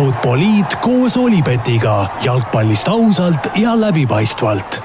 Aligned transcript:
Futboliit 0.00 0.78
koos 0.80 1.16
Olipetiga 1.20 2.06
jalgpallist 2.24 2.88
ausalt 2.88 3.50
ja 3.60 3.74
läbipaistvalt. 3.76 4.78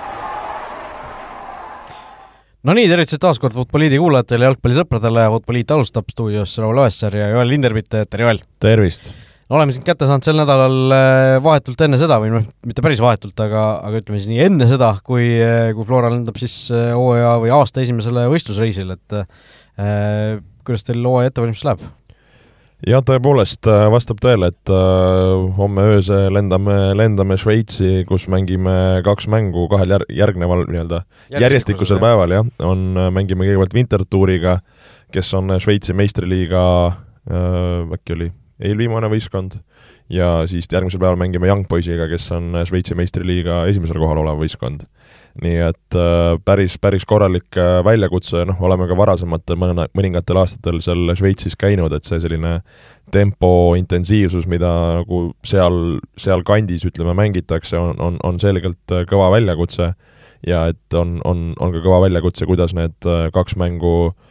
no 2.68 2.76
nii, 2.76 2.90
tervitused 2.92 3.22
taas 3.24 3.40
kord 3.40 3.56
Futboliidi 3.56 3.96
kuulajatele, 4.02 4.50
jalgpallisõpradele, 4.50 5.24
Futboliit 5.38 5.72
alustab 5.72 6.12
stuudios 6.12 6.58
Raul 6.60 6.84
Oessar 6.84 7.16
ja 7.16 7.30
Joel 7.32 7.48
Lindermitt, 7.54 7.96
tere 7.96 8.28
Joel! 8.28 8.44
tervist! 8.60 9.08
no 9.48 9.56
oleme 9.56 9.72
sind 9.72 9.88
kätte 9.88 10.04
saanud 10.04 10.28
sel 10.28 10.42
nädalal 10.42 10.98
äh, 11.00 11.40
vahetult 11.48 11.88
enne 11.88 12.02
seda 12.02 12.20
või 12.20 12.36
noh, 12.36 12.52
mitte 12.68 12.84
päris 12.84 13.00
vahetult, 13.00 13.40
aga, 13.40 13.66
aga 13.88 14.04
ütleme 14.04 14.20
siis 14.20 14.34
nii 14.34 14.44
enne 14.50 14.68
seda, 14.68 14.98
kui, 15.00 15.30
äh, 15.40 15.70
kui 15.78 15.88
Flora 15.88 16.12
lendab 16.12 16.44
siis 16.44 16.58
äh, 16.76 16.90
hooaja 16.92 17.38
või 17.40 17.56
aasta 17.56 17.88
esimesele 17.88 18.28
võistlusreisil, 18.36 18.98
et 19.00 19.22
äh, 19.24 20.42
kuidas 20.68 20.84
teil 20.84 21.08
hooaja 21.08 21.32
ettevalmistus 21.32 21.72
läheb? 21.72 21.88
Jah, 22.86 23.04
tõepoolest 23.06 23.70
vastab 23.94 24.22
tõele, 24.24 24.52
et 24.54 24.72
äh, 24.74 25.46
homme 25.58 25.88
öösel 25.96 26.30
lendame, 26.36 26.78
lendame 26.98 27.38
Šveitsi, 27.42 28.06
kus 28.10 28.28
mängime 28.32 29.02
kaks 29.06 29.30
mängu 29.32 29.68
kahel 29.72 29.96
jär-, 29.96 30.08
järgneval 30.14 30.66
nii-öelda 30.70 31.04
järjestikusel 31.34 32.02
päeval, 32.04 32.38
jah, 32.40 32.50
on, 32.66 32.88
mängime 33.16 33.48
kõigepealt 33.48 33.78
Wintertouriga, 33.78 34.60
kes 35.16 35.34
on 35.38 35.58
Šveitsi 35.62 35.98
meistriliiga 35.98 36.66
äh,, 36.90 37.96
äkki 37.98 38.18
oli 38.18 38.32
eelviimane 38.66 39.10
võistkond, 39.12 39.60
ja 40.12 40.46
siis 40.50 40.70
järgmisel 40.72 41.02
päeval 41.02 41.20
mängime 41.20 41.50
Young 41.50 41.66
Boysiga, 41.70 42.08
kes 42.12 42.30
on 42.36 42.54
Šveitsi 42.68 42.96
meistriliiga 42.98 43.64
esimesel 43.72 44.00
kohal 44.02 44.22
olev 44.24 44.40
võistkond. 44.44 44.86
Nii 45.44 45.56
et 45.66 45.98
äh, 46.00 46.38
päris, 46.48 46.78
päris 46.80 47.06
korralik 47.08 47.58
äh, 47.60 47.80
väljakutse, 47.86 48.46
noh, 48.48 48.60
oleme 48.64 48.88
ka 48.88 48.98
varasematel 48.98 49.60
mõne, 49.60 49.88
mõningatel 49.98 50.40
aastatel 50.40 50.80
seal 50.84 51.12
Šveitsis 51.18 51.58
käinud, 51.60 51.94
et 51.96 52.08
see 52.08 52.22
selline 52.24 52.60
tempo, 53.12 53.50
intensiivsus, 53.78 54.48
mida 54.50 54.72
nagu 55.02 55.22
seal, 55.46 56.00
sealkandis 56.20 56.88
ütleme, 56.88 57.14
mängitakse, 57.20 57.78
on, 57.78 58.00
on, 58.00 58.20
on 58.24 58.40
selgelt 58.40 58.96
äh, 58.96 59.04
kõva 59.10 59.32
väljakutse. 59.36 59.94
Ja 60.46 60.68
et 60.70 60.94
on, 60.94 61.18
on, 61.26 61.48
on 61.60 61.72
ka 61.74 61.80
kõva 61.82 62.04
väljakutse, 62.04 62.46
kuidas 62.46 62.76
need 62.78 63.08
kaks 63.34 63.56
mängu 63.58 63.96
äh, 64.12 64.25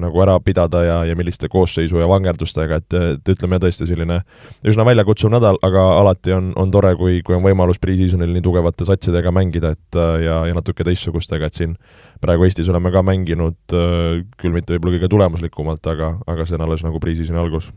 nagu 0.00 0.20
ära 0.24 0.36
pidada 0.44 0.82
ja, 0.84 0.96
ja 1.08 1.16
milliste 1.18 1.48
koosseisu 1.52 1.98
ja 2.00 2.08
vangerdustega, 2.10 2.80
et, 2.82 2.96
et 3.14 3.32
ütleme 3.34 3.58
tõesti 3.62 3.88
selline 3.88 4.20
üsna 4.66 4.86
väljakutsuv 4.86 5.32
nädal, 5.34 5.58
aga 5.66 5.84
alati 6.00 6.34
on, 6.36 6.52
on 6.60 6.72
tore, 6.74 6.94
kui, 7.00 7.20
kui 7.26 7.36
on 7.36 7.44
võimalus 7.44 7.80
pre-seasonil 7.82 8.32
nii 8.34 8.44
tugevate 8.44 8.86
satsidega 8.88 9.32
mängida, 9.34 9.74
et 9.76 10.00
ja, 10.24 10.40
ja 10.48 10.56
natuke 10.56 10.86
teistsugustega, 10.86 11.50
et 11.50 11.60
siin 11.60 11.76
praegu 12.24 12.46
Eestis 12.46 12.70
oleme 12.72 12.92
ka 12.94 13.04
mänginud 13.06 13.76
äh, 13.76 14.22
küll 14.40 14.56
mitte 14.56 14.76
võib-olla 14.76 14.98
kõige 14.98 15.12
tulemuslikumalt, 15.12 15.92
aga, 15.92 16.14
aga 16.30 16.48
see 16.48 16.58
on 16.58 16.66
alles 16.68 16.86
nagu 16.86 17.02
pre-seasoni 17.02 17.40
algus 17.40 17.70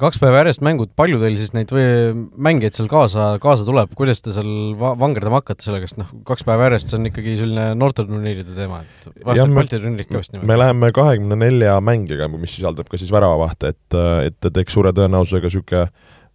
kaks 0.00 0.20
päeva 0.22 0.40
järjest 0.40 0.62
mängud, 0.64 0.92
palju 0.96 1.18
teil 1.20 1.36
siis 1.40 1.52
neid 1.56 1.72
või 1.74 1.84
mängijaid 2.46 2.76
seal 2.78 2.88
kaasa, 2.92 3.26
kaasa 3.42 3.66
tuleb, 3.68 3.92
kuidas 3.98 4.22
te 4.24 4.32
seal 4.34 4.72
va-, 4.80 4.94
vangerdama 4.98 5.42
hakkate 5.42 5.66
sellega, 5.66 5.88
sest 5.90 6.00
noh, 6.00 6.08
kaks 6.28 6.46
päeva 6.48 6.70
järjest, 6.70 6.92
see 6.92 7.00
on 7.00 7.10
ikkagi 7.10 7.36
selline 7.40 7.66
noorteturniiride 7.80 8.56
teema, 8.56 8.82
et 8.86 9.10
varsti 9.26 9.58
Balti 9.58 9.82
turniirid 9.82 10.08
ka 10.08 10.22
vist 10.22 10.32
niimoodi. 10.32 10.48
me 10.48 10.58
läheme 10.60 10.92
kahekümne 10.96 11.38
nelja 11.44 11.76
mängiga, 11.84 12.30
mis 12.32 12.56
sisaldab 12.56 12.88
ka 12.88 13.00
siis 13.00 13.12
väravavahte, 13.12 13.74
et, 13.76 14.00
et, 14.30 14.50
et 14.50 14.62
eks 14.64 14.78
suure 14.78 14.94
tõenäosusega 14.96 15.50
niisugune 15.50 15.86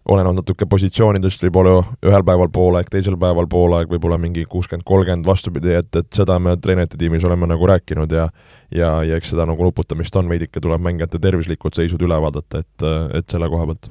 olenevalt 0.08 0.42
natuke 0.42 0.68
positsioonidest, 0.70 1.42
võib-olla 1.48 1.82
ühel 2.06 2.24
päeval 2.28 2.50
poolaeg, 2.54 2.90
teisel 2.92 3.18
päeval 3.20 3.48
poolaeg, 3.52 3.90
võib-olla 3.92 4.20
mingi 4.22 4.46
kuuskümmend, 4.50 4.86
kolmkümmend, 4.88 5.28
vastupidi, 5.28 5.74
et, 5.80 5.90
et 6.00 6.08
seda 6.16 6.38
me 6.40 6.56
treenerite 6.62 7.00
tiimis 7.00 7.26
oleme 7.28 7.50
nagu 7.50 7.68
rääkinud 7.68 8.16
ja 8.16 8.30
ja, 8.72 8.92
ja 9.08 9.20
eks 9.20 9.32
seda 9.34 9.46
nagu 9.48 9.64
nuputamist 9.64 10.16
on, 10.20 10.30
veidike 10.32 10.62
tuleb 10.64 10.84
mängijate 10.84 11.20
tervislikud 11.24 11.76
seisud 11.76 12.02
üle 12.04 12.20
vaadata, 12.24 12.64
et, 12.64 12.88
et 13.20 13.32
selle 13.32 13.50
koha 13.52 13.68
pealt. 13.70 13.90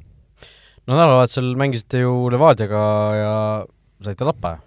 no 0.86 0.96
nädalavahetusel 0.96 1.52
mängisite 1.58 2.04
ju 2.04 2.14
Levadiaga 2.32 2.86
ja 3.16 3.34
saite 4.04 4.24
tappa 4.24 4.58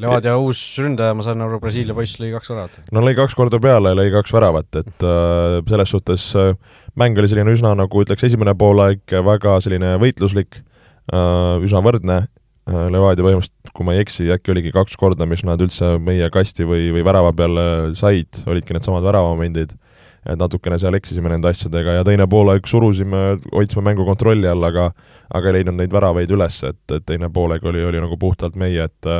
Levadia 0.00 0.32
uus 0.40 0.58
ründaja, 0.80 1.12
ma 1.14 1.24
saan 1.24 1.42
aru, 1.44 1.58
Brasiilia 1.60 1.94
poiss 1.94 2.16
lõi 2.20 2.30
kaks 2.32 2.50
väravat. 2.50 2.78
no 2.94 3.02
lõi 3.04 3.14
kaks 3.18 3.36
korda 3.38 3.60
peale 3.62 3.92
ja 3.92 3.98
lõi 3.98 4.08
kaks 4.14 4.32
väravat, 4.34 4.68
et 4.80 5.06
äh, 5.06 5.58
selles 5.68 5.92
suhtes 5.92 6.28
äh, 6.38 6.54
mäng 6.98 7.18
oli 7.18 7.30
selline 7.30 7.52
üsna 7.54 7.74
nagu 7.78 8.04
ütleks, 8.04 8.24
esimene 8.26 8.54
poolaeg 8.58 9.18
väga 9.28 9.58
selline 9.64 9.96
võitluslik 10.02 10.62
üsna 11.10 11.82
võrdne 11.84 12.18
äh,, 12.22 12.88
Levadia 12.92 13.24
põhimõtteliselt, 13.26 13.72
kui 13.74 13.86
ma 13.86 13.96
ei 13.96 14.02
eksi, 14.04 14.28
äkki 14.34 14.52
oligi 14.54 14.72
kaks 14.74 14.98
korda, 15.00 15.26
mis 15.26 15.42
nad 15.46 15.60
üldse 15.64 15.96
meie 16.02 16.28
kasti 16.30 16.66
või, 16.68 16.90
või 16.94 17.04
värava 17.06 17.32
peale 17.36 17.64
said, 17.98 18.42
olidki 18.46 18.76
needsamad 18.76 19.04
väravamomendid, 19.06 19.74
et 20.22 20.38
natukene 20.38 20.78
seal 20.78 20.94
eksisime 20.94 21.32
nende 21.32 21.50
asjadega 21.50 21.96
ja 21.98 22.04
teine 22.06 22.28
poolaeg 22.30 22.68
surusime, 22.70 23.40
hoidsime 23.50 23.82
mängu 23.88 24.06
kontrolli 24.06 24.46
all, 24.46 24.62
aga 24.68 24.92
aga 25.32 25.48
ei 25.48 25.58
leidnud 25.58 25.78
neid 25.80 25.94
väravaid 25.94 26.30
üles, 26.30 26.60
et, 26.68 26.82
et 26.92 27.06
teine 27.08 27.30
poolaeg 27.32 27.64
oli, 27.66 27.82
oli 27.88 28.02
nagu 28.02 28.18
puhtalt 28.20 28.58
meie, 28.60 28.86
et 28.86 29.10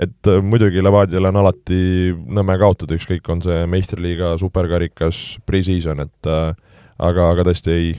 et 0.00 0.30
muidugi 0.42 0.80
Levadial 0.80 1.28
on 1.28 1.36
alati 1.42 2.14
nõme 2.14 2.54
kaotada, 2.58 2.96
ükskõik, 2.96 3.26
on 3.28 3.42
see 3.44 3.66
meistriliiga, 3.68 4.32
superkarikas, 4.40 5.18
pre-season, 5.44 6.00
et 6.06 6.30
aga, 6.30 7.26
aga 7.26 7.44
tõesti 7.50 7.74
ei, 7.74 7.90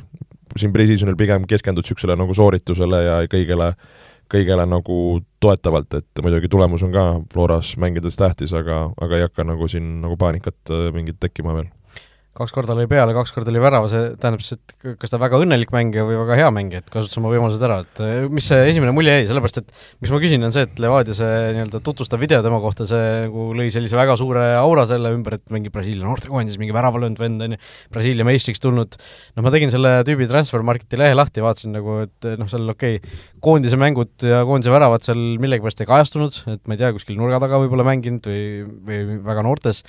siin 0.57 0.73
pre-seasonil 0.73 1.17
pigem 1.19 1.47
keskendud 1.49 1.85
niisugusele 1.85 2.17
nagu 2.19 2.35
sooritusele 2.37 3.03
ja 3.05 3.17
kõigele, 3.31 3.71
kõigele 4.31 4.65
nagu 4.69 4.97
toetavalt, 5.43 5.99
et 5.99 6.23
muidugi 6.23 6.51
tulemus 6.51 6.85
on 6.87 6.95
ka 6.95 7.05
Floras 7.33 7.75
mängides 7.81 8.19
tähtis, 8.19 8.55
aga, 8.57 8.87
aga 9.01 9.19
ei 9.19 9.27
hakka 9.27 9.47
nagu 9.47 9.67
siin 9.71 9.99
nagu 10.03 10.17
paanikat 10.19 10.75
mingit 10.95 11.19
tekkima 11.19 11.55
veel 11.57 11.71
kaks 12.37 12.53
korda 12.55 12.75
lõi 12.77 12.87
peale, 12.87 13.11
kaks 13.15 13.33
korda 13.35 13.51
lõi 13.51 13.59
värava, 13.63 13.87
see 13.91 14.11
tähendab 14.19 14.43
siis, 14.43 14.55
et 14.55 14.95
kas 15.01 15.11
ta 15.11 15.17
väga 15.19 15.39
õnnelik 15.43 15.73
mängija 15.75 16.05
või 16.07 16.15
väga 16.21 16.37
hea 16.39 16.51
mängija, 16.55 16.79
et 16.79 16.91
kasutas 16.93 17.19
oma 17.19 17.31
võimalused 17.33 17.63
ära, 17.67 17.81
et 17.83 17.99
eh, 18.05 18.27
mis 18.31 18.45
see 18.47 18.69
esimene 18.69 18.93
mulje 18.95 19.17
jäi, 19.17 19.25
sellepärast 19.27 19.59
et 19.59 19.73
miks 19.99 20.13
ma 20.13 20.19
küsin, 20.23 20.45
on 20.47 20.53
see, 20.55 20.63
et 20.63 20.79
Levadia 20.79 21.15
see 21.17 21.41
nii-öelda 21.57 21.81
tutvustav 21.83 22.21
video 22.23 22.39
tema 22.45 22.61
kohta, 22.63 22.87
see 22.87 23.09
nagu 23.25 23.49
lõi 23.57 23.67
sellise 23.73 23.99
väga 23.99 24.15
suure 24.19 24.45
aura 24.61 24.85
selle 24.87 25.11
ümber, 25.17 25.35
et 25.41 25.51
mingi 25.51 25.73
Brasiilia 25.73 26.07
noortekoondis, 26.07 26.55
mingi 26.61 26.75
värava 26.75 27.01
löönud 27.03 27.19
vend, 27.19 27.43
on 27.43 27.57
ju, 27.57 27.59
Brasiilia 27.91 28.27
meistriks 28.27 28.63
tulnud, 28.63 28.95
noh, 29.35 29.43
ma 29.43 29.51
tegin 29.51 29.73
selle 29.73 29.97
tüübi 30.07 30.29
Transfermarketi 30.31 31.01
lehe 31.01 31.17
lahti, 31.17 31.43
vaatasin 31.43 31.75
nagu, 31.75 31.97
et 32.05 32.29
noh, 32.39 32.47
seal 32.51 32.71
okei 32.71 33.01
okay,, 33.01 33.19
koondise 33.43 33.79
mängud 33.81 34.23
ja 34.23 34.45
koondise 34.47 34.71
väravad 34.71 35.03
seal 35.03 35.19
millegipärast 35.41 35.83
ei 35.83 35.91
kajastunud, 35.91 36.39
et 36.55 36.63
ma 36.63 36.77
ei 36.77 36.83
tea, 36.85 36.93
kuskil 36.95 37.19
nurga 37.19 37.43
taga 37.43 37.59
võib-olla 37.59 37.87
mänginud 37.91 38.31
või, 38.31 38.47
või 38.87 39.19
väga 39.27 39.43
noortes 39.43 39.83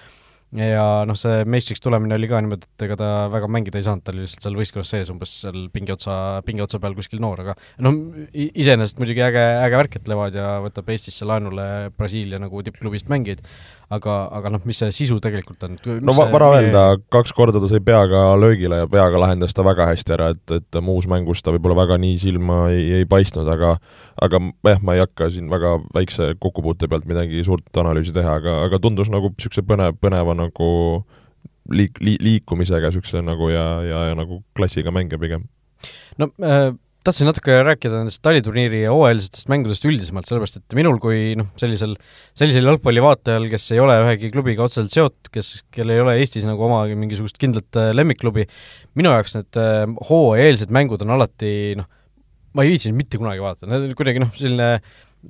ja 0.52 0.84
noh, 1.08 1.16
see 1.16 1.42
meistriks 1.48 1.80
tulemine 1.80 2.16
oli 2.18 2.28
ka 2.28 2.40
niimoodi, 2.44 2.68
et 2.68 2.84
ega 2.86 2.96
ta 3.00 3.10
väga 3.32 3.48
mängida 3.52 3.80
ei 3.80 3.86
saanud, 3.86 4.04
ta 4.04 4.12
oli 4.12 4.24
lihtsalt 4.26 4.46
seal 4.46 4.58
võistkonnas 4.58 4.92
sees 4.92 5.12
umbes 5.12 5.32
seal 5.44 5.68
pingi 5.72 5.94
otsa, 5.94 6.16
pingi 6.46 6.64
otsa 6.64 6.80
peal 6.82 6.96
kuskil 6.98 7.22
noor, 7.24 7.40
aga 7.44 7.56
noh, 7.84 7.96
iseenesest 8.32 9.00
muidugi 9.00 9.24
äge, 9.24 9.44
äge 9.62 9.80
värk, 9.80 9.96
et 9.96 10.10
Levadia 10.12 10.58
võtab 10.64 10.92
Eestisse 10.92 11.28
laenule 11.28 11.66
Brasiilia 11.96 12.40
nagu 12.42 12.64
tippklubist 12.66 13.08
mängijaid, 13.12 13.40
aga, 13.92 14.16
aga 14.38 14.52
noh, 14.54 14.62
mis 14.68 14.78
see 14.82 14.92
sisu 14.94 15.18
tegelikult 15.22 15.64
on? 15.66 15.76
no 16.04 16.14
va 16.16 16.26
vara 16.32 16.50
öelda, 16.56 16.82
kaks 17.12 17.34
korda 17.36 17.60
ta 17.62 17.70
sai 17.70 17.82
peaga 17.84 18.24
löögile 18.40 18.82
ja 18.82 18.88
peaga 18.90 19.20
lahendas 19.20 19.54
ta 19.56 19.64
väga 19.66 19.88
hästi 19.90 20.14
ära, 20.16 20.30
et, 20.34 20.54
et 20.58 20.80
muus 20.84 21.08
mängus 21.10 21.42
ta 21.44 21.54
võib-olla 21.54 21.82
väga 21.82 21.98
nii 22.02 22.18
silma 22.22 22.58
ei, 22.72 22.84
ei 23.00 23.08
paistnud, 23.08 23.48
aga 23.52 23.74
aga 24.22 24.42
jah, 24.68 24.84
ma 24.84 24.96
ei 24.96 25.02
hakka 25.04 25.30
siin 25.34 25.50
väga 25.52 25.74
väikse 25.96 26.32
kokkupuute 26.42 26.88
pealt 26.90 27.08
midagi 27.10 27.42
suurt 27.46 27.82
analüüsi 27.82 28.14
teha, 28.16 28.38
aga, 28.42 28.60
aga 28.68 28.80
tundus 28.82 29.12
nagu 29.12 29.32
niisuguse 29.34 29.64
põnev, 29.66 29.98
põneva 30.02 30.36
nagu 30.38 30.70
liik-, 31.72 32.00
li-, 32.04 32.20
liikumisega 32.22 32.92
niisuguse 32.92 33.24
nagu 33.26 33.50
ja, 33.52 33.66
ja, 33.86 34.06
ja 34.10 34.16
nagu 34.18 34.42
klassiga 34.56 34.94
mängija 34.94 35.20
pigem. 35.22 35.46
no 36.18 36.32
äh 36.40 36.72
tahtsin 37.06 37.26
natuke 37.26 37.54
rääkida 37.66 37.98
nendest 38.00 38.22
taliturniiri 38.24 38.84
ja 38.84 38.92
hooajalistest 38.94 39.50
mängudest 39.50 39.86
üldisemalt, 39.88 40.28
sellepärast 40.28 40.60
et 40.60 40.76
minul 40.78 40.98
kui 41.02 41.34
noh, 41.38 41.48
sellisel, 41.60 41.96
sellisel 42.38 42.68
jalgpallivaatajal, 42.70 43.48
kes 43.52 43.70
ei 43.74 43.82
ole 43.82 43.96
ühegi 44.04 44.30
klubiga 44.34 44.66
otseselt 44.66 44.94
seotud, 44.94 45.30
kes, 45.34 45.54
kellel 45.74 45.96
ei 45.96 46.04
ole 46.04 46.16
Eestis 46.22 46.46
nagu 46.48 46.62
oma 46.68 46.84
mingisugust 46.94 47.40
kindlat 47.42 47.80
äh, 47.80 47.90
lemmikklubi, 47.96 48.46
minu 48.98 49.14
jaoks 49.14 49.34
need 49.38 49.60
äh, 49.60 49.84
hooajaeelsed 50.10 50.74
mängud 50.74 51.02
on 51.02 51.16
alati 51.16 51.54
noh, 51.80 51.90
ma 52.54 52.66
ei 52.66 52.74
viitsinud 52.74 52.98
mitte 52.98 53.20
kunagi 53.20 53.42
vaadata, 53.42 53.70
need 53.72 53.96
kuidagi 53.98 54.22
noh, 54.22 54.30
selline 54.38 54.76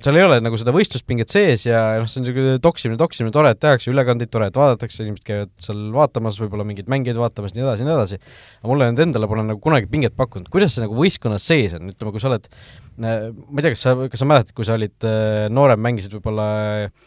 seal 0.01 0.17
ei 0.17 0.23
ole 0.25 0.39
nagu 0.41 0.57
seda 0.57 0.73
võistluspinget 0.73 1.29
sees 1.29 1.67
ja 1.67 1.81
noh, 2.01 2.07
see 2.09 2.19
on 2.19 2.25
niisugune 2.25 2.55
toksimine, 2.63 2.97
toksimine, 2.97 3.33
tore, 3.35 3.51
et 3.53 3.59
tehakse 3.61 3.91
ülekandeid, 3.91 4.31
tore, 4.33 4.47
et 4.49 4.57
vaadatakse, 4.57 5.03
inimesed 5.05 5.25
käivad 5.27 5.51
seal 5.61 5.83
vaatamas, 5.93 6.39
võib-olla 6.41 6.65
mingeid 6.65 6.89
mängijaid 6.89 7.19
vaatamas, 7.21 7.53
nii 7.53 7.65
edasi, 7.65 7.85
nii 7.85 7.93
edasi, 7.93 8.19
aga 8.61 8.71
mulle 8.71 8.89
nüüd 8.89 9.03
endale 9.05 9.29
pole 9.29 9.45
nagu 9.45 9.61
kunagi 9.61 9.89
pinget 9.91 10.17
pakkunud, 10.17 10.49
kuidas 10.53 10.73
see 10.73 10.85
nagu 10.85 10.97
võistkonnas 10.97 11.45
sees 11.45 11.77
on, 11.77 11.93
ütleme, 11.93 12.15
kui 12.15 12.23
sa 12.23 12.31
oled 12.31 12.49
ma 12.97 13.59
ei 13.59 13.65
tea, 13.65 13.73
kas 13.73 13.83
sa, 13.85 13.93
kas 14.11 14.21
sa 14.21 14.27
mäletad, 14.29 14.53
kui 14.57 14.67
sa 14.67 14.75
olid 14.77 15.07
äh, 15.07 15.47
noorem, 15.53 15.81
mängisid 15.81 16.13
võib-olla 16.17 16.45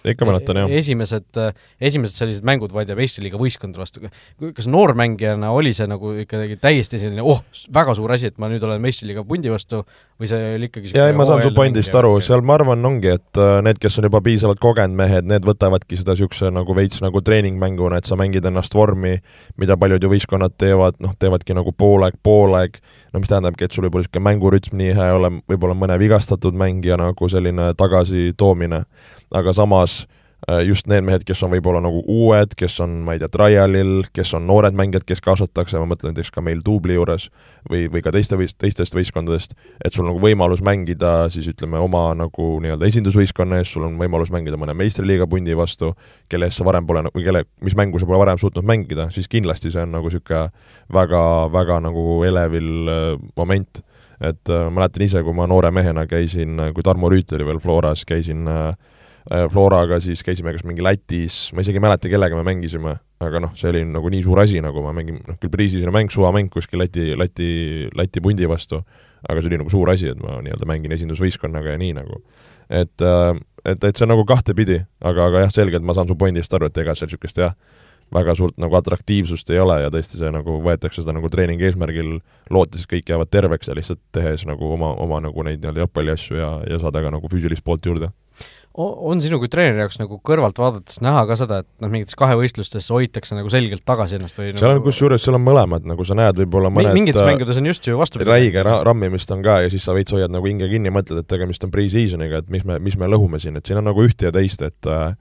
ikka 0.08 0.26
mäletan, 0.28 0.62
jah. 0.64 0.74
esimesed, 0.80 1.28
äh, 1.38 1.52
esimesed 1.90 2.22
sellised 2.22 2.46
mängud, 2.48 2.74
ma 2.74 2.82
ei 2.82 2.90
tea, 2.90 2.98
Eesti 3.06 3.22
liiga 3.22 3.38
võistkondade 3.40 3.84
vastu, 3.84 4.02
kas 4.56 4.68
noormängijana 4.70 5.52
oli 5.54 5.74
see 5.76 5.86
nagu 5.90 6.14
ikkagi 6.24 6.58
täiesti 6.62 7.00
selline 7.02 7.22
oh, 7.22 7.44
väga 7.74 7.94
suur 7.98 8.16
asi, 8.16 8.32
et 8.32 8.42
ma 8.42 8.50
nüüd 8.50 8.64
olen 8.66 8.84
Eesti 8.90 9.06
liiga 9.06 9.22
pundi 9.26 9.52
vastu 9.52 9.84
või 10.18 10.30
see 10.30 10.52
oli 10.56 10.70
ikkagi 10.70 10.94
jaa, 10.96 11.10
ei 11.10 11.16
ma 11.16 11.28
saan 11.28 11.44
su 11.44 11.52
pointist 11.54 11.94
aru, 11.94 12.16
seal 12.24 12.42
ma 12.46 12.56
arvan, 12.56 12.82
ongi, 12.88 13.12
et 13.14 13.42
need, 13.66 13.78
kes 13.82 14.00
on 14.00 14.08
juba 14.08 14.22
piisavalt 14.24 14.60
kogenud 14.62 14.96
mehed, 14.96 15.28
need 15.28 15.46
võtavadki 15.46 15.98
seda 16.00 16.16
niisuguse 16.16 16.50
nagu 16.54 16.76
veits 16.76 17.02
nagu 17.04 17.20
treeningmänguna, 17.22 18.00
et 18.00 18.08
sa 18.08 18.18
mängid 18.18 18.46
ennast 18.48 18.74
vormi, 18.74 19.18
mida 19.60 19.76
paljud 19.78 20.02
ju 20.02 20.10
võistkonnad 20.12 20.56
teevad, 20.58 20.98
noh, 21.04 21.12
teevadki 21.20 21.56
nagu 21.56 21.74
poolaeg, 21.76 22.16
poolaeg, 22.24 22.80
no 23.12 23.20
mis 23.22 23.30
tähendabki, 23.30 23.68
et 23.68 23.76
sul 23.76 23.86
võib-olla 23.86 24.06
niisugune 24.06 24.26
mängurütm 24.30 24.80
nii 24.80 24.94
hea 24.96 25.10
ei 25.10 25.18
ole, 25.18 25.32
võib-olla 25.52 25.75
mõne 25.78 25.98
vigastatud 26.00 26.56
mängija 26.58 26.98
nagu 27.00 27.28
selline 27.28 27.72
tagasitoomine, 27.78 28.84
aga 29.34 29.52
samas 29.56 30.04
Äh, 30.50 30.60
just 30.68 30.86
need 30.86 31.02
mehed, 31.02 31.22
kes 31.26 31.40
on 31.42 31.50
võib-olla 31.50 31.80
nagu 31.82 32.02
uued, 32.12 32.52
kes 32.60 32.74
on, 32.84 32.92
ma 33.06 33.16
ei 33.16 33.20
tea, 33.22 33.26
trialil, 33.32 34.04
kes 34.14 34.34
on 34.36 34.44
noored 34.46 34.76
mängijad, 34.78 35.02
kes 35.08 35.22
kaasatakse, 35.24 35.78
ma 35.80 35.88
mõtlen 35.90 36.12
näiteks 36.12 36.28
ka 36.30 36.42
meil 36.44 36.60
duubli 36.62 36.94
juures 36.94 37.30
või, 37.66 37.86
või 37.90 38.02
ka 38.04 38.12
teiste 38.14 38.36
võist-, 38.38 38.58
teistest 38.60 38.94
võistkondadest, 38.94 39.56
et 39.80 39.96
sul 39.96 40.06
nagu 40.06 40.20
võimalus 40.22 40.60
mängida 40.62 41.30
siis 41.34 41.48
ütleme, 41.50 41.80
oma 41.82 42.04
nagu 42.20 42.50
nii-öelda 42.62 42.86
esindusvõistkonna 42.86 43.58
ees, 43.58 43.72
sul 43.74 43.88
on 43.88 43.96
võimalus 43.98 44.30
mängida 44.34 44.60
mõne 44.60 44.76
meistriliiga 44.76 45.26
pundi 45.26 45.56
vastu, 45.58 45.94
kelle 46.30 46.46
eest 46.46 46.60
sa 46.60 46.68
varem 46.68 46.86
pole, 46.86 47.08
või 47.16 47.26
kelle, 47.26 47.42
mis 47.66 47.74
mängu 47.80 47.98
sa 47.98 48.06
pole 48.06 48.20
varem 48.20 48.38
suutnud 48.38 48.68
mängida, 48.70 49.08
siis 49.16 49.32
kindlasti 49.32 49.72
see 49.74 49.82
on 49.88 49.96
nagu 49.96 50.12
niisugune 50.12 50.52
väga, 50.94 51.24
väga 51.56 51.80
nagu 51.88 52.20
elevil 52.28 52.92
äh, 52.92 53.12
moment. 53.40 53.82
Et 54.20 54.52
äh, 54.52 54.68
mäletan 54.72 55.06
ise, 55.06 55.22
kui 55.22 55.34
ma 55.36 55.48
noore 55.50 55.70
mehena 55.74 56.06
käisin, 56.06 56.60
kui 56.74 56.84
Tarmo 56.86 57.10
Rüüt 57.12 57.34
oli 57.36 57.46
veel 57.48 57.60
Floras, 57.60 58.04
käisin 58.08 58.48
äh, 58.48 58.74
Äh, 59.26 59.48
Floraga 59.50 59.98
siis 60.00 60.22
käisime 60.22 60.52
kas 60.54 60.62
mingi 60.62 60.84
Lätis, 60.86 61.50
ma 61.50 61.62
isegi 61.64 61.80
ei 61.80 61.82
mäleta, 61.82 62.06
kellega 62.06 62.36
me 62.38 62.44
mängisime, 62.46 62.92
aga 63.26 63.40
noh, 63.42 63.56
see 63.58 63.72
oli 63.72 63.80
nagu 63.88 64.10
nii 64.12 64.22
suur 64.22 64.38
asi, 64.38 64.60
nagu 64.62 64.84
ma 64.84 64.92
mängin, 64.94 65.18
noh 65.26 65.38
küll 65.42 65.50
priisisena 65.50 65.90
mäng, 65.94 66.12
suvamäng 66.14 66.46
kuskil 66.52 66.78
Läti, 66.78 67.08
Läti, 67.18 67.48
Läti 67.98 68.22
pundi 68.22 68.46
vastu, 68.46 68.78
aga 69.26 69.42
see 69.42 69.50
oli 69.50 69.58
nagu 69.58 69.72
suur 69.72 69.90
asi, 69.90 70.12
et 70.12 70.20
ma 70.22 70.36
nii-öelda 70.46 70.68
mängin 70.70 70.94
esindusvõistkonnaga 70.94 71.74
ja 71.74 71.80
nii 71.82 71.96
nagu. 71.98 72.20
et, 72.70 73.02
äh, 73.02 73.32
et, 73.64 73.82
et 73.82 73.98
see 73.98 74.06
on 74.06 74.14
nagu 74.14 74.22
kahtepidi, 74.30 74.78
aga, 75.02 75.26
aga 75.32 75.42
jah, 75.46 75.56
selgelt 75.58 75.82
ma 75.82 75.98
saan 75.98 76.06
su 76.06 76.14
pointist 76.18 76.54
aru, 76.54 76.70
et 76.70 76.78
ega 76.84 76.94
seal 76.94 77.10
niisugust 77.10 77.42
jah, 77.42 77.58
väga 78.14 78.34
suurt 78.38 78.58
nagu 78.62 78.76
atraktiivsust 78.78 79.50
ei 79.50 79.58
ole 79.62 79.80
ja 79.82 79.90
tõesti 79.92 80.20
see 80.20 80.30
nagu 80.34 80.60
võetakse 80.64 81.02
seda 81.02 81.16
nagu 81.16 81.30
treeningi 81.32 81.66
eesmärgil, 81.68 82.18
lootes, 82.54 82.84
et 82.84 82.92
kõik 82.92 83.10
jäävad 83.12 83.32
terveks 83.32 83.70
ja 83.70 83.74
lihtsalt 83.78 84.02
tehes 84.14 84.46
nagu 84.46 84.72
oma, 84.76 84.92
oma 85.02 85.22
nagu 85.24 85.46
neid 85.46 85.62
nii-öelda 85.62 85.84
jalgpalliasju 85.84 86.38
ja, 86.38 86.52
ja 86.70 86.78
saada 86.82 87.02
ka 87.02 87.12
nagu 87.14 87.32
füüsilist 87.32 87.66
poolt 87.66 87.86
juurde 87.88 88.12
on 88.76 89.20
sinu 89.24 89.38
kui 89.40 89.48
treeneri 89.48 89.80
jaoks 89.80 89.96
nagu 90.00 90.18
kõrvalt 90.26 90.58
vaadates 90.60 90.98
näha 91.04 91.22
ka 91.28 91.36
seda, 91.40 91.62
et 91.64 91.68
noh, 91.80 91.90
mingites 91.92 92.16
kahevõistlustes 92.18 92.90
hoitakse 92.92 93.36
nagu 93.36 93.48
selgelt 93.52 93.86
tagasi 93.88 94.18
ennast 94.18 94.36
või 94.36 94.50
seal 94.50 94.74
nagu... 94.74 94.82
on 94.82 94.84
kusjuures, 94.84 95.22
seal 95.24 95.38
on 95.38 95.44
mõlemad, 95.46 95.86
nagu 95.88 96.04
sa 96.04 96.16
näed, 96.18 96.42
võib-olla 96.42 96.70
mõned 96.74 96.92
mingites 96.96 97.22
äh, 97.22 97.30
mängudes 97.30 97.60
on 97.60 97.70
just 97.70 97.88
ju 97.88 97.96
vastupidi. 97.96 98.28
räige 98.28 98.64
ra 98.66 98.82
rammimist 98.86 99.32
on 99.32 99.44
ka 99.46 99.62
ja 99.64 99.72
siis 99.72 99.86
sa 99.86 99.96
veits 99.96 100.12
hoiad 100.12 100.34
nagu 100.34 100.48
hinge 100.48 100.68
kinni, 100.68 100.92
mõtled, 100.92 101.22
et 101.24 101.30
tegemist 101.30 101.64
on 101.64 101.72
pre-seasoniga, 101.72 102.42
et 102.44 102.52
mis 102.52 102.66
me, 102.68 102.76
mis 102.84 102.98
me 103.00 103.08
lõhume 103.08 103.40
siin, 103.40 103.56
et 103.56 103.64
siin 103.64 103.80
on 103.80 103.88
nagu 103.88 104.04
ühte 104.04 104.28
ja 104.28 104.34
teist, 104.36 104.60
et 104.66 104.90
äh, 104.92 105.16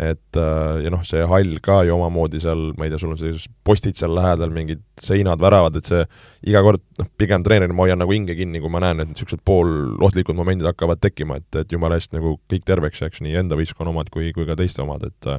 et 0.00 0.38
äh, 0.40 0.78
ja 0.84 0.92
noh, 0.92 1.02
see 1.04 1.24
hall 1.28 1.58
ka 1.64 1.82
ju 1.84 1.92
omamoodi 1.96 2.40
seal, 2.40 2.70
ma 2.78 2.86
ei 2.86 2.92
tea, 2.92 3.00
sul 3.02 3.12
on 3.12 3.18
sellised 3.20 3.52
postid 3.66 3.98
seal 4.00 4.14
lähedal, 4.16 4.52
mingid 4.54 4.80
seinad, 5.00 5.40
väravad, 5.42 5.76
et 5.76 5.90
see 5.90 6.00
iga 6.48 6.62
kord, 6.64 6.80
noh, 7.00 7.10
pigem 7.20 7.44
treenerina 7.44 7.76
ma 7.76 7.84
hoian 7.86 8.00
nagu 8.00 8.14
hinge 8.16 8.36
kinni, 8.38 8.62
kui 8.62 8.72
ma 8.72 8.80
näen, 8.84 9.04
et 9.04 9.12
niisugused 9.12 9.44
poolohtlikud 9.48 10.38
momendid 10.38 10.70
hakkavad 10.70 11.02
tekkima, 11.04 11.42
et, 11.42 11.60
et 11.60 11.76
jumala 11.76 12.00
eest 12.00 12.16
nagu 12.16 12.38
kõik 12.52 12.64
terveks 12.68 13.04
jääks, 13.04 13.20
nii 13.26 13.36
enda 13.44 13.58
võistkonna 13.60 13.92
omad 13.92 14.08
kui, 14.14 14.32
kui 14.36 14.48
ka 14.48 14.56
teiste 14.58 14.84
omad, 14.84 15.04
et 15.10 15.30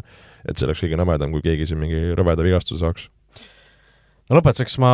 et 0.44 0.60
see 0.60 0.68
oleks 0.68 0.82
kõige 0.84 0.98
nõmedam, 1.00 1.32
kui 1.32 1.44
keegi 1.46 1.70
siin 1.70 1.80
mingi 1.80 2.10
rõveda 2.20 2.44
vigastuse 2.44 2.84
saaks 2.84 3.08
no 4.30 4.38
lõpetuseks 4.38 4.78
ma 4.82 4.92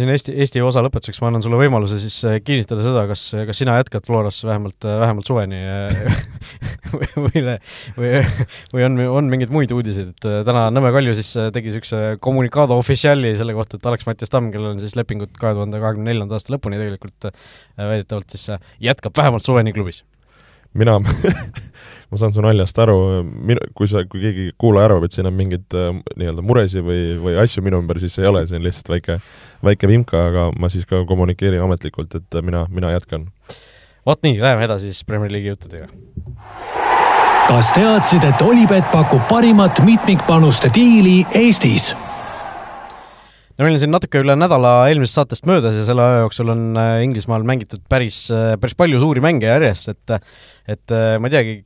siin 0.00 0.10
Eesti, 0.12 0.34
Eesti 0.40 0.62
osa 0.64 0.82
lõpetuseks 0.84 1.20
ma 1.20 1.28
annan 1.30 1.44
sulle 1.44 1.58
võimaluse 1.60 1.98
siis 2.00 2.16
äh, 2.28 2.38
kinnitada 2.44 2.84
seda, 2.84 3.04
kas, 3.10 3.24
kas 3.48 3.60
sina 3.60 3.76
jätkad 3.80 4.06
Floras 4.08 4.40
vähemalt, 4.46 4.78
äh, 4.88 4.96
vähemalt 5.02 5.28
suveni 5.28 5.60
või, 6.94 7.10
või, 7.26 7.42
või, 7.98 8.12
või 8.74 8.86
on, 8.86 9.00
on 9.20 9.30
mingeid 9.32 9.52
muid 9.54 9.74
uudiseid, 9.76 10.14
et 10.14 10.28
äh, 10.30 10.40
täna 10.48 10.68
Nõmme 10.72 10.92
Kalju 10.94 11.16
siis 11.18 11.32
tegi 11.54 11.70
niisuguse 11.70 12.16
kommunikaado 12.24 12.78
official'i 12.80 13.34
selle 13.38 13.56
kohta, 13.56 13.80
et 13.80 13.90
Alex-Mattias 13.90 14.32
Tamm, 14.32 14.52
kellel 14.54 14.74
on 14.74 14.82
siis 14.82 14.96
lepingut 14.98 15.36
kahe 15.40 15.56
tuhande 15.58 15.82
kahekümne 15.82 16.12
neljanda 16.12 16.38
aasta 16.38 16.56
lõpuni 16.56 16.80
tegelikult 16.80 17.30
väidetavalt 17.76 18.32
siis 18.32 18.48
jätkab 18.80 19.16
vähemalt 19.16 19.44
suveni 19.44 19.76
klubis. 19.76 20.04
Mina 20.78 21.00
ma 22.10 22.18
saan 22.18 22.34
su 22.34 22.42
naljast 22.42 22.78
aru, 22.82 22.96
minu, 23.24 23.62
kui 23.78 23.88
sa, 23.90 24.02
kui 24.10 24.22
keegi 24.24 24.48
kuulaja 24.60 24.90
arvab, 24.90 25.06
et 25.06 25.14
siin 25.14 25.28
on 25.30 25.36
mingeid 25.36 25.78
äh, 25.78 25.92
nii-öelda 26.18 26.44
muresid 26.46 26.84
või, 26.86 27.14
või 27.22 27.36
asju 27.42 27.62
minu 27.66 27.80
ümber, 27.82 28.00
siis 28.02 28.18
ei 28.18 28.28
ole, 28.30 28.42
see 28.50 28.58
on 28.58 28.66
lihtsalt 28.66 28.90
väike, 28.90 29.20
väike 29.66 29.90
vimka, 29.90 30.26
aga 30.32 30.48
ma 30.58 30.70
siis 30.72 30.88
ka 30.90 31.04
kommunikeerin 31.08 31.62
ametlikult, 31.64 32.18
et 32.18 32.40
mina, 32.46 32.66
mina 32.70 32.92
jätkan. 32.96 33.28
vot 34.06 34.22
nii, 34.26 34.40
läheme 34.42 34.66
edasi 34.66 34.90
siis 34.90 35.06
Premier 35.06 35.32
League'i 35.32 35.54
juttudega. 35.54 35.88
kas 37.48 37.72
teadsid, 37.74 38.26
et 38.26 38.42
Olipet 38.42 38.90
pakub 38.92 39.22
parimat 39.28 39.82
mitmikpanuste 39.86 40.70
diili 40.74 41.20
Eestis? 41.34 41.92
No 43.60 43.66
meil 43.66 43.76
on 43.76 43.80
siin 43.82 43.92
natuke 43.92 44.22
üle 44.22 44.32
nädala 44.40 44.70
eelmisest 44.88 45.18
saatest 45.18 45.44
möödas 45.48 45.74
ja 45.76 45.82
selle 45.84 46.00
aja 46.00 46.20
jooksul 46.22 46.48
on 46.54 46.62
äh, 46.80 47.02
Inglismaal 47.04 47.44
mängitud 47.44 47.82
päris, 47.92 48.22
äh, 48.32 48.54
päris 48.60 48.72
palju 48.78 49.02
suuri 49.02 49.20
mänge 49.20 49.50
järjest, 49.50 49.90
et 49.92 50.14
et 50.70 50.94
äh, 50.96 51.18
ma 51.20 51.28
ei 51.28 51.34
teagi, 51.34 51.56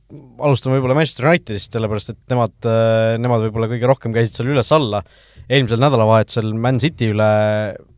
alustame 0.43 0.75
võib-olla 0.75 0.97
Manchester 0.97 1.29
Unitedist, 1.29 1.71
sellepärast 1.71 2.11
et 2.11 2.19
nemad, 2.33 2.55
nemad 3.21 3.45
võib-olla 3.45 3.69
kõige 3.71 3.87
rohkem 3.87 4.15
käisid 4.15 4.35
seal 4.35 4.49
üles-alla, 4.51 5.03
eelmisel 5.45 5.79
nädalavahetusel 5.83 6.51
Man 6.65 6.81
City 6.83 7.13
üle 7.13 7.29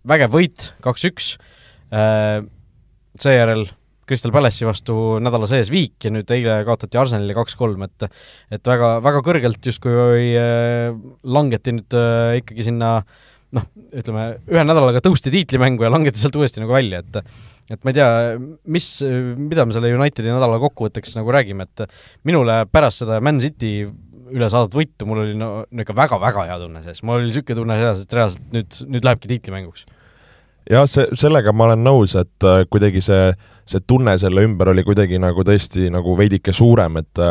vägev 0.07 0.35
võit, 0.35 0.67
kaks-üks, 0.85 1.31
seejärel 3.17 3.63
Crystal 4.07 4.33
Palace'i 4.35 4.67
vastu 4.67 4.97
nädala 5.23 5.47
sees 5.49 5.71
viik 5.71 6.05
ja 6.05 6.11
nüüd 6.13 6.29
eile 6.35 6.59
kaotati 6.67 6.99
Arsenalile 6.99 7.37
kaks-kolm, 7.39 7.87
et 7.87 8.09
et 8.59 8.69
väga, 8.73 8.97
väga 9.07 9.23
kõrgelt 9.25 9.71
justkui 9.71 10.35
langeti 11.37 11.75
nüüd 11.79 11.97
ikkagi 12.43 12.67
sinna 12.67 12.91
äh, 12.99 13.25
noh, 13.55 13.67
ütleme, 13.95 14.25
ühe 14.51 14.63
nädalaga 14.65 15.01
tõusti 15.03 15.31
tiitlimängu 15.33 15.85
ja 15.85 15.91
langeti 15.93 16.19
sealt 16.21 16.35
uuesti 16.39 16.63
nagu 16.63 16.75
välja, 16.75 17.03
et 17.03 17.21
et 17.67 17.83
ma 17.83 17.91
ei 17.91 17.97
tea, 17.97 18.09
mis, 18.71 18.85
mida 19.35 19.65
me 19.67 19.75
selle 19.75 19.91
Unitedi 19.91 20.31
nädala 20.31 20.59
kokkuvõtteks 20.63 21.17
nagu 21.17 21.33
räägime, 21.35 21.67
et 21.67 21.97
minule 22.27 22.61
pärast 22.71 23.03
seda 23.03 23.19
Man 23.23 23.41
City 23.43 23.89
üle 24.31 24.47
saadet 24.51 24.75
võitu 24.75 25.07
mul 25.07 25.23
oli 25.23 25.35
no, 25.39 25.49
ikka 25.71 25.95
väga-väga 25.95 26.47
hea 26.47 26.57
tunne 26.63 26.83
sees, 26.83 27.03
mul 27.03 27.19
oli 27.19 27.29
niisugune 27.29 27.59
tunne 27.59 27.77
sees, 27.79 28.03
et 28.03 28.15
reaalselt 28.15 28.55
nüüd, 28.55 28.79
nüüd 28.87 29.07
lähebki 29.07 29.31
tiitlimänguks. 29.31 29.85
jah, 30.71 30.87
see, 30.87 31.07
sellega 31.19 31.55
ma 31.55 31.69
olen 31.69 31.83
nõus, 31.87 32.15
et 32.19 32.47
äh, 32.47 32.63
kuidagi 32.71 33.03
see 33.03 33.29
äh, 33.31 33.45
see 33.67 33.83
tunne 33.87 34.13
selle 34.19 34.43
ümber 34.47 34.71
oli 34.71 34.83
kuidagi 34.87 35.19
nagu 35.21 35.43
tõesti 35.47 35.89
nagu 35.93 36.15
veidike 36.17 36.53
suurem, 36.55 36.99
et 37.01 37.21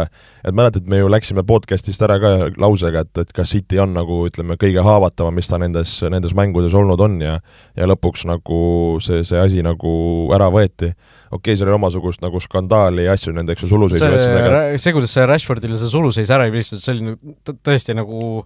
et 0.47 0.55
mäletad, 0.55 0.87
me 0.89 1.01
ju 1.01 1.11
läksime 1.11 1.43
podcast'ist 1.47 2.03
ära 2.07 2.19
ka 2.23 2.33
lausega, 2.61 3.05
et, 3.07 3.23
et 3.25 3.33
kas 3.35 3.55
City 3.55 3.81
on 3.83 3.95
nagu 3.97 4.23
ütleme, 4.29 4.59
kõige 4.61 4.85
haavatavam, 4.85 5.35
mis 5.37 5.51
ta 5.51 5.59
nendes, 5.63 5.99
nendes 6.13 6.37
mängudes 6.37 6.77
olnud 6.77 7.01
on 7.01 7.19
ja 7.23 7.39
ja 7.77 7.89
lõpuks 7.89 8.27
nagu 8.29 8.61
see, 9.05 9.25
see 9.27 9.41
asi 9.41 9.65
nagu 9.65 9.95
ära 10.35 10.51
võeti. 10.53 10.93
okei 11.31 11.39
okay,, 11.39 11.57
seal 11.57 11.71
oli 11.71 11.79
omasugust 11.79 12.23
nagu 12.25 12.41
skandaali 12.41 13.09
ja 13.09 13.17
asju 13.17 13.35
nende, 13.37 13.57
eks 13.57 13.67
ju, 13.67 13.73
suluseisu 13.73 14.07
asjadega. 14.07 14.69
see, 14.79 14.95
kuidas 14.97 15.17
see 15.17 15.27
Rashfordile 15.27 15.81
see 15.81 15.93
suluseis 15.93 16.31
ära 16.31 16.47
ei 16.47 16.55
vilistud, 16.55 16.85
see 16.85 16.95
oli 16.97 17.17
tõesti 17.65 17.97
nagu 17.97 18.45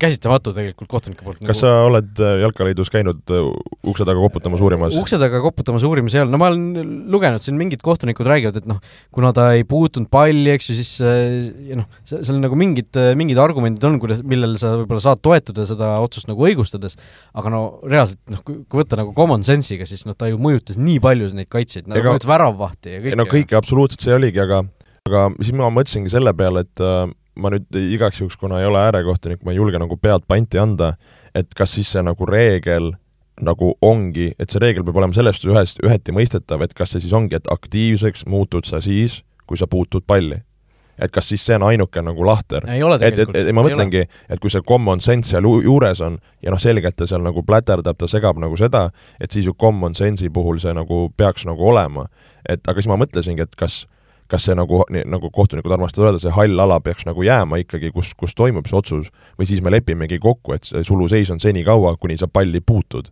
käsitamatu 0.00 0.52
tegelikult 0.54 0.88
kohtunike 0.90 1.24
poolt. 1.24 1.38
kas 1.40 1.58
nagu... 1.58 1.60
sa 1.60 1.70
oled 1.88 2.20
äh, 2.22 2.36
Jalkaliidus 2.44 2.90
käinud 2.92 3.32
äh, 3.34 3.48
ukse 3.90 4.06
taga 4.08 4.20
koputamas 4.22 4.62
uurimas? 4.64 4.96
ukse 5.00 5.18
taga 5.20 5.40
koputamas 5.44 5.84
uurimas 5.86 6.14
ei 6.16 6.22
olnud, 6.22 6.34
no 6.34 6.40
ma 6.40 6.50
olen 6.52 6.94
lugenud, 7.12 7.42
siin 7.44 7.58
mingid 7.58 7.82
kohtunikud 7.84 8.28
räägivad, 8.28 8.60
et 8.60 8.68
noh, 8.70 8.80
kuna 9.14 9.32
ta 9.36 9.50
ei 9.56 9.66
puutunud 9.68 10.10
palli, 10.12 10.48
eks 10.54 10.70
ju, 10.70 10.78
siis 10.78 10.94
äh, 11.04 11.76
noh, 11.78 11.88
seal 12.08 12.40
nagu 12.42 12.58
mingid, 12.58 12.96
mingid 13.18 13.40
argumendid 13.42 13.86
on, 13.88 14.00
kuidas, 14.02 14.24
millele 14.26 14.60
sa 14.60 14.74
võib-olla 14.80 15.04
saad 15.04 15.22
toetuda 15.24 15.68
seda 15.68 15.92
otsust 16.04 16.30
nagu 16.30 16.48
õigustades, 16.48 16.98
aga 17.36 17.54
no 17.54 17.62
reaalselt 17.84 18.22
noh, 18.32 18.44
kui 18.46 18.82
võtta 18.82 19.00
nagu 19.00 19.14
common 19.16 19.46
sense'iga, 19.46 19.88
siis 19.88 20.06
noh, 20.08 20.18
ta 20.18 20.30
ju 20.30 20.40
mõjutas 20.40 20.80
nii 20.80 21.00
palju 21.04 21.32
neid 21.36 21.50
kaitsjaid, 21.52 21.90
nagu 21.90 22.12
mõjutas 22.12 22.30
väravvahti 22.30 22.96
ja 22.96 23.04
kõike. 23.04 23.20
no 23.20 23.28
kõike, 23.30 23.58
absoluutselt, 23.60 24.04
see 24.06 24.16
oligi, 24.16 24.42
aga 24.42 24.64
aga 25.08 25.30
siis 25.40 25.56
ma 25.56 25.70
mõtlesingi 25.74 26.12
selle 26.12 26.32
peale, 26.36 26.64
et 26.66 26.82
ma 27.36 27.52
nüüd 27.52 27.78
igaks 27.94 28.20
juhuks, 28.20 28.36
kuna 28.40 28.60
ei 28.60 28.66
ole 28.66 28.80
äärekohtunik, 28.82 29.44
ma 29.44 29.54
ei 29.54 29.60
julge 29.60 29.78
nagu 29.78 29.96
pead 29.96 30.26
panti 30.28 30.58
anda, 30.58 30.94
et 31.34 31.54
kas 31.56 31.76
siis 31.76 31.90
see 31.92 32.02
nagu 32.02 32.26
reegel 32.26 32.92
nagu 33.40 33.72
ongi, 33.82 34.30
et 34.38 34.52
see 34.52 34.60
reegel 34.62 34.84
peab 34.84 35.00
olema 35.00 35.16
selles 35.16 35.38
suhtes 35.38 35.54
ühest, 35.54 35.82
üheti 35.86 36.14
mõistetav, 36.14 36.62
et 36.64 36.74
kas 36.76 36.94
see 36.94 37.04
siis 37.04 37.16
ongi, 37.16 37.38
et 37.38 37.50
aktiivseks 37.50 38.26
muutud 38.28 38.68
sa 38.68 38.82
siis, 38.84 39.20
kui 39.48 39.58
sa 39.60 39.68
puutud 39.70 40.06
palli. 40.06 40.42
et 41.00 41.08
kas 41.08 41.30
siis 41.32 41.40
see 41.40 41.54
on 41.56 41.62
ainuke 41.64 42.02
nagu 42.04 42.24
lahter? 42.26 42.66
et, 42.68 43.18
et, 43.24 43.30
et 43.40 43.54
ma 43.56 43.62
mõtlengi, 43.64 44.02
et 44.28 44.40
kui 44.40 44.52
see 44.52 44.60
common 44.68 45.00
sense 45.00 45.30
seal 45.32 45.46
juures 45.64 46.02
on 46.04 46.18
ja 46.44 46.52
noh, 46.52 46.60
selgelt 46.60 46.96
ta 46.96 47.06
seal 47.08 47.24
nagu 47.24 47.42
pläterdab, 47.42 47.96
ta 47.96 48.08
segab 48.08 48.36
nagu 48.42 48.56
seda, 48.60 48.90
et 49.20 49.32
siis 49.32 49.48
ju 49.48 49.54
common 49.54 49.96
sense'i 49.96 50.28
puhul 50.28 50.60
see 50.60 50.74
nagu 50.76 51.06
peaks 51.16 51.46
nagu 51.48 51.70
olema. 51.72 52.04
et 52.44 52.60
aga 52.68 52.76
siis 52.76 52.90
ma 52.92 53.00
mõtlesingi, 53.00 53.48
et 53.48 53.56
kas 53.56 53.86
kas 54.30 54.46
see 54.46 54.56
nagu, 54.58 54.82
nagu 54.88 55.30
kohtunikud 55.34 55.72
armastavad 55.74 56.10
öelda, 56.10 56.22
see 56.22 56.34
hall 56.34 56.62
ala 56.62 56.80
peaks 56.84 57.06
nagu 57.08 57.24
jääma 57.26 57.60
ikkagi, 57.64 57.90
kus, 57.94 58.12
kus 58.18 58.36
toimub 58.38 58.68
see 58.70 58.78
otsus, 58.78 59.08
või 59.38 59.48
siis 59.50 59.62
me 59.64 59.72
lepimegi 59.74 60.20
kokku, 60.22 60.54
et 60.56 60.68
see 60.68 60.84
suluseis 60.86 61.32
on 61.34 61.42
senikaua, 61.42 61.96
kuni 62.00 62.18
sa 62.20 62.28
palli 62.30 62.60
puutud. 62.60 63.10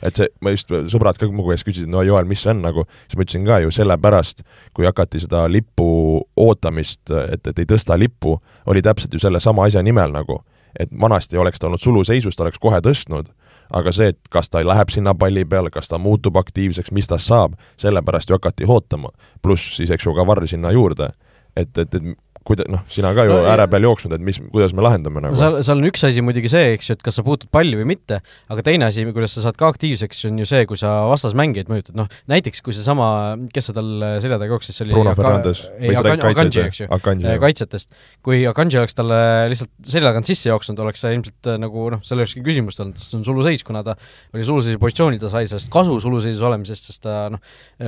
et 0.00 0.16
see, 0.16 0.30
ma 0.40 0.54
just, 0.54 0.70
sõbrad 0.88 1.18
ka 1.20 1.26
mu 1.28 1.44
käest 1.44 1.66
küsisid, 1.66 1.90
no 1.92 2.00
Joel, 2.06 2.24
mis 2.24 2.40
see 2.40 2.54
on 2.54 2.62
nagu, 2.64 2.86
siis 3.04 3.18
ma 3.18 3.24
ütlesin 3.26 3.42
ka 3.44 3.58
ju 3.60 3.72
sellepärast, 3.74 4.40
kui 4.72 4.86
hakati 4.88 5.20
seda 5.20 5.42
lipu 5.50 6.22
ootamist, 6.40 7.02
et, 7.10 7.50
et 7.52 7.60
ei 7.60 7.68
tõsta 7.68 7.98
lippu, 8.00 8.38
oli 8.72 8.80
täpselt 8.80 9.12
ju 9.12 9.20
sellesama 9.20 9.66
asja 9.68 9.82
nimel 9.84 10.14
nagu. 10.14 10.40
et 10.78 10.88
vanasti 11.00 11.36
oleks 11.36 11.58
ta 11.58 11.66
olnud 11.66 11.82
suluseisus, 11.82 12.36
ta 12.36 12.44
oleks 12.44 12.58
kohe 12.62 12.78
tõstnud, 12.78 13.26
aga 13.70 13.92
see, 13.92 14.12
et 14.14 14.18
kas 14.30 14.50
ta 14.50 14.62
läheb 14.66 14.90
sinna 14.90 15.14
palli 15.14 15.44
peale, 15.44 15.70
kas 15.70 15.88
ta 15.88 15.98
muutub 15.98 16.36
aktiivseks, 16.36 16.92
mis 16.92 17.08
tast 17.10 17.30
saab, 17.30 17.56
sellepärast 17.80 18.30
ju 18.30 18.38
hakati 18.38 18.68
ootama. 18.68 19.10
pluss 19.42 19.76
siis, 19.76 19.90
eks 19.90 20.06
ju, 20.06 20.14
ka 20.14 20.26
Varr 20.26 20.46
sinna 20.46 20.72
juurde. 20.72 21.12
et, 21.56 21.78
et, 21.78 21.94
et 21.94 22.02
kuida-, 22.46 22.66
noh, 22.72 22.82
sina 22.90 23.12
ka 23.16 23.26
ju 23.28 23.34
no, 23.34 23.40
ääre 23.50 23.66
peal 23.70 23.84
jooksnud, 23.84 24.14
et 24.16 24.24
mis, 24.24 24.38
kuidas 24.52 24.72
me 24.76 24.84
lahendame 24.84 25.22
nagu? 25.24 25.36
seal, 25.38 25.58
seal 25.66 25.80
on 25.80 25.88
üks 25.90 26.04
asi 26.08 26.22
muidugi 26.24 26.50
see, 26.52 26.74
eks 26.76 26.90
ju, 26.90 26.96
et 26.96 27.04
kas 27.04 27.18
sa 27.20 27.24
puutud 27.26 27.50
palli 27.52 27.76
või 27.78 27.86
mitte, 27.92 28.20
aga 28.52 28.64
teine 28.66 28.88
asi, 28.88 29.04
kuidas 29.12 29.36
sa 29.36 29.44
saad 29.44 29.58
ka 29.60 29.68
aktiivseks, 29.74 30.22
on 30.30 30.40
ju 30.40 30.48
see, 30.48 30.64
kui 30.70 30.80
sa 30.80 30.92
vastasmängijaid 31.10 31.70
mõjutad, 31.72 31.96
noh 31.98 32.08
näiteks 32.30 32.64
kui 32.64 32.76
seesama, 32.76 33.10
kes 33.52 33.70
see 33.70 33.76
tal 33.76 33.90
selja 34.24 34.40
taga 34.40 34.56
jooksis, 34.56 34.78
see 34.78 34.86
oli 34.86 34.96
Bruno 34.96 35.14
Fernandes 35.18 35.62
või 35.76 35.96
sa 35.96 36.04
räägid 36.06 36.24
kaitset, 36.40 36.60
eks 36.64 36.82
ju, 36.82 37.36
kaitsetest. 37.44 38.02
kui 38.26 38.42
Akanji 38.48 38.80
oleks 38.80 38.96
talle 38.96 39.20
lihtsalt 39.52 39.72
selja 39.92 40.10
tagant 40.10 40.30
sisse 40.30 40.50
jooksnud, 40.50 40.80
oleks 40.84 41.04
see 41.04 41.14
ilmselt 41.16 41.50
äh, 41.52 41.60
nagu 41.60 41.86
noh, 41.94 42.04
seal 42.06 42.20
ei 42.20 42.24
olekski 42.24 42.44
küsimust 42.46 42.80
olnud, 42.82 43.00
sest 43.00 43.12
see 43.12 43.20
on 43.20 43.26
suluseis, 43.28 43.64
kuna 43.66 43.84
ta 43.86 43.96
oli 44.34 44.46
suluseisu 44.48 44.80
positsioonil, 44.80 45.20
ta 45.22 45.32
sai 45.32 45.48
sellest 45.50 45.72
kasu 45.72 45.98
suluseisus 46.02 46.44
olemisest, 46.46 46.90
sest 46.90 47.04
ta 47.04 47.22
noh, 47.34 47.42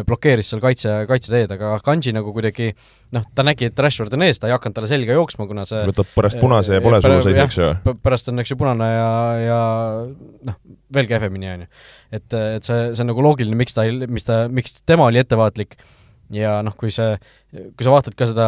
blokeeris 0.09 0.53
seal 0.53 0.63
kaitse, 0.65 1.03
kaitseteed, 1.09 1.57
aga 1.57 1.77
Akanji 1.79 2.15
nagu 2.17 2.35
kuidagi 2.37 2.73
noh, 3.17 3.25
ta 3.37 3.45
nägi, 3.47 3.69
et 3.71 3.83
Rashford 3.85 4.15
on 4.17 4.25
ees, 4.27 4.41
ta 4.41 4.49
ei 4.49 4.55
hakanud 4.55 4.77
talle 4.77 4.91
selga 4.91 5.17
jooksma, 5.17 5.47
kuna 5.51 5.65
see 5.69 5.83
võtab 5.89 6.13
pärast 6.17 6.41
punase 6.43 6.79
ja 6.79 6.85
pole 6.85 7.01
sul 7.05 7.19
seis, 7.25 7.41
eks 7.45 7.59
ju? 7.61 7.97
pärast 8.05 8.31
on, 8.33 8.43
eks 8.43 8.55
ju, 8.55 8.59
punane 8.61 8.89
ja, 8.89 9.11
ja 9.43 9.59
noh, 10.49 10.61
veel 10.97 11.11
kehvemini, 11.11 11.51
on 11.53 11.65
ju. 11.67 11.73
et, 12.19 12.29
et 12.41 12.69
see, 12.69 12.87
see 12.93 13.05
on 13.05 13.13
nagu 13.13 13.25
loogiline, 13.25 13.59
miks 13.59 13.77
ta 13.77 13.87
ei, 13.89 14.09
mis 14.09 14.29
ta, 14.29 14.45
miks 14.53 14.81
tema 14.89 15.11
oli 15.11 15.21
ettevaatlik 15.23 15.77
ja 16.33 16.53
noh, 16.65 16.75
kui 16.79 16.91
see, 16.93 17.17
kui 17.53 17.85
sa 17.85 17.93
vaatad 17.93 18.15
ka 18.17 18.27
seda, 18.29 18.47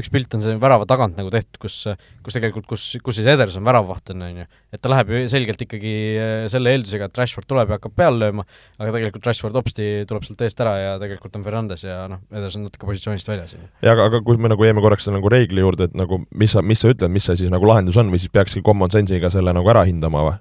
üks 0.00 0.10
pilt 0.12 0.34
on 0.34 0.42
see 0.42 0.56
värava 0.60 0.86
tagant 0.88 1.18
nagu 1.18 1.30
tehtud, 1.32 1.58
kus, 1.62 1.76
kus 2.24 2.36
tegelikult, 2.36 2.66
kus, 2.70 2.86
kus 3.04 3.18
siis 3.20 3.28
Ederson 3.30 3.64
väravavaht 3.66 4.12
on, 4.14 4.24
on 4.26 4.40
ju, 4.42 4.46
et 4.74 4.82
ta 4.82 4.90
läheb 4.90 5.12
ju 5.14 5.20
selgelt 5.30 5.62
ikkagi 5.66 5.94
eh, 6.18 6.44
selle 6.52 6.74
eeldusega, 6.74 7.06
et 7.06 7.20
Rashford 7.22 7.48
tuleb 7.50 7.70
ja 7.70 7.78
hakkab 7.78 7.94
peale 7.98 8.18
lööma, 8.24 8.46
aga 8.80 8.94
tegelikult 8.96 9.28
Rashford 9.30 9.58
hopsti 9.60 9.90
tuleb 10.10 10.26
sealt 10.26 10.46
eest 10.46 10.64
ära 10.64 10.76
ja 10.80 10.94
tegelikult 11.02 11.38
on 11.38 11.46
Fernandes 11.46 11.86
ja 11.86 12.00
noh, 12.10 12.22
Ederson 12.34 12.66
natuke 12.66 12.88
positsioonist 12.88 13.30
väljas. 13.30 13.54
ja 13.56 13.94
aga, 13.94 14.08
aga 14.10 14.22
kui 14.26 14.40
me 14.40 14.50
nagu 14.50 14.66
jäime 14.66 14.82
korraks 14.84 15.06
selle 15.06 15.20
nagu 15.20 15.30
reegli 15.32 15.62
juurde, 15.62 15.90
et 15.90 15.98
nagu 15.98 16.22
mis 16.34 16.56
sa, 16.56 16.64
mis 16.66 16.82
sa 16.82 16.90
ütled, 16.90 17.12
mis 17.14 17.30
see 17.30 17.44
siis 17.44 17.54
nagu 17.54 17.68
lahendus 17.70 18.00
on 18.00 18.10
või 18.10 18.22
siis 18.22 18.34
peakski 18.34 18.64
common 18.66 18.90
sense'iga 18.90 19.30
selle 19.30 19.54
nagu 19.54 19.70
ära 19.70 19.86
hindama 19.86 20.26
või? 20.26 20.40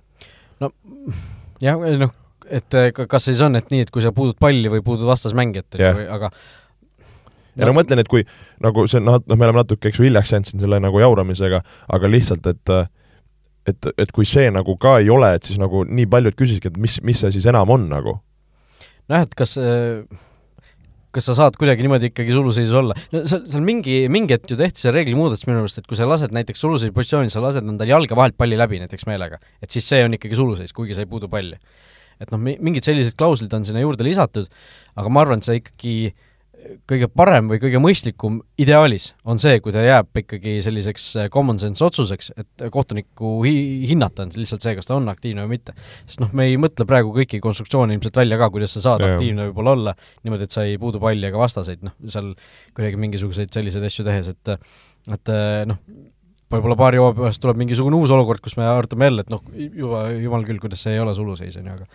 no 0.66 0.74
jah, 1.62 1.78
noh, 2.02 2.16
et 2.50 2.80
kas 3.10 3.28
siis 3.30 3.42
on, 3.46 3.58
et 3.60 3.70
nii, 3.72 3.86
et 3.86 3.92
kui 3.94 4.04
sa 4.04 4.12
puudud 4.16 4.38
palli 4.40 4.72
või 4.72 4.82
puudud 4.86 5.08
vastasmängijat, 5.10 5.78
aga 6.10 6.32
ja 7.58 7.68
no 7.68 7.74
ma 7.74 7.82
mõtlen, 7.82 8.02
et 8.04 8.10
kui 8.12 8.24
nagu 8.64 8.86
see 8.92 9.02
noh, 9.04 9.20
noh, 9.20 9.36
me 9.40 9.48
oleme 9.48 9.64
natuke, 9.64 9.90
eks 9.90 10.00
ju, 10.00 10.08
hiljaks 10.08 10.34
jäänud 10.34 10.52
siin 10.52 10.64
selle 10.64 10.80
nagu 10.84 11.02
jauramisega, 11.02 11.62
aga 11.96 12.12
lihtsalt, 12.12 12.48
et 12.52 12.74
et, 13.70 13.92
et 14.02 14.16
kui 14.16 14.26
see 14.26 14.48
nagu 14.54 14.76
ka 14.82 14.98
ei 15.04 15.12
ole, 15.14 15.34
et 15.38 15.46
siis 15.46 15.60
nagu 15.62 15.84
nii 15.86 16.08
paljud 16.10 16.38
küsisidki, 16.38 16.72
et 16.72 16.80
mis, 16.82 16.98
mis 17.06 17.20
see 17.22 17.36
siis 17.36 17.46
enam 17.50 17.70
on 17.76 17.86
nagu? 17.92 18.20
nojah, 19.10 19.26
et 19.26 19.36
kas 19.38 19.58
kas 21.10 21.26
sa 21.26 21.34
saad 21.34 21.58
kuidagi 21.58 21.82
niimoodi 21.82 22.12
ikkagi 22.12 22.34
suluseisus 22.36 22.76
olla, 22.78 22.96
no 23.14 23.24
seal, 23.26 23.42
seal 23.50 23.64
mingi, 23.66 24.04
mingi 24.14 24.36
hetk 24.36 24.52
ju 24.54 24.58
tehti 24.60 24.84
see 24.84 24.94
reegli 24.94 25.18
muudatus 25.18 25.48
minu 25.50 25.64
arust, 25.64 25.82
et 25.82 25.90
kui 25.90 25.98
sa 25.98 26.06
lased 26.10 26.34
näiteks 26.36 26.62
suluseisu 26.62 26.94
positsioonis, 26.94 27.34
sa 27.34 27.42
lased 27.42 27.66
endal 27.66 27.90
jalga 27.90 28.18
vahelt 28.18 28.38
palli 28.38 28.60
läbi 28.60 28.82
näiteks 28.84 29.08
meelega, 29.10 29.42
et 29.64 29.74
siis 29.74 29.90
see 29.90 30.04
on 30.06 30.14
ikkagi 30.18 30.38
suluseis, 30.38 30.74
kuigi 30.78 30.98
sa 30.98 31.06
ei 31.06 31.10
puudu 31.10 31.30
palli. 31.32 31.58
et 32.20 32.34
noh, 32.34 32.42
mingid 32.42 32.86
sellised 32.86 33.16
klauslid 33.18 33.54
on 33.56 33.66
sinna 33.66 33.82
juurde 33.82 34.06
lisatud, 34.06 34.50
aga 35.00 35.10
ma 35.10 35.22
arvan, 35.24 35.42
et 35.42 35.48
see 35.48 35.62
ikkagi 35.62 35.94
äh, 36.12 36.29
kõige 36.90 37.08
parem 37.12 37.48
või 37.50 37.60
kõige 37.62 37.80
mõistlikum 37.82 38.40
ideaalis 38.60 39.10
on 39.30 39.40
see, 39.42 39.60
kui 39.64 39.74
ta 39.74 39.84
jääb 39.84 40.22
ikkagi 40.22 40.58
selliseks 40.66 41.06
äh, 41.18 41.30
common 41.34 41.60
sense 41.62 41.84
otsuseks, 41.86 42.32
et 42.40 42.66
kohtuniku 42.74 43.38
hi-, 43.46 43.88
hinnata 43.90 44.26
on 44.26 44.34
lihtsalt 44.36 44.66
see, 44.66 44.76
kas 44.78 44.90
ta 44.90 44.98
on 44.98 45.10
aktiivne 45.12 45.46
või 45.46 45.58
mitte. 45.58 45.76
sest 46.06 46.24
noh, 46.24 46.32
me 46.36 46.50
ei 46.50 46.60
mõtle 46.62 46.88
praegu 46.90 47.14
kõiki 47.16 47.42
konstruktsioone 47.44 47.96
ilmselt 47.96 48.22
välja 48.22 48.40
ka, 48.42 48.52
kuidas 48.54 48.76
sa 48.78 48.84
saad 48.86 49.06
ja. 49.06 49.14
aktiivne 49.14 49.50
võib-olla 49.50 49.76
olla, 49.78 49.96
niimoodi, 50.24 50.48
et 50.50 50.56
sa 50.56 50.68
ei 50.68 50.78
puudu 50.82 51.02
palli 51.04 51.30
ega 51.30 51.42
vastaseid, 51.42 51.84
noh, 51.86 51.96
seal 52.08 52.32
kuidagi 52.78 53.02
mingisuguseid 53.02 53.54
selliseid 53.56 53.90
asju 53.90 54.08
tehes, 54.08 54.32
et 54.34 54.56
et 55.10 55.32
äh, 55.34 55.66
noh, 55.70 55.80
võib-olla 56.54 56.78
paari 56.80 57.00
hooaja 57.02 57.18
pärast 57.18 57.44
tuleb 57.44 57.60
mingisugune 57.62 57.98
uus 58.00 58.12
olukord, 58.14 58.42
kus 58.44 58.58
me 58.60 58.66
arutame 58.68 59.10
jälle, 59.10 59.26
et 59.26 59.32
noh, 59.34 59.44
juba, 59.56 60.08
jumal 60.18 60.48
küll, 60.48 60.62
kuidas 60.62 60.84
see 60.86 60.96
ei 60.98 61.04
ole 61.04 61.14
suluseis, 61.18 61.58
on 61.62 61.70
ju, 61.70 61.78
aga 61.80 61.88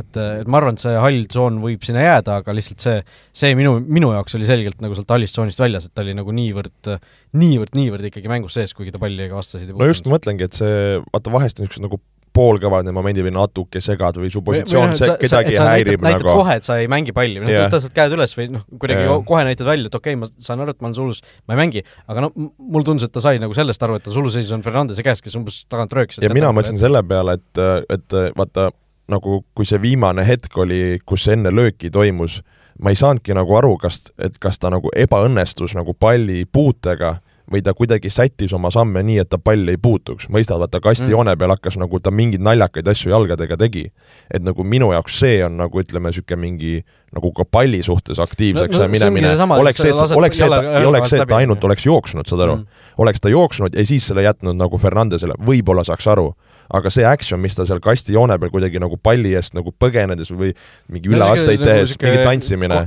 et, 0.00 0.18
et 0.42 0.50
ma 0.50 0.60
arvan, 0.60 0.76
et 0.76 0.84
see 0.84 0.96
hall 1.00 1.22
tsoon 1.32 1.60
võib 1.62 1.86
sinna 1.86 2.04
jääda, 2.04 2.40
aga 2.42 2.56
lihtsalt 2.56 2.84
see, 2.84 2.96
see 3.44 3.54
minu, 3.58 3.76
minu 3.80 4.12
jaoks 4.14 4.36
oli 4.38 4.48
selgelt 4.48 4.82
nagu 4.84 4.98
sealt 4.98 5.14
hallist 5.16 5.38
tsoonist 5.38 5.62
väljas, 5.62 5.88
et 5.88 5.94
ta 5.96 6.04
oli 6.04 6.16
nagu 6.16 6.34
niivõrd, 6.36 6.92
niivõrd, 7.40 7.78
niivõrd 7.78 8.10
ikkagi 8.10 8.32
mängus 8.32 8.58
sees, 8.58 8.76
kuigi 8.76 8.94
ta 8.94 9.02
palli 9.02 9.28
ega 9.28 9.38
vastasid 9.38 9.66
ei 9.66 9.72
puutunud. 9.72 9.86
no 9.86 9.92
just, 9.92 10.06
ma 10.06 10.16
mõtlengi, 10.18 10.50
et 10.50 10.60
see, 10.60 11.00
vaata 11.12 11.34
vahest 11.34 11.60
on 11.60 11.66
niisugused 11.66 11.88
nagu 11.88 12.02
poolkõvad 12.36 12.86
need 12.86 12.96
momendid 12.96 13.24
või 13.26 13.32
natuke 13.36 13.80
segad 13.82 14.18
või 14.20 14.30
su 14.32 14.42
positsioon 14.44 14.92
või, 14.92 14.98
või, 14.98 15.00
see 15.00 15.16
kedagi 15.22 15.56
sa, 15.56 15.68
häirib 15.72 16.04
näitad, 16.04 16.24
nagu. 16.24 16.34
kohe, 16.42 16.56
et 16.60 16.68
sa 16.68 16.78
ei 16.82 16.88
mängi 16.90 17.14
palli 17.16 17.40
või 17.40 17.48
noh 17.48 17.54
yeah., 17.54 17.70
tõstad 17.72 17.94
käed 17.96 18.16
üles 18.16 18.34
või 18.36 18.48
noh, 18.58 18.64
kuidagi 18.76 19.06
yeah. 19.06 19.22
kohe 19.30 19.44
näitad 19.48 19.68
välja, 19.68 19.88
et 19.88 19.98
okei 19.98 20.16
okay,, 20.16 20.20
ma 20.20 20.48
saan 20.48 20.64
aru, 20.64 20.74
et 20.76 20.82
ma 20.82 20.90
olen 20.90 20.98
sulus, 20.98 21.22
ma 21.48 21.56
ei 21.56 21.62
mängi, 21.62 21.84
aga 22.12 22.26
no 22.26 22.32
mulle 22.36 22.88
tundus, 22.88 23.08
et 23.08 23.14
ta 23.14 23.22
sai 23.24 23.40
nagu 23.42 23.56
sellest 23.56 23.86
aru, 23.86 23.96
et 24.00 24.04
ta 24.06 24.14
suluseisus 24.14 24.52
on 24.56 24.64
Fernandese 24.66 25.04
käes, 25.06 25.24
kes 25.24 25.38
umbes 25.40 25.62
tagant 25.72 25.96
röökis. 25.96 26.20
ja 26.24 26.32
mina 26.36 26.52
mõtlesin 26.56 26.82
selle 26.82 27.00
peale, 27.08 27.38
et, 27.40 27.62
et 27.96 28.18
vaata, 28.36 28.68
nagu 29.08 29.44
kui 29.54 29.66
see 29.68 29.80
viimane 29.82 30.24
hetk 30.26 30.56
oli, 30.58 30.98
kus 31.06 31.28
enne 31.32 31.52
lööki 31.54 31.90
toimus, 31.94 32.40
ma 32.82 32.92
ei 32.92 32.98
saanudki 32.98 33.34
nagu 33.36 33.54
aru, 33.56 33.76
kas, 33.80 34.06
et 34.18 34.38
kas 34.42 34.58
ta 34.58 34.70
nagu 34.72 34.90
ebaõnnestus 34.96 35.76
nagu 35.78 35.94
palli 35.94 36.44
puutega 36.44 37.16
või 37.52 37.62
ta 37.62 37.74
kuidagi 37.74 38.10
sättis 38.10 38.52
oma 38.56 38.70
samme 38.74 39.02
nii, 39.06 39.20
et 39.22 39.28
ta 39.30 39.38
pall 39.38 39.68
ei 39.70 39.78
puutuks, 39.78 40.26
mõistad, 40.32 40.58
vaata 40.58 40.80
kastijoone 40.82 41.30
mm. 41.30 41.38
peal 41.38 41.52
hakkas 41.54 41.76
nagu 41.78 42.00
ta 42.02 42.10
mingeid 42.10 42.42
naljakaid 42.42 42.88
asju 42.90 43.12
jalgadega 43.12 43.56
tegi. 43.60 43.84
et 44.34 44.42
nagu 44.42 44.64
minu 44.64 44.90
jaoks 44.92 45.18
see 45.20 45.38
on 45.46 45.56
nagu 45.60 45.80
ütleme, 45.80 46.10
niisugune 46.10 46.40
mingi 46.42 46.72
nagu 47.14 47.30
ka 47.32 47.46
palli 47.50 47.82
suhtes 47.86 48.18
aktiivseks 48.18 48.74
no, 48.74 48.82
no, 48.82 48.88
minemine, 48.90 49.36
oleks 49.60 49.78
see, 49.78 49.92
oleks 50.16 50.38
see, 50.38 50.50
ei 50.50 50.86
oleks 50.86 51.10
see, 51.10 51.22
et 51.22 51.28
ta 51.28 51.38
ainult 51.38 51.64
oleks 51.64 51.86
jooksnud, 51.86 52.26
saad 52.26 52.42
aru 52.48 52.56
mm., 52.56 52.82
oleks 53.04 53.22
ta 53.22 53.30
jooksnud 53.30 53.78
ja 53.78 53.86
siis 53.86 54.10
selle 54.10 54.26
jätnud 54.26 54.58
nagu 54.58 54.78
Fernandesele, 54.82 55.38
võib-olla 55.46 55.86
saaks 55.86 56.10
aru 56.10 56.32
aga 56.74 56.90
see 56.92 57.06
action, 57.06 57.40
mis 57.42 57.56
ta 57.56 57.66
seal 57.68 57.80
kastijoone 57.84 58.38
peal 58.42 58.52
kuidagi 58.54 58.80
nagu 58.82 58.98
palli 58.98 59.34
eest 59.38 59.54
nagu 59.56 59.72
põgenedes 59.72 60.32
või 60.32 60.52
mingi 60.92 61.12
üleasteid 61.12 61.62
no, 61.62 61.68
tehes, 61.70 61.96
mingi 62.02 62.24
tantsimine, 62.26 62.80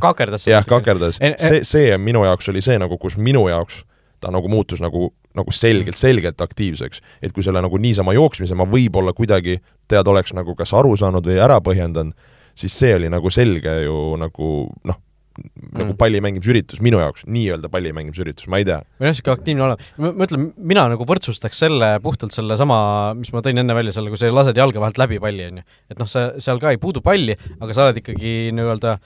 jah, 0.51 0.67
kakerdas, 0.67 1.19
see, 1.19 1.63
see 1.67 1.93
minu 2.01 2.25
jaoks 2.27 2.51
oli 2.51 2.63
see 2.65 2.79
nagu, 2.81 2.99
kus 3.01 3.17
minu 3.19 3.47
jaoks 3.51 3.83
ta 4.19 4.31
nagu 4.31 4.49
muutus 4.51 4.81
nagu, 4.83 5.13
nagu 5.35 5.51
selgelt, 5.51 5.97
selgelt 5.97 6.41
aktiivseks. 6.41 7.01
et 7.21 7.33
kui 7.33 7.43
selle 7.43 7.61
nagu 7.63 7.77
niisama 7.77 8.13
jooksmise 8.13 8.55
ma 8.55 8.67
võib-olla 8.67 9.13
kuidagi 9.15 9.59
tead, 9.87 10.07
oleks 10.07 10.33
nagu 10.35 10.55
kas 10.55 10.73
aru 10.75 10.95
saanud 10.99 11.25
või 11.25 11.39
ära 11.39 11.59
põhjendanud, 11.63 12.13
siis 12.55 12.75
see 12.75 12.95
oli 12.95 13.09
nagu 13.09 13.31
selge 13.31 13.75
ju 13.85 14.17
nagu 14.19 14.49
noh, 14.83 14.99
nagu 14.99 15.08
mm. 15.39 15.93
palli 15.99 16.21
mängimise 16.23 16.51
üritus 16.53 16.81
minu 16.85 17.01
jaoks, 17.01 17.25
nii-öelda 17.29 17.71
palli 17.71 17.93
mängimise 17.95 18.23
üritus, 18.25 18.47
ma 18.51 18.61
ei 18.61 18.67
tea. 18.67 18.79
või 18.99 19.07
noh, 19.07 19.13
niisugune 19.13 19.37
aktiivne 19.37 19.65
olema, 19.65 19.89
ma 20.09 20.27
ütlen, 20.27 20.49
mina 20.73 20.87
nagu 20.93 21.07
võrdsustaks 21.09 21.63
selle 21.65 21.91
puhtalt 22.03 22.35
sellesama, 22.35 22.79
mis 23.19 23.31
ma 23.35 23.43
tõin 23.45 23.61
enne 23.63 23.77
välja, 23.77 23.95
selle, 23.95 24.13
kui 24.13 24.21
sa 24.21 24.31
lased 24.33 24.59
jalge 24.59 24.81
vahelt 24.81 24.99
läbi 25.01 25.21
palli, 25.23 25.47
on 25.51 25.61
ju. 25.61 25.79
et 25.93 26.01
noh, 26.01 26.09
sa 26.09 26.29
seal 26.41 26.61
ka 26.61 26.73
ei 26.75 26.81
puudu 26.81 27.03
palli, 27.05 27.37
aga 27.59 27.75
sa 27.75 27.87
oled 27.87 28.01
ikkagi 28.01 28.35
nii-öelda 28.57 28.97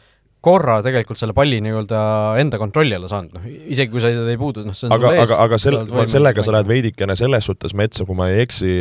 korra 0.43 0.79
tegelikult 0.83 1.19
selle 1.19 1.35
palli 1.35 1.61
nii-öelda 1.63 1.99
enda 2.41 2.59
kontrolli 2.59 2.97
alla 2.97 3.09
saanud, 3.11 3.37
noh 3.37 3.47
isegi 3.47 3.91
kui 3.93 4.03
sa 4.03 4.11
seda 4.11 4.31
ei 4.33 4.39
puudu, 4.39 4.65
noh 4.67 4.75
see 4.75 4.89
on 4.89 4.97
aga, 4.97 5.13
aga, 5.23 5.39
aga 5.45 5.59
sel-, 5.61 5.83
sellega 6.11 6.43
sa 6.43 6.57
lähed 6.57 6.71
veidikene 6.71 7.15
selles 7.19 7.47
suhtes 7.47 7.75
metsa, 7.79 8.03
kui 8.07 8.17
ma 8.19 8.27
ei 8.31 8.43
eksi, 8.43 8.73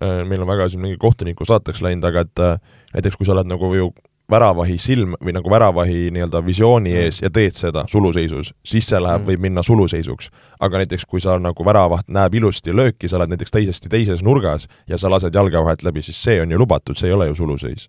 äh, 0.00 0.20
meil 0.28 0.44
on 0.44 0.48
väga 0.48 0.70
siin 0.72 0.84
mingi 0.84 0.96
kohtuniku 1.00 1.44
saateks 1.48 1.84
läinud, 1.84 2.08
aga 2.08 2.24
et 2.24 2.44
äh, 2.44 2.78
näiteks 2.94 3.20
kui 3.20 3.28
sa 3.28 3.36
oled 3.36 3.50
nagu 3.50 3.72
ju 3.76 3.90
väravahi 4.30 4.78
silm 4.78 5.14
või 5.24 5.32
nagu 5.36 5.50
väravahi 5.50 6.08
nii-öelda 6.14 6.42
visiooni 6.46 6.92
mm. 6.92 7.04
ees 7.04 7.22
ja 7.22 7.30
teed 7.32 7.56
seda 7.56 7.84
suluseisus, 7.88 8.52
siis 8.66 8.88
see 8.88 9.00
läheb 9.00 9.22
mm., 9.22 9.30
võib 9.32 9.44
minna 9.48 9.64
suluseisuks. 9.64 10.30
aga 10.60 10.82
näiteks 10.82 11.06
kui 11.06 11.20
sa 11.20 11.38
nagu 11.38 11.64
väravaht 11.64 12.08
näeb 12.08 12.34
ilusti 12.34 12.74
lööki, 12.74 13.08
sa 13.08 13.16
oled 13.16 13.32
näiteks 13.32 13.54
teisesti 13.54 13.88
teises 13.88 14.22
nurgas 14.22 14.68
ja 14.88 14.98
sa 14.98 15.10
lased 15.10 15.34
jalga 15.34 15.64
vahelt 15.64 15.82
läbi, 15.82 16.02
siis 16.02 16.22
see 16.22 16.40
on 16.42 16.50
ju 16.50 16.58
lubatud, 16.58 16.96
see 16.96 17.08
ei 17.08 17.16
ole 17.16 17.30
ju 17.30 17.38
suluseis 17.38 17.88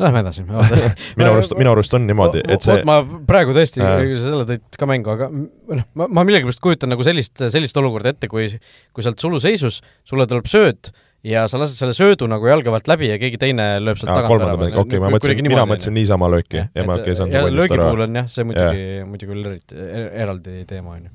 Lähme 0.00 0.22
edasi 0.24 0.42
minu 1.18 1.28
arust, 1.30 1.52
minu 1.56 1.70
arust 1.72 1.94
on 1.94 2.06
niimoodi, 2.08 2.40
et 2.48 2.64
see 2.64 2.80
ma 2.88 3.02
praegu 3.28 3.52
tõesti 3.56 3.84
äh., 3.84 4.14
selle 4.20 4.46
tõid 4.48 4.78
ka 4.80 4.88
mängu, 4.88 5.12
aga 5.12 5.28
noh, 5.28 5.86
ma, 5.98 6.08
ma 6.08 6.24
millegipärast 6.26 6.62
kujutan 6.64 6.92
nagu 6.92 7.04
sellist, 7.06 7.44
sellist 7.52 7.76
olukorda 7.80 8.14
ette, 8.14 8.28
kui 8.32 8.48
kui 8.48 9.04
sa 9.04 9.12
oled 9.12 9.20
suluseisus, 9.20 9.82
sulle 10.08 10.26
tuleb 10.28 10.48
sööt 10.50 10.90
ja 11.26 11.44
sa 11.50 11.58
lased 11.60 11.78
selle 11.78 11.94
söödu 11.96 12.26
nagu 12.30 12.46
jalge 12.50 12.72
pealt 12.74 12.88
läbi 12.90 13.10
ja 13.12 13.18
keegi 13.20 13.38
teine 13.40 13.66
lööb 13.82 14.00
sealt 14.00 14.10
tagant 14.10 14.42
ära. 14.42 14.70
okei 14.82 15.02
ma 15.02 15.10
mõtlesin, 15.14 15.46
mina 15.46 15.66
mõtlesin 15.70 15.94
niisama 15.94 16.30
lööki 16.32 16.58
ja, 16.58 16.68
ja 16.74 16.86
ma 16.88 16.98
okei, 16.98 17.14
saan 17.18 17.34
ja 17.34 17.44
löögi 17.46 17.78
puhul 17.78 18.06
on 18.08 18.22
jah, 18.22 18.30
see 18.30 18.46
muidugi, 18.48 18.86
muidugi 19.06 19.30
küll 19.30 19.50
eriti, 19.52 19.78
er-, 19.78 20.08
eraldi 20.24 20.64
teema, 20.68 20.96
on 20.96 21.06
ju. 21.06 21.12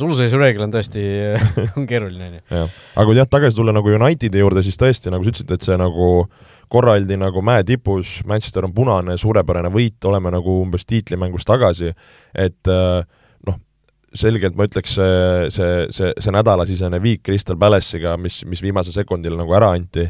suluseisu 0.00 0.40
reegel 0.42 0.66
on 0.66 0.74
tõesti 0.74 1.04
on 1.78 1.86
keeruline, 1.90 2.30
on 2.32 2.40
ju. 2.40 2.64
aga 2.66 3.06
kui 3.10 3.20
jah, 3.20 3.30
tagasi 3.30 3.60
tulla 3.60 3.76
nagu 3.76 3.94
Unitedi 3.94 4.42
juurde, 4.42 4.66
siis 4.66 4.80
tõesti, 4.82 5.14
nagu 5.14 5.26
sa 5.26 5.34
ütlesid, 5.34 5.54
et 5.54 5.70
see 5.70 5.78
nagu 5.78 6.10
korra 6.74 6.96
oldi 6.98 7.18
nagu 7.20 7.42
mäe 7.44 7.62
tipus, 7.68 8.16
Manchester 8.26 8.66
on 8.66 8.74
punane, 8.74 9.14
suurepärane 9.20 9.70
võit, 9.70 10.00
oleme 10.10 10.32
nagu 10.34 10.58
umbes 10.64 10.88
tiitlimängus 10.90 11.46
tagasi, 11.46 11.92
et 12.34 12.72
äh, 12.72 13.04
selgelt 14.14 14.56
ma 14.58 14.68
ütleks, 14.68 14.94
see, 14.96 15.50
see, 15.54 15.70
see, 15.94 16.12
see 16.22 16.34
nädalasisene 16.34 17.00
viik 17.02 17.24
Crystal 17.26 17.58
Palace'iga, 17.60 18.14
mis, 18.20 18.42
mis 18.48 18.62
viimasel 18.64 18.94
sekundil 18.96 19.36
nagu 19.38 19.54
ära 19.56 19.72
anti, 19.74 20.06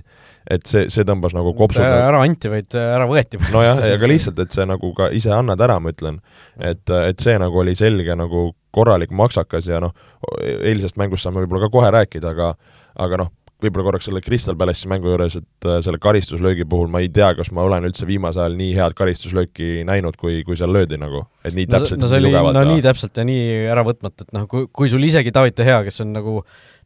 et 0.51 0.67
see, 0.69 0.87
see 0.93 1.07
tõmbas 1.09 1.37
nagu 1.37 1.55
kopsud 1.57 1.85
ära 1.85 2.21
anti, 2.21 2.51
vaid 2.53 2.77
ära 2.81 3.09
võeti. 3.09 3.41
nojah, 3.55 3.81
aga 3.95 4.11
lihtsalt, 4.11 4.43
et 4.45 4.57
see 4.57 4.67
nagu 4.69 4.93
ka 4.97 5.09
ise 5.17 5.33
annad 5.35 5.61
ära, 5.65 5.79
ma 5.81 5.95
ütlen. 5.95 6.21
et, 6.59 6.85
et 6.85 7.25
see 7.25 7.39
nagu 7.41 7.65
oli 7.65 7.77
selge 7.79 8.17
nagu 8.19 8.51
korralik 8.75 9.15
maksakas 9.15 9.71
ja 9.71 9.81
noh, 9.83 9.95
eilsest 10.35 10.99
mängust 11.01 11.25
saame 11.25 11.45
võib-olla 11.45 11.67
ka 11.67 11.73
kohe 11.73 11.95
rääkida, 11.95 12.35
aga 12.35 12.55
aga 13.01 13.25
noh, 13.25 13.33
võib-olla 13.65 13.89
korraks 13.89 14.09
selle 14.09 14.23
Crystal 14.25 14.57
Palace'i 14.59 14.91
mängu 14.91 15.11
juures, 15.11 15.39
et 15.41 15.69
äh, 15.69 15.81
selle 15.85 16.01
karistuslöögi 16.03 16.67
puhul 16.69 16.91
ma 16.93 17.03
ei 17.05 17.11
tea, 17.15 17.33
kas 17.39 17.51
ma 17.55 17.65
olen 17.67 17.89
üldse 17.89 18.09
viimasel 18.09 18.45
ajal 18.45 18.59
nii 18.61 18.75
head 18.77 18.97
karistuslööki 18.99 19.71
näinud, 19.89 20.19
kui, 20.21 20.43
kui 20.47 20.59
seal 20.61 20.73
löödi 20.75 21.01
nagu, 21.01 21.25
et 21.45 21.57
nii 21.57 21.67
täpselt 21.71 22.01
no, 22.01 22.07
no 22.07 22.13
see 22.13 22.23
oli, 22.23 22.35
no 22.59 22.67
nii 22.71 22.85
täpselt 22.85 23.21
ja 23.21 23.27
nii 23.29 23.49
äravõtmatu, 23.75 24.29
et 24.29 24.37
noh, 24.37 24.47
kui, 24.51 24.69
kui 24.73 24.93
sul 24.93 25.05
isegi 25.07 25.35
David 25.35 25.59
De 25.59 25.69
Gea, 25.69 25.83
kes 25.89 26.05
on 26.05 26.15
nagu 26.17 26.39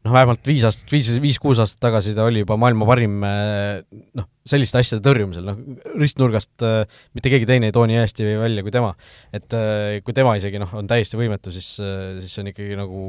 noh, 0.06 0.14
vähemalt 0.14 0.46
viis 0.46 0.64
aastat, 0.66 0.90
viis, 0.92 1.10
viis-kuus 1.22 1.60
aastat 1.62 1.80
tagasi 1.88 2.14
ta 2.16 2.26
oli 2.28 2.44
juba 2.44 2.58
maailma 2.60 2.86
parim 2.88 3.22
eh, 3.26 3.80
noh, 4.18 4.28
selliste 4.48 4.80
asjade 4.80 5.02
tõrjumisel, 5.04 5.44
noh, 5.44 5.58
ristnurgast 5.98 6.64
äh, 6.64 7.00
mitte 7.16 7.32
keegi 7.32 7.48
teine 7.48 7.68
ei 7.68 7.74
too 7.74 7.84
nii 7.88 7.98
hästi 8.00 8.28
välja 8.40 8.64
kui 8.64 8.72
tema. 8.74 8.94
et 9.34 9.56
äh, 9.56 9.98
kui 10.06 10.16
tema 10.16 10.34
isegi 10.38 10.60
noh, 10.62 10.72
on 10.78 10.88
täiesti 10.88 11.20
võimetu, 11.20 11.52
siis 11.54 11.68
siis 11.78 12.32
see 12.32 12.42
on 12.44 12.50
ikkagi 12.52 12.78
nagu 12.78 13.02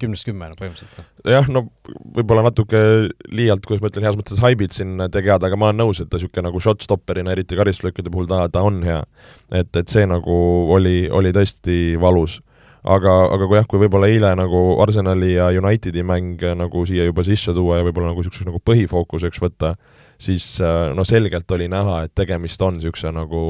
kümnest 0.00 0.26
kümme 0.28 0.48
no, 0.48 0.56
põhimõtteliselt. 0.58 0.96
Noh. 1.00 1.32
jah, 1.34 1.50
no 1.52 1.64
võib-olla 2.16 2.46
natuke 2.46 2.80
liialt, 3.34 3.66
kuidas 3.66 3.84
ma 3.84 3.92
ütlen, 3.92 4.08
heas 4.08 4.18
mõttes 4.18 4.42
haibid 4.42 4.76
siin 4.76 4.96
tegevad, 5.12 5.44
aga 5.48 5.58
ma 5.60 5.70
olen 5.70 5.82
nõus, 5.84 6.00
et 6.00 6.10
ta 6.10 6.20
niisugune 6.20 6.48
nagu 6.48 6.62
shot-stopperina, 6.62 7.34
eriti 7.34 7.58
karistuslöökide 7.58 8.12
puhul 8.14 8.30
ta, 8.30 8.44
ta 8.52 8.64
on 8.66 8.80
hea. 8.86 9.02
et, 9.52 9.70
et 9.76 9.88
see 9.92 10.06
nagu 10.08 10.38
oli, 10.74 11.00
oli 11.12 11.34
tõesti 11.36 11.98
valus 12.00 12.40
aga, 12.84 13.14
aga 13.34 13.48
kui 13.48 13.58
jah, 13.58 13.66
kui 13.68 13.80
võib-olla 13.82 14.10
eile 14.10 14.34
nagu 14.38 14.60
Arsenali 14.82 15.34
ja 15.34 15.48
Unitedi 15.58 16.04
mäng 16.06 16.42
nagu 16.58 16.84
siia 16.86 17.08
juba 17.08 17.24
sisse 17.26 17.54
tuua 17.56 17.80
ja 17.80 17.86
võib-olla 17.86 18.12
nagu 18.12 18.22
niisuguseks 18.22 18.48
nagu 18.48 18.60
põhifookuseks 18.64 19.42
võtta, 19.42 19.74
siis 20.20 20.56
äh, 20.60 20.90
no 20.94 21.06
selgelt 21.08 21.50
oli 21.54 21.68
näha, 21.70 22.04
et 22.06 22.14
tegemist 22.18 22.62
on 22.62 22.78
niisuguse 22.78 23.12
nagu 23.14 23.42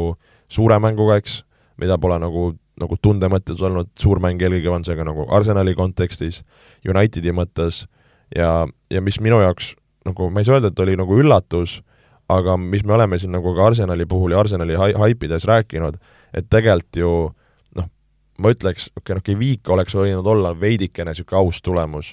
suure 0.49 0.79
mänguga, 0.83 1.19
eks, 1.21 1.43
mida 1.81 1.99
pole 2.01 2.19
nagu, 2.23 2.53
nagu 2.81 2.99
tunde 3.03 3.29
mõttes 3.31 3.61
olnud. 3.63 3.91
Suur 4.01 4.21
mäng 4.23 4.41
eelkõige 4.43 4.73
on 4.73 4.87
see 4.87 4.97
ka 4.99 5.07
nagu 5.07 5.29
Arsenali 5.35 5.77
kontekstis, 5.79 6.43
Unitedi 6.89 7.35
mõttes. 7.37 7.85
Ja, 8.35 8.67
ja 8.93 9.01
mis 9.01 9.21
minu 9.25 9.41
jaoks 9.41 9.73
nagu, 10.09 10.29
ma 10.33 10.41
ei 10.41 10.49
saa 10.49 10.59
öelda, 10.59 10.73
et 10.73 10.81
oli 10.85 10.97
nagu 11.01 11.17
üllatus, 11.21 11.79
aga 12.29 12.59
mis 12.61 12.85
me 12.85 12.97
oleme 12.97 13.19
siin 13.21 13.33
nagu 13.33 13.55
ka 13.57 13.71
Arsenali 13.71 14.05
puhul 14.09 14.35
ja 14.35 14.43
Arsenali 14.43 14.77
haipides 14.77 15.47
rääkinud, 15.49 15.97
et 16.37 16.49
tegelikult 16.53 17.01
ju 17.01 17.13
ma 18.39 18.53
ütleks, 18.55 18.89
okei 18.95 19.03
okay,, 19.03 19.19
noh, 19.19 19.25
Kivik 19.27 19.71
oleks 19.75 19.97
võinud 19.99 20.27
olla 20.27 20.55
veidikene 20.59 21.13
niisugune 21.13 21.41
aus 21.41 21.61
tulemus, 21.65 22.13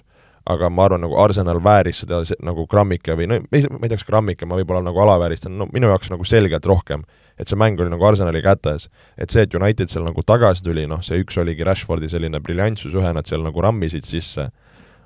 aga 0.50 0.70
ma 0.70 0.86
arvan, 0.86 1.02
nagu 1.06 1.18
Arsenal 1.22 1.60
vääris 1.64 2.04
seda 2.04 2.22
nagu 2.46 2.68
grammike 2.70 3.16
või 3.18 3.30
no 3.30 3.40
ma 3.42 3.58
ei, 3.58 3.66
ma 3.70 3.82
ei 3.86 3.92
tea, 3.92 4.00
kas 4.00 4.08
grammike 4.10 4.46
ma 4.46 4.58
võib-olla 4.60 4.84
nagu 4.86 5.02
alavääristan, 5.06 5.56
no 5.58 5.70
minu 5.74 5.90
jaoks 5.90 6.12
nagu 6.14 6.26
selgelt 6.28 6.66
rohkem. 6.70 7.06
et 7.38 7.50
see 7.50 7.58
mäng 7.60 7.80
oli 7.82 7.92
nagu 7.92 8.06
Arsenali 8.06 8.42
kätes. 8.42 8.90
et 9.18 9.30
see, 9.30 9.44
et 9.44 9.54
United 9.54 9.90
seal 9.90 10.06
nagu 10.06 10.24
tagasi 10.24 10.64
tuli, 10.64 10.88
noh, 10.88 11.02
see 11.02 11.22
üks 11.22 11.38
oligi 11.42 11.64
Rashfordi 11.64 12.10
selline 12.10 12.40
briljantsus, 12.40 12.94
ühe 12.94 13.14
nad 13.14 13.26
seal 13.26 13.44
nagu 13.44 13.62
rammisid 13.62 14.06
sisse, 14.06 14.50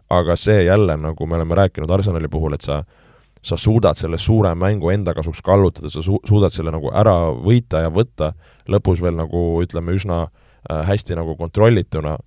aga 0.09 0.35
see 0.35 0.65
jälle, 0.65 0.97
nagu 0.97 1.25
me 1.25 1.35
oleme 1.35 1.55
rääkinud 1.55 1.91
Arsenali 1.91 2.27
puhul, 2.27 2.53
et 2.53 2.61
sa 2.61 2.83
sa 3.39 3.55
suudad 3.55 3.95
selle 3.95 4.17
suure 4.19 4.49
mängu 4.51 4.89
enda 4.91 5.13
kasuks 5.15 5.39
kallutada, 5.41 5.87
sa 5.89 6.01
su-, 6.03 6.19
suudad 6.27 6.51
selle 6.51 6.73
nagu 6.75 6.89
ära 6.91 7.31
võita 7.31 7.85
ja 7.85 7.87
võtta, 7.87 8.33
lõpus 8.67 8.99
veel 8.99 9.15
nagu 9.15 9.61
ütleme, 9.63 9.95
üsna 9.95 10.25
Äh, 10.27 10.48
hästi 10.67 11.15
nagu 11.19 11.35
kontrollituna, 11.39 12.17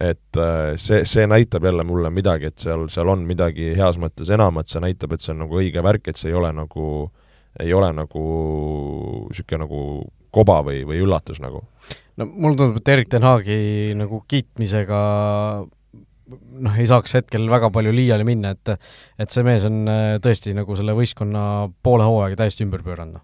et 0.00 0.38
äh, 0.40 0.74
see, 0.80 1.04
see 1.06 1.26
näitab 1.30 1.64
jälle 1.64 1.84
mulle 1.86 2.10
midagi, 2.10 2.50
et 2.50 2.58
seal, 2.58 2.88
seal 2.92 3.10
on 3.12 3.24
midagi 3.28 3.72
heas 3.78 3.98
mõttes 4.00 4.30
enamat, 4.34 4.70
see 4.70 4.82
näitab, 4.82 5.14
et 5.14 5.24
see 5.24 5.34
on 5.34 5.44
nagu 5.44 5.60
õige 5.60 5.84
värk, 5.84 6.10
et 6.10 6.20
see 6.20 6.32
ei 6.32 6.38
ole 6.38 6.50
nagu, 6.56 6.88
ei 7.62 7.74
ole 7.76 7.92
nagu 7.94 8.24
niisugune 9.30 9.64
nagu 9.64 9.80
koba 10.34 10.60
või, 10.66 10.82
või 10.88 10.98
üllatus 11.04 11.38
nagu. 11.42 11.62
no 12.18 12.26
mulle 12.26 12.58
tundub, 12.58 12.80
et 12.82 12.92
Erik 12.96 13.12
ten 13.12 13.26
Haagi 13.26 13.94
nagu 13.98 14.24
kiitmisega 14.28 15.00
noh, 16.64 16.78
ei 16.80 16.88
saaks 16.90 17.18
hetkel 17.20 17.46
väga 17.50 17.70
palju 17.74 17.92
liiale 17.94 18.26
minna, 18.26 18.54
et 18.56 18.74
et 19.20 19.30
see 19.30 19.46
mees 19.46 19.66
on 19.68 19.84
äh, 19.90 20.16
tõesti 20.24 20.56
nagu 20.56 20.76
selle 20.78 20.96
võistkonna 20.96 21.70
poole 21.82 22.08
hooaega 22.08 22.42
täiesti 22.42 22.66
ümber 22.66 22.82
pööranud. 22.82 23.22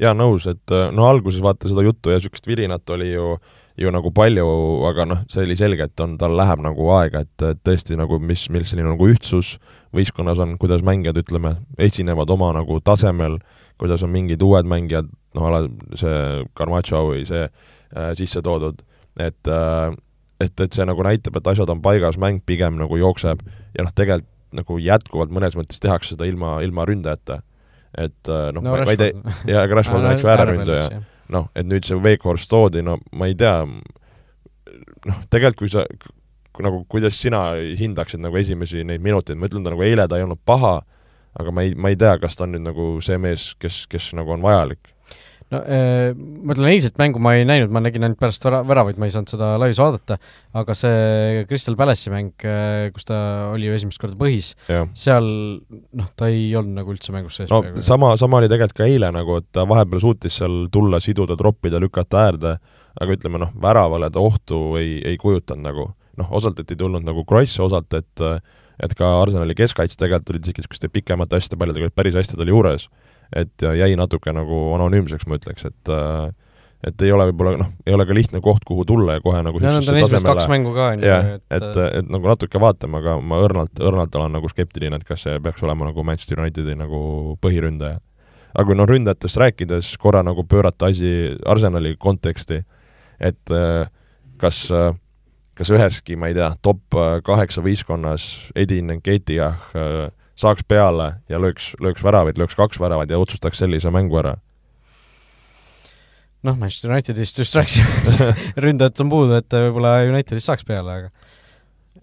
Jaa, 0.00 0.14
nõus, 0.16 0.46
et 0.48 0.72
no 0.96 1.04
alguses 1.04 1.42
vaata 1.44 1.68
seda 1.68 1.84
juttu 1.84 2.10
ja 2.10 2.16
niisugust 2.16 2.46
virinat 2.48 2.90
oli 2.90 3.10
ju 3.12 3.34
äh, 3.34 3.50
ju 3.76 3.92
nagu 3.92 4.12
palju, 4.14 4.46
aga 4.88 5.06
noh, 5.08 5.22
see 5.32 5.44
oli 5.46 5.56
selge, 5.56 5.86
et 5.88 6.02
on, 6.04 6.16
tal 6.20 6.34
läheb 6.36 6.62
nagu 6.64 6.88
aega, 6.96 7.24
et, 7.24 7.44
tõesti 7.64 7.96
nagu 7.98 8.18
mis, 8.22 8.44
selline 8.50 8.88
nagu 8.90 9.08
ühtsus 9.08 9.56
võistkonnas 9.96 10.40
on, 10.42 10.56
kuidas 10.60 10.84
mängijad, 10.86 11.18
ütleme, 11.22 11.56
esinevad 11.80 12.30
oma 12.32 12.52
nagu 12.56 12.78
tasemel, 12.84 13.38
kuidas 13.80 14.04
on 14.04 14.12
mingid 14.12 14.42
uued 14.44 14.68
mängijad, 14.68 15.08
noh, 15.36 15.48
ala 15.48 15.64
see 15.98 16.42
Carmacho 16.58 17.06
või 17.08 17.24
see 17.28 17.46
äh, 17.46 18.12
sisse 18.18 18.44
toodud, 18.44 18.82
et 19.20 19.48
äh, 19.48 19.92
et, 20.42 20.58
et 20.58 20.74
see 20.74 20.82
nagu 20.82 21.04
näitab, 21.06 21.36
et 21.38 21.48
asjad 21.52 21.70
on 21.70 21.78
paigas, 21.84 22.16
mäng 22.18 22.40
pigem 22.42 22.74
nagu 22.74 22.96
jookseb 22.98 23.44
ja 23.76 23.84
noh, 23.86 23.92
tegelikult 23.94 24.28
nagu 24.52 24.74
jätkuvalt 24.82 25.30
mõnes 25.32 25.54
mõttes 25.56 25.78
tehakse 25.80 26.12
seda 26.12 26.26
ilma, 26.28 26.58
ilma 26.60 26.84
ründajata. 26.84 27.38
Et 27.98 28.28
äh, 28.28 28.50
noh 28.54 28.62
no,, 28.62 28.70
ma, 28.72 28.84
ma 28.86 28.94
ei 28.94 29.00
tea, 29.00 29.34
jaa, 29.48 29.64
aga 29.66 29.80
Rashford 29.80 30.04
on 30.04 30.14
eks 30.14 30.24
ju 30.24 30.30
ääreründaja 30.32 31.02
noh, 31.32 31.48
et 31.56 31.68
nüüd 31.68 31.86
see 31.86 31.98
Wakehorse 31.98 32.48
toodi, 32.50 32.82
no 32.84 32.98
ma 33.16 33.28
ei 33.30 33.36
tea, 33.38 33.62
noh, 35.08 35.20
tegelikult 35.32 35.62
kui 35.62 35.72
sa, 35.72 35.84
nagu 36.62 36.82
kuidas 36.92 37.16
sina 37.18 37.44
hindaksid 37.78 38.22
nagu 38.22 38.38
esimesi 38.40 38.84
neid 38.86 39.04
minuteid, 39.04 39.40
ma 39.40 39.48
ütlen, 39.48 39.64
ta 39.64 39.72
nagu 39.72 39.86
eile 39.86 40.06
ta 40.08 40.18
ei 40.18 40.26
olnud 40.26 40.42
paha, 40.48 40.78
aga 41.38 41.54
ma 41.54 41.64
ei, 41.66 41.74
ma 41.74 41.92
ei 41.92 41.98
tea, 42.00 42.14
kas 42.22 42.36
ta 42.36 42.46
on 42.46 42.56
nüüd 42.56 42.66
nagu 42.66 42.88
see 43.04 43.18
mees, 43.22 43.52
kes, 43.62 43.84
kes 43.90 44.12
nagu 44.18 44.34
on 44.36 44.44
vajalik 44.44 44.91
no 45.52 45.60
äh, 45.60 46.12
ma 46.16 46.54
ütlen, 46.54 46.68
eilset 46.72 46.98
mängu 47.00 47.20
ma 47.22 47.34
ei 47.36 47.46
näinud, 47.48 47.72
ma 47.74 47.82
nägin 47.84 48.06
ainult 48.06 48.20
pärast 48.20 48.44
vära-, 48.46 48.62
väravaid, 48.66 48.98
ma 49.00 49.08
ei 49.08 49.14
saanud 49.14 49.32
seda 49.32 49.52
laivis 49.60 49.80
vaadata, 49.82 50.18
aga 50.58 50.76
see 50.78 51.44
Crystal 51.50 51.76
Palace'i 51.78 52.12
mäng, 52.12 52.32
äh, 52.48 52.88
kus 52.94 53.08
ta 53.08 53.18
oli 53.52 53.68
ju 53.68 53.76
esimest 53.76 54.00
korda 54.02 54.18
põhis, 54.18 54.52
seal 54.98 55.28
noh, 55.68 56.10
ta 56.16 56.30
ei 56.32 56.50
olnud 56.58 56.80
nagu 56.80 56.94
üldse 56.94 57.14
mängus 57.14 57.40
sees. 57.40 57.50
no 57.52 57.62
peaaegu. 57.64 57.84
sama, 57.86 58.14
sama 58.20 58.40
oli 58.40 58.50
tegelikult 58.52 58.80
ka 58.80 58.88
eile 58.88 59.12
nagu, 59.14 59.40
et 59.42 59.50
ta 59.54 59.66
vahepeal 59.68 60.04
suutis 60.04 60.40
seal 60.40 60.66
tulla, 60.72 61.02
siduda, 61.04 61.36
troppida, 61.40 61.82
lükata 61.82 62.26
äärde, 62.26 62.56
aga 63.00 63.18
ütleme 63.18 63.40
noh, 63.42 63.52
väravale 63.60 64.10
ta 64.12 64.22
ohtu 64.22 64.64
ei, 64.80 64.98
ei 65.12 65.20
kujutanud 65.20 65.68
nagu. 65.68 65.92
noh, 66.20 66.28
osalt, 66.36 66.58
et 66.60 66.74
ei 66.74 66.76
tulnud 66.76 67.04
nagu 67.06 67.24
Kross, 67.28 67.60
osalt, 67.64 67.94
et 67.96 68.26
et 68.82 68.94
ka 68.98 69.08
Arsenali 69.20 69.54
keskkaitse 69.56 69.98
tegelikult 70.00 70.32
olid 70.32 70.46
isegi 70.46 70.62
niisuguste 70.62 70.88
pikemate 70.92 71.38
asjade 71.38 71.58
paljudega 71.60 71.86
olid 71.86 71.96
päris 71.96 72.16
hästi 72.18 72.38
tal 72.38 72.50
juures 72.50 72.88
et 73.36 73.64
jäi 73.64 73.92
natuke 73.98 74.32
nagu 74.34 74.62
anonüümseks, 74.76 75.26
ma 75.28 75.38
ütleks, 75.40 75.66
et 75.68 75.92
äh, 75.92 76.30
et 76.82 77.02
ei 77.06 77.12
ole 77.14 77.28
võib-olla 77.30 77.54
noh, 77.60 77.68
ei 77.86 77.94
ole 77.94 78.04
ka 78.08 78.14
lihtne 78.16 78.40
koht, 78.42 78.64
kuhu 78.66 78.84
tulla 78.86 79.16
ja 79.18 79.22
kohe 79.22 79.42
nagu 79.46 79.60
no 79.62 79.70
ta 79.70 79.92
on 79.92 79.98
esimesed 80.00 80.26
kaks 80.26 80.48
mängu 80.50 80.72
ka, 80.74 80.88
on 80.96 81.04
ju. 81.04 81.10
et, 81.12 81.44
et, 81.46 81.66
et, 81.68 81.82
et 82.00 82.08
nagu 82.10 82.26
natuke 82.32 82.62
vaatame, 82.62 82.98
aga 82.98 83.18
ma 83.22 83.38
õrnalt, 83.44 83.78
õrnalt 83.78 84.18
olen 84.18 84.34
nagu 84.34 84.50
skeptiline, 84.50 84.98
et 84.98 85.06
kas 85.06 85.22
see 85.26 85.36
peaks 85.44 85.62
olema 85.62 85.86
nagu 85.88 86.02
Manchester 86.06 86.42
Unitedi 86.42 86.74
nagu 86.78 87.02
põhiründaja. 87.44 88.00
aga 88.52 88.66
kui 88.66 88.78
noh, 88.78 88.88
ründajatest 88.90 89.38
rääkides, 89.44 89.92
korra 90.02 90.24
nagu 90.26 90.44
pöörata 90.44 90.90
asi 90.90 91.36
Arsenali 91.46 91.94
konteksti, 91.98 92.64
et 93.22 93.54
äh, 93.54 93.86
kas 94.42 94.64
äh, 94.74 94.90
kas 95.54 95.70
üheski, 95.70 96.16
ma 96.16 96.30
ei 96.32 96.36
tea, 96.36 96.50
top 96.64 96.96
kaheksa 97.26 97.62
võistkonnas 97.64 98.24
Edin 98.58 98.90
Nketiah 98.96 99.68
äh, 99.76 100.10
saaks 100.38 100.64
peale 100.68 101.14
ja 101.28 101.40
lööks, 101.40 101.72
lööks 101.82 102.04
väravaid, 102.04 102.38
lööks 102.40 102.56
kaks 102.58 102.80
väravat 102.80 103.10
ja 103.10 103.20
otsustaks 103.20 103.60
sellise 103.62 103.90
mängu 103.90 104.18
ära. 104.20 104.36
noh, 106.42 106.56
Manchester 106.58 106.90
Unitedist 106.90 107.38
just 107.38 107.54
rääkisime 107.54 108.32
ründajat 108.64 109.00
on 109.04 109.12
puudu, 109.12 109.36
et 109.38 109.52
võib-olla 109.52 110.00
Unitedist 110.08 110.50
saaks 110.50 110.66
peale, 110.66 110.96
aga 110.98 111.10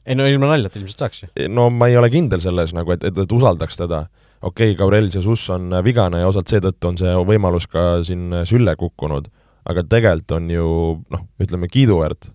ei 0.05 0.15
no 0.15 0.27
ilma 0.29 0.53
naljata 0.53 0.79
ilmselt 0.79 1.03
saaks 1.03 1.23
ju. 1.23 1.29
no 1.51 1.69
ma 1.73 1.89
ei 1.89 1.97
ole 1.99 2.09
kindel 2.13 2.41
selles 2.43 2.73
nagu, 2.77 2.93
et, 2.95 3.03
et, 3.03 3.17
et 3.17 3.35
usaldaks 3.35 3.77
teda. 3.81 4.05
okei 4.41 4.71
okay,, 4.71 4.79
Gabriel 4.79 5.11
Jesus 5.13 5.49
on 5.49 5.73
vigane 5.83 6.21
ja 6.23 6.31
osalt 6.31 6.51
seetõttu 6.51 6.93
on 6.93 6.97
see 7.01 7.13
võimalus 7.27 7.67
ka 7.67 8.03
siin 8.07 8.43
sülle 8.47 8.75
kukkunud, 8.79 9.27
aga 9.69 9.83
tegelikult 9.83 10.37
on 10.37 10.51
ju 10.53 10.67
noh, 11.09 11.25
ütleme 11.41 11.67
kiiduväärt 11.67 12.31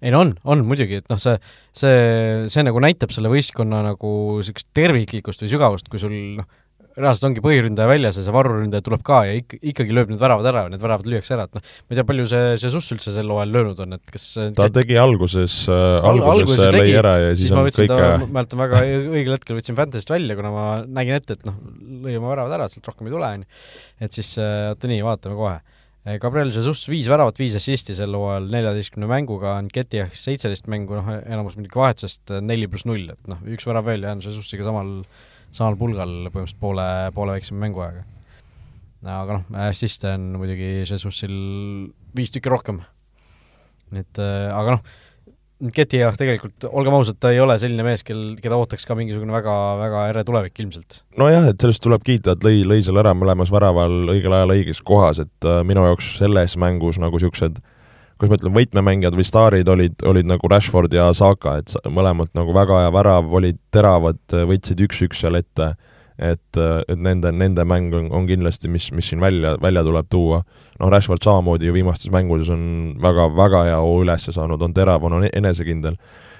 ei 0.00 0.14
no 0.14 0.24
on, 0.24 0.32
on 0.48 0.64
muidugi, 0.68 1.00
et 1.02 1.12
noh, 1.12 1.20
see, 1.20 1.36
see, 1.76 2.00
see 2.52 2.64
nagu 2.66 2.80
näitab 2.82 3.12
selle 3.14 3.32
võistkonna 3.32 3.82
nagu 3.90 4.14
niisugust 4.40 4.70
terviklikkust 4.76 5.44
või 5.44 5.52
sügavust, 5.52 5.90
kui 5.92 6.02
sul 6.02 6.16
noh, 6.40 6.48
reaalselt 7.00 7.28
ongi 7.28 7.42
põhiründaja 7.44 7.88
väljas 7.88 8.18
ja 8.18 8.24
see 8.24 8.34
varuründaja 8.34 8.84
tuleb 8.84 9.02
ka 9.06 9.20
ja 9.28 9.36
ikka, 9.38 9.58
ikkagi 9.72 9.94
lööb 9.94 10.10
need 10.10 10.20
väravad 10.20 10.48
ära, 10.50 10.64
need 10.72 10.82
väravad 10.82 11.08
lüüakse 11.08 11.34
ära, 11.36 11.46
et 11.48 11.56
noh, 11.56 11.62
ma 11.62 11.94
ei 11.94 11.98
tea, 11.98 12.06
palju 12.08 12.26
see, 12.32 12.52
see 12.62 12.72
Suss 12.74 12.94
üldse 12.96 13.14
sel 13.14 13.30
hooajal 13.30 13.54
löönud 13.56 13.82
on, 13.84 13.96
et 13.96 14.14
kas 14.14 14.26
ta 14.36 14.66
käid... 14.66 14.76
tegi 14.80 14.98
alguses 15.00 15.56
äh,, 15.70 16.10
alguses, 16.10 16.34
alguses 16.34 16.62
lõi 16.64 16.84
tegi, 16.84 16.94
ära 17.00 17.14
ja 17.22 17.32
siis, 17.32 17.46
siis 17.46 17.54
on 17.54 17.68
kõik 17.68 17.92
ta, 17.92 18.12
ma 18.24 18.30
mäletan 18.38 18.62
väga 18.64 18.84
õigel 18.98 19.36
hetkel 19.36 19.60
võtsin 19.60 19.78
Fantasy'st 19.78 20.14
välja, 20.14 20.38
kuna 20.38 20.54
ma 20.54 20.68
nägin 20.86 21.20
ette, 21.20 21.38
et 21.38 21.46
noh, 21.48 21.58
lõi 22.06 22.16
oma 22.18 22.34
väravad 22.34 22.58
ära, 22.58 22.70
sealt 22.72 22.90
rohkem 22.90 23.10
ei 23.10 23.14
tule, 23.14 23.34
on 23.38 23.44
ju. 23.44 23.60
et 24.06 24.18
siis 24.18 24.34
oota 24.40 24.90
nii, 24.90 25.04
vaatame 25.06 25.38
kohe 25.38 25.60
Gabriel 26.00 26.48
Jesus 26.48 26.86
viis 26.88 27.08
väravat, 27.12 27.36
viis 27.36 27.52
assisti 27.58 27.92
sel 27.96 28.14
hooajal 28.16 28.46
neljateistkümne 28.48 29.08
mänguga, 29.10 29.58
Nketiah 29.66 30.14
seitseteist 30.16 30.70
mängu, 30.72 30.96
noh, 30.96 31.10
enamus 31.20 31.58
muidugi 31.58 31.76
vahetusest 31.76 32.32
neli 32.40 32.70
pluss 32.72 32.86
null, 32.88 33.10
et 33.12 33.28
noh, 33.28 33.42
üks 33.52 33.68
värav 33.68 33.84
veel 33.84 34.06
ja 34.06 34.14
on 34.16 34.22
Jesusiga 34.24 34.64
samal, 34.64 34.94
samal 35.52 35.76
pulgal 35.80 36.14
põhimõtteliselt 36.30 36.62
poole, 36.62 36.86
poole 37.16 37.36
väiksema 37.36 37.66
mänguajaga. 37.66 38.06
aga 39.12 39.36
noh, 39.36 39.60
assiste 39.66 40.14
on 40.16 40.30
muidugi 40.40 40.70
Jesusil 40.88 41.36
viis 42.16 42.32
tükki 42.32 42.48
rohkem. 42.48 42.80
et 43.92 44.22
aga 44.24 44.78
noh, 44.78 44.96
Ketijah 45.60 46.14
tegelikult, 46.16 46.64
olgem 46.72 46.94
ausad, 46.96 47.18
ta 47.20 47.34
ei 47.34 47.40
ole 47.42 47.58
selline 47.60 47.84
mees, 47.84 48.00
kel, 48.06 48.20
keda 48.40 48.56
ootaks 48.56 48.86
ka 48.88 48.94
mingisugune 48.96 49.34
väga, 49.34 49.56
väga 49.76 50.04
ere 50.08 50.22
tulevik 50.24 50.62
ilmselt. 50.62 51.02
nojah, 51.20 51.50
et 51.52 51.60
sellest 51.60 51.84
tuleb 51.84 52.06
kiita, 52.06 52.32
et 52.32 52.46
lõi, 52.46 52.62
lõi 52.64 52.80
selle 52.86 53.02
ära 53.02 53.12
mõlemas 53.16 53.52
väraval 53.52 54.14
õigel 54.14 54.38
ajal 54.38 54.54
õiges 54.56 54.80
kohas, 54.86 55.20
et 55.20 55.48
äh, 55.48 55.60
minu 55.68 55.84
jaoks 55.84 56.14
selles 56.22 56.56
mängus 56.60 57.00
nagu 57.02 57.20
niisugused 57.20 57.60
kuidas 58.20 58.32
ma 58.32 58.36
ütlen, 58.36 58.56
võtmemängijad 58.56 59.14
või 59.16 59.24
staarid 59.24 59.68
olid, 59.72 60.02
olid 60.04 60.28
nagu 60.28 60.48
Rashford 60.52 60.92
ja 60.92 61.08
Saka, 61.16 61.56
et 61.62 61.72
mõlemad 61.88 62.32
nagu 62.36 62.52
väga 62.52 62.82
hea 62.82 62.90
värav, 62.92 63.30
olid 63.32 63.60
teravad, 63.72 64.20
võtsid 64.28 64.80
üks-üks 64.84 65.22
seal 65.24 65.40
ette 65.40 65.72
et, 66.20 66.60
et 66.60 67.00
nende, 67.00 67.32
nende 67.32 67.64
mäng 67.64 67.94
on, 67.96 68.10
on 68.12 68.26
kindlasti, 68.28 68.68
mis, 68.72 68.90
mis 68.92 69.10
siin 69.10 69.22
välja, 69.22 69.54
välja 69.62 69.82
tuleb 69.86 70.08
tuua. 70.12 70.42
noh, 70.80 70.90
Rashford 70.92 71.24
samamoodi 71.24 71.68
ju 71.68 71.76
viimastes 71.76 72.12
mängudes 72.12 72.50
on 72.52 72.62
väga, 73.00 73.28
väga 73.36 73.64
hea 73.70 73.80
hoo 73.80 74.02
üles 74.04 74.28
saanud, 74.28 74.62
on 74.62 74.76
terav, 74.76 75.04
on 75.04 75.24
enesekindel. 75.32 75.96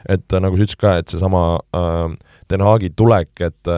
et 0.08 0.32
nagu 0.32 0.56
sa 0.56 0.64
ütlesid 0.64 0.80
ka, 0.80 0.96
et 1.00 1.12
seesama 1.12 1.60
äh, 1.76 2.16
Den 2.50 2.64
Haagi 2.66 2.90
tulek, 2.96 3.34
et 3.40 3.74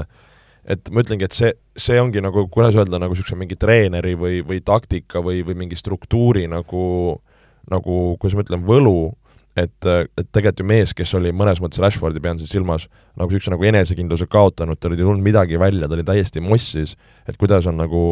et 0.63 0.91
ma 0.95 1.03
ütlengi, 1.03 1.27
et 1.27 1.35
see, 1.35 1.51
see 1.77 1.99
ongi 1.99 2.23
nagu, 2.23 2.47
kuidas 2.49 2.77
öelda, 2.79 3.01
nagu 3.03 3.17
niisuguse 3.17 3.35
mingi 3.37 3.57
treeneri 3.59 4.15
või, 4.15 4.45
või 4.47 4.61
taktika 4.63 5.19
või, 5.19 5.41
või 5.43 5.57
mingi 5.65 5.77
struktuuri 5.77 6.47
nagu 6.51 6.85
nagu, 7.71 8.17
kuidas 8.19 8.37
ma 8.37 8.45
ütlen, 8.47 8.63
võlu 8.67 9.13
et, 9.57 9.89
et 9.89 10.29
tegelikult 10.33 10.63
ju 10.63 10.67
mees, 10.69 10.93
kes 10.97 11.13
oli 11.19 11.33
mõnes 11.37 11.61
mõttes 11.63 11.81
Rashfordi, 11.83 12.21
pean 12.25 12.39
siis 12.41 12.53
silmas, 12.55 12.87
nagu 13.19 13.29
niisuguse 13.29 13.53
nagu 13.53 13.67
enesekindluse 13.69 14.29
kaotanud, 14.33 14.81
tal 14.81 14.95
ei 14.95 15.01
tulnud 15.01 15.25
midagi 15.25 15.61
välja, 15.61 15.89
ta 15.89 15.97
oli 15.97 16.07
täiesti 16.09 16.43
mossis, 16.45 16.95
et 17.29 17.37
kuidas 17.41 17.69
on 17.71 17.77
nagu 17.81 18.05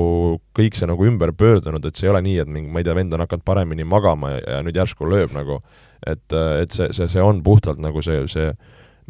kõik 0.57 0.77
see 0.77 0.89
nagu 0.91 1.07
ümber 1.09 1.33
pöördunud, 1.37 1.87
et 1.87 1.97
see 1.97 2.09
ei 2.09 2.13
ole 2.13 2.25
nii, 2.27 2.37
et 2.45 2.51
mingi, 2.51 2.73
ma 2.73 2.83
ei 2.83 2.89
tea, 2.89 2.97
vend 2.99 3.17
on 3.17 3.25
hakanud 3.25 3.47
paremini 3.47 3.87
magama 3.89 4.35
ja, 4.35 4.43
ja 4.57 4.61
nüüd 4.67 4.77
järsku 4.77 5.09
lööb 5.09 5.33
nagu, 5.37 5.63
et, 6.05 6.27
et 6.35 6.77
see, 6.77 6.93
see, 6.97 7.09
see 7.17 7.25
on 7.25 7.41
puhtalt 7.47 7.81
nagu 7.81 8.05
see, 8.05 8.21
see 8.31 8.53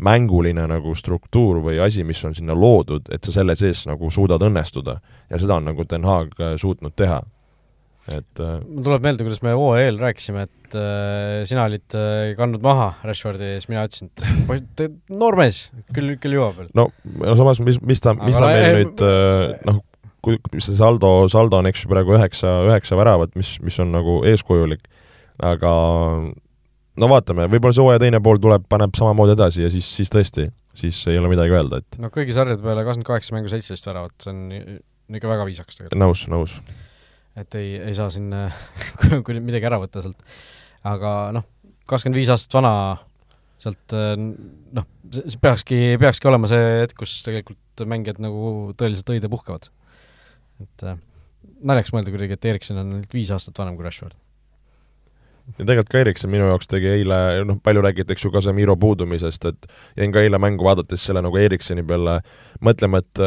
mänguline 0.01 0.63
nagu 0.71 0.95
struktuur 0.97 1.59
või 1.65 1.81
asi, 1.83 2.07
mis 2.07 2.23
on 2.25 2.35
sinna 2.37 2.55
loodud, 2.57 3.11
et 3.13 3.27
sa 3.27 3.35
selle 3.35 3.57
sees 3.59 3.83
nagu 3.91 4.09
suudad 4.11 4.41
õnnestuda. 4.47 5.01
ja 5.31 5.39
seda 5.39 5.59
on 5.59 5.69
nagu 5.69 5.85
Den 5.85 6.07
Haag 6.09 6.33
suutnud 6.57 6.95
teha 6.97 7.21
et 8.09 8.41
äh, 8.41 8.57
mul 8.65 8.87
tuleb 8.87 9.05
meelde, 9.05 9.27
kuidas 9.27 9.43
me 9.45 9.53
hooaja 9.57 9.91
eel 9.91 10.01
rääkisime, 10.01 10.47
et 10.49 10.77
äh, 10.79 11.43
sina 11.49 11.67
olid 11.69 11.97
äh, 11.99 12.33
kandnud 12.39 12.65
maha 12.65 12.95
Rashfordi 13.05 13.53
ja 13.53 13.61
siis 13.61 13.69
mina 13.71 13.85
ütlesin, 13.89 14.11
et 14.57 14.85
noor 15.13 15.37
mees, 15.41 15.67
küll, 15.95 16.15
küll 16.23 16.39
jõuab 16.39 16.61
veel. 16.63 16.71
no, 16.79 16.89
no 17.21 17.37
samas, 17.39 17.61
mis, 17.65 17.81
mis 17.85 18.03
ta, 18.03 18.15
mis 18.19 18.39
ta 18.39 18.49
meil 18.49 18.65
äh, 18.65 18.77
nüüd 18.81 19.05
äh, 19.05 19.57
noh, 19.69 19.83
kui 20.25 20.41
see 20.61 20.77
saldo, 20.77 21.13
saldo 21.33 21.61
on 21.61 21.69
eks 21.71 21.85
ju 21.85 21.93
praegu 21.93 22.17
üheksa, 22.17 22.61
üheksa 22.69 22.99
väravat, 23.01 23.37
mis, 23.41 23.55
mis 23.65 23.79
on 23.85 23.93
nagu 23.95 24.21
eeskujulik, 24.29 24.85
aga 25.45 25.73
no 27.01 27.13
vaatame, 27.13 27.49
võib-olla 27.53 27.77
see 27.77 27.85
hooaja 27.85 28.05
teine 28.05 28.21
pool 28.25 28.41
tuleb, 28.43 28.67
paneb 28.73 28.97
samamoodi 28.97 29.37
edasi 29.37 29.65
ja 29.65 29.73
siis, 29.73 29.89
siis 30.01 30.13
tõesti, 30.13 30.51
siis 30.77 31.01
ei 31.13 31.21
ole 31.21 31.33
midagi 31.33 31.57
öelda, 31.57 31.81
et 31.85 32.01
no 32.01 32.13
kõigi 32.13 32.37
sarjade 32.37 32.65
peale 32.65 32.85
kakskümmend 32.87 33.13
kaheksa 33.13 33.37
mängu 33.37 33.53
seitseteist 33.53 33.93
väravat, 33.93 34.17
see 34.25 34.33
on 34.33 35.19
ikka 35.21 35.31
väga 35.31 35.49
viisakas 35.49 35.81
tegelikult. 35.81 36.01
nõus, 36.01 36.29
nõus 36.33 36.61
et 37.41 37.59
ei, 37.59 37.75
ei 37.91 37.97
saa 37.97 38.11
siin 38.13 38.31
midagi 39.49 39.69
ära 39.69 39.81
võtta 39.83 40.05
sealt. 40.05 40.21
aga 40.87 41.15
noh, 41.37 41.47
kakskümmend 41.91 42.21
viis 42.21 42.33
aastat 42.33 42.59
vana, 42.61 42.73
sealt 43.61 43.97
noh, 43.97 44.89
see 45.11 45.43
peakski, 45.43 45.83
peakski 46.01 46.31
olema 46.31 46.51
see 46.51 46.65
hetk, 46.85 46.97
kus 47.03 47.21
tegelikult 47.27 47.87
mängijad 47.91 48.21
nagu 48.23 48.73
tõeliselt 48.79 49.15
õid 49.15 49.27
ja 49.27 49.33
puhkavad. 49.33 49.71
et 50.61 50.89
äh, 50.89 50.99
naljaks 51.65 51.95
mõelda 51.95 52.13
kuidagi, 52.13 52.37
et 52.37 52.51
Erikson 52.53 52.81
on 52.81 52.99
ainult 52.99 53.15
viis 53.17 53.31
aastat 53.33 53.59
vanem 53.61 53.79
kui 53.79 53.87
Rashford 53.87 54.17
ja 55.59 55.65
tegelikult 55.65 55.91
ka 55.93 56.03
Erikson 56.03 56.31
minu 56.33 56.49
jaoks 56.51 56.69
tegi 56.71 56.91
eile, 56.93 57.17
noh, 57.49 57.59
palju 57.65 57.83
räägiti, 57.85 58.15
eks 58.15 58.27
ju, 58.27 58.33
Casemiro 58.35 58.77
puudumisest, 58.81 59.47
et 59.51 59.71
jäin 59.99 60.13
ka 60.15 60.23
eile 60.23 60.39
mängu 60.43 60.67
vaadates 60.67 61.03
selle 61.07 61.23
nagu 61.25 61.41
Eriksoni 61.41 61.85
peale 61.87 62.21
mõtlema, 62.65 63.01
et 63.03 63.23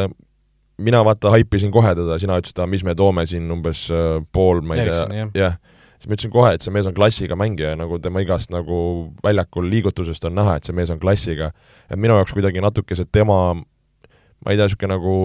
mina 0.78 1.04
vaata 1.06 1.30
haipisin 1.34 1.72
kohe 1.74 1.94
teda, 1.94 2.18
sina 2.18 2.38
ütlesid, 2.40 2.58
et 2.62 2.70
mis 2.70 2.84
me 2.84 2.94
toome 2.98 3.26
siin 3.30 3.50
umbes 3.54 3.86
äh, 3.94 4.18
pool, 4.32 4.62
ma 4.66 4.78
ei 4.78 4.88
tea, 4.88 5.06
jah 5.14 5.34
ja. 5.38 5.50
siis 5.98 6.08
ma 6.10 6.16
ütlesin 6.16 6.34
kohe, 6.34 6.54
et 6.56 6.64
see 6.64 6.74
mees 6.74 6.88
on 6.90 6.96
klassiga 6.96 7.38
mängija 7.38 7.74
ja 7.74 7.80
nagu 7.80 7.98
tema 8.02 8.22
igast 8.24 8.52
nagu 8.54 8.78
väljakul 9.24 9.68
liigutusest 9.70 10.26
on 10.30 10.36
näha, 10.40 10.58
et 10.58 10.68
see 10.68 10.76
mees 10.76 10.90
on 10.90 11.00
klassiga. 11.02 11.52
et 11.90 12.00
minu 12.00 12.18
jaoks 12.18 12.34
kuidagi 12.34 12.62
natuke 12.64 12.98
see 12.98 13.10
tema, 13.12 13.40
ma 13.54 14.54
ei 14.54 14.58
tea, 14.58 14.66
niisugune 14.66 14.96
nagu 14.96 15.16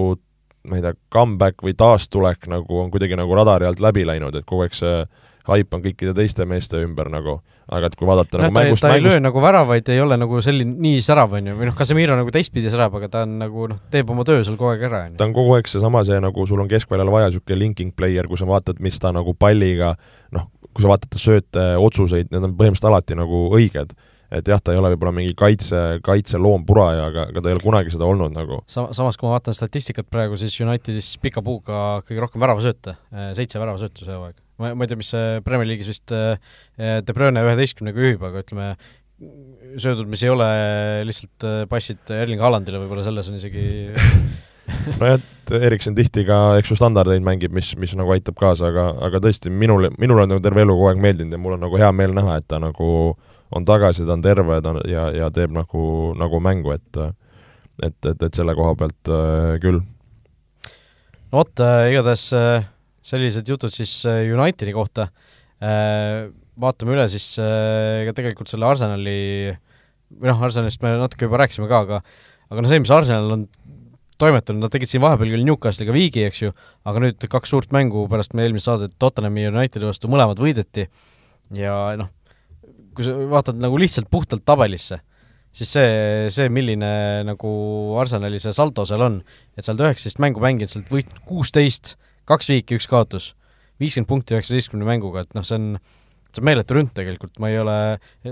ma 0.69 0.77
ei 0.77 0.85
tea, 0.85 0.93
comeback 1.13 1.63
või 1.65 1.73
taastulek 1.77 2.47
nagu 2.51 2.83
on 2.83 2.91
kuidagi 2.91 3.17
nagu 3.17 3.35
radari 3.35 3.67
alt 3.69 3.81
läbi 3.83 4.05
läinud, 4.07 4.35
et 4.35 4.45
kogu 4.45 4.65
aeg 4.65 4.75
see 4.77 5.03
haip 5.49 5.73
on 5.73 5.83
kõikide 5.83 6.13
teiste 6.17 6.45
meeste 6.45 6.81
ümber 6.83 7.09
nagu, 7.09 7.39
aga 7.69 7.89
et 7.89 7.95
kui 7.97 8.07
vaadata 8.09 8.39
no, 8.39 8.43
nagu 8.45 8.55
ta, 8.55 8.63
mängust 8.63 8.83
ta 8.83 8.91
ei 8.91 8.97
mängust... 8.97 9.15
löö 9.15 9.23
nagu 9.23 9.43
väravaid, 9.43 9.89
ei 9.93 10.01
ole 10.01 10.17
nagu 10.19 10.41
selline 10.45 10.75
nii 10.85 11.01
särav, 11.05 11.35
on 11.37 11.49
ju, 11.51 11.55
või 11.59 11.69
noh, 11.69 11.77
Casemiro 11.77 12.17
nagu 12.17 12.33
teistpidi 12.33 12.71
särav, 12.73 12.95
aga 12.99 13.09
ta 13.13 13.23
on 13.27 13.37
nagu 13.43 13.69
noh, 13.71 13.81
teeb 13.93 14.09
oma 14.13 14.25
töö 14.27 14.41
seal 14.43 14.57
kogu 14.59 14.73
aeg 14.73 14.85
ära, 14.89 15.03
on 15.05 15.15
ju. 15.15 15.19
ta 15.21 15.27
on 15.29 15.35
kogu 15.37 15.55
aeg 15.57 15.69
seesama, 15.69 16.03
see 16.07 16.19
nagu 16.23 16.45
sul 16.49 16.63
on 16.63 16.71
keskväljal 16.71 17.13
vaja 17.13 17.29
niisugune 17.29 17.59
linking 17.61 17.95
player, 17.97 18.29
kui 18.29 18.39
sa 18.41 18.49
vaatad, 18.49 18.81
mis 18.83 18.97
ta 19.01 19.13
nagu 19.15 19.35
palliga 19.37 19.93
noh, 20.35 20.49
kui 20.73 20.85
sa 20.85 20.93
vaatad 20.93 21.13
ta 21.13 21.21
sööte, 21.21 21.67
otsuseid, 21.81 22.33
need 22.33 22.49
on 22.49 22.57
põhimõtteliselt 22.57 22.89
alati 22.91 23.19
nagu 23.19 23.47
õiged 23.53 23.93
et 24.29 24.45
jah, 24.45 24.59
ta 24.61 24.75
ei 24.75 24.77
ole 24.77 24.91
võib-olla 24.93 25.13
mingi 25.17 25.33
kaitse, 25.37 25.79
kaitseloompuraja, 26.05 27.07
aga, 27.09 27.23
aga 27.31 27.41
ta 27.41 27.49
ei 27.49 27.55
ole 27.57 27.63
kunagi 27.63 27.89
seda 27.89 28.05
olnud 28.05 28.35
nagu. 28.35 28.59
Sa-, 28.69 28.91
samas 28.93 29.17
kui 29.17 29.25
ma 29.25 29.33
vaatan 29.33 29.57
statistikat 29.57 30.05
praegu, 30.05 30.37
siis 30.37 30.53
Unitedis 30.61 31.15
pika 31.21 31.41
puuga 31.41 32.03
kõige 32.05 32.21
rohkem 32.21 32.45
väravasööte, 32.45 32.93
seitse 33.33 33.57
väravasöötu 33.57 34.05
see 34.05 34.13
hooaeg 34.13 34.37
ma, 34.59 34.73
ma 34.75 34.85
ei 34.85 34.91
tea, 34.91 34.99
mis 34.99 35.11
see 35.13 35.39
Premier 35.45 35.69
League'is 35.69 35.89
vist 35.89 36.13
äh, 36.15 36.35
De 36.77 37.15
Bruyne 37.15 37.43
üheteistkümnega 37.45 38.03
juhib, 38.05 38.25
aga 38.27 38.43
ütleme, 38.43 38.69
söödud, 39.79 40.07
mis 40.11 40.23
ei 40.23 40.31
ole 40.31 40.49
lihtsalt 41.07 41.47
äh, 41.47 41.63
passid 41.71 42.11
Erling 42.15 42.43
Haalandile, 42.43 42.81
võib-olla 42.83 43.05
selles 43.07 43.31
on 43.31 43.39
isegi 43.39 43.65
nojah, 44.99 45.17
et 45.17 45.53
Erikson 45.59 45.95
tihti 45.97 46.23
ka, 46.27 46.39
eks 46.59 46.71
ju, 46.71 46.77
standardeid 46.79 47.23
mängib, 47.25 47.53
mis, 47.55 47.71
mis 47.79 47.95
nagu 47.97 48.13
aitab 48.15 48.37
kaasa, 48.39 48.69
aga, 48.69 48.89
aga 49.07 49.21
tõesti, 49.23 49.51
minule, 49.51 49.91
minule 50.01 50.25
on 50.25 50.33
nagu 50.35 50.43
terve 50.45 50.63
elu 50.65 50.75
kogu 50.75 50.91
aeg 50.91 51.03
meeldinud 51.03 51.35
ja 51.35 51.41
mul 51.41 51.57
on 51.57 51.65
nagu 51.65 51.79
hea 51.81 51.89
meel 51.95 52.15
näha, 52.15 52.39
et 52.39 52.47
ta 52.49 52.61
nagu 52.61 52.89
on 53.55 53.65
tagasi, 53.65 54.05
ta 54.05 54.15
on 54.15 54.23
terve 54.25 54.59
ta 54.63 54.75
ja, 54.89 55.09
ja 55.15 55.29
teeb 55.33 55.55
nagu, 55.55 55.83
nagu 56.19 56.43
mängu, 56.43 56.75
et 56.77 57.03
et, 57.79 57.95
et, 58.05 58.23
et 58.27 58.35
selle 58.35 58.53
koha 58.57 58.73
pealt 58.75 59.11
äh, 59.13 59.55
küll. 59.63 59.79
no 61.31 61.39
vot 61.41 61.63
äh,, 61.63 61.87
igatahes 61.93 62.31
äh 62.35 62.67
sellised 63.05 63.47
jutud 63.49 63.73
siis 63.73 63.93
äh, 64.09 64.27
Unitedi 64.33 64.73
kohta. 64.75 65.09
Äh, 65.63 66.29
vaatame 66.59 66.95
üle 66.95 67.07
siis 67.11 67.31
äh, 67.41 68.05
ka 68.07 68.15
tegelikult 68.17 68.51
selle 68.51 68.67
Arsenali, 68.67 69.55
või 70.15 70.31
noh, 70.31 70.43
Arsenalist 70.43 70.83
me 70.83 70.95
natuke 70.99 71.27
juba 71.27 71.39
rääkisime 71.43 71.69
ka, 71.71 71.83
aga 71.85 72.01
aga 72.49 72.63
noh, 72.63 72.69
see, 72.69 72.81
mis 72.81 72.93
Arsenal 72.93 73.35
on 73.35 73.47
toimetanud, 74.19 74.65
nad 74.65 74.73
tegid 74.73 74.91
siin 74.91 75.03
vahepeal 75.03 75.31
küll 75.31 75.45
Newcastle'iga 75.47 75.95
viigi, 75.95 76.25
eks 76.27 76.41
ju, 76.43 76.53
aga 76.89 77.03
nüüd 77.03 77.27
kaks 77.31 77.53
suurt 77.53 77.75
mängu 77.75 78.03
pärast 78.11 78.33
meie 78.35 78.49
eelmist 78.49 78.67
saadet 78.67 78.97
Tottenhami 78.99 79.45
ja 79.45 79.53
Unitedi 79.53 79.87
vastu 79.87 80.11
mõlemad 80.11 80.41
võideti 80.41 80.89
ja 81.55 81.75
noh, 81.99 82.09
kui 82.97 83.07
sa 83.07 83.15
vaatad 83.31 83.61
nagu 83.61 83.79
lihtsalt 83.79 84.09
puhtalt 84.11 84.43
tabelisse, 84.47 84.99
siis 85.55 85.71
see, 85.71 85.93
see, 86.35 86.49
milline 86.51 86.89
nagu 87.29 87.51
Arsenali 88.01 88.41
see 88.43 88.51
saldo 88.55 88.83
seal 88.89 89.05
on, 89.05 89.21
et 89.55 89.65
sealt 89.65 89.79
üheksateist 89.85 90.19
mängu 90.19 90.43
mänginud, 90.43 90.73
sealt 90.73 90.91
võitnud 90.91 91.23
kuusteist, 91.29 91.95
kaks 92.29 92.51
viiki, 92.53 92.77
üks 92.79 92.87
kaotus, 92.89 93.33
viiskümmend 93.81 94.09
punkti 94.09 94.37
üheksateistkümne 94.37 94.87
mänguga, 94.87 95.25
et 95.25 95.35
noh, 95.37 95.45
see 95.47 95.57
on 95.57 95.73
see 96.29 96.43
on 96.43 96.45
meeletu 96.45 96.77
ründ 96.77 96.91
tegelikult, 96.93 97.33
ma 97.41 97.49
ei 97.49 97.57
ole, 97.57 97.75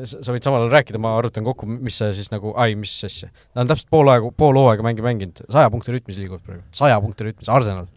sa 0.06 0.34
võid 0.34 0.46
samal 0.46 0.64
ajal 0.64 0.74
rääkida, 0.76 1.02
ma 1.02 1.16
arvutan 1.18 1.46
kokku, 1.48 1.66
mis 1.70 1.98
see 1.98 2.12
siis 2.20 2.30
nagu, 2.34 2.54
ai, 2.60 2.76
mis 2.78 2.94
asja. 3.08 3.30
ta 3.54 3.64
on 3.64 3.72
täpselt 3.72 3.90
pool 3.94 4.12
aega, 4.14 4.30
pool 4.38 4.60
hooaega 4.60 4.86
mängi 4.86 5.06
mänginud, 5.06 5.42
saja 5.50 5.72
punkti 5.74 5.96
rütmis 5.96 6.20
liiguvad 6.22 6.44
praegu, 6.46 6.62
saja 6.78 7.00
punkti 7.02 7.26
rütmis, 7.26 7.50
Arsenal. 7.50 7.88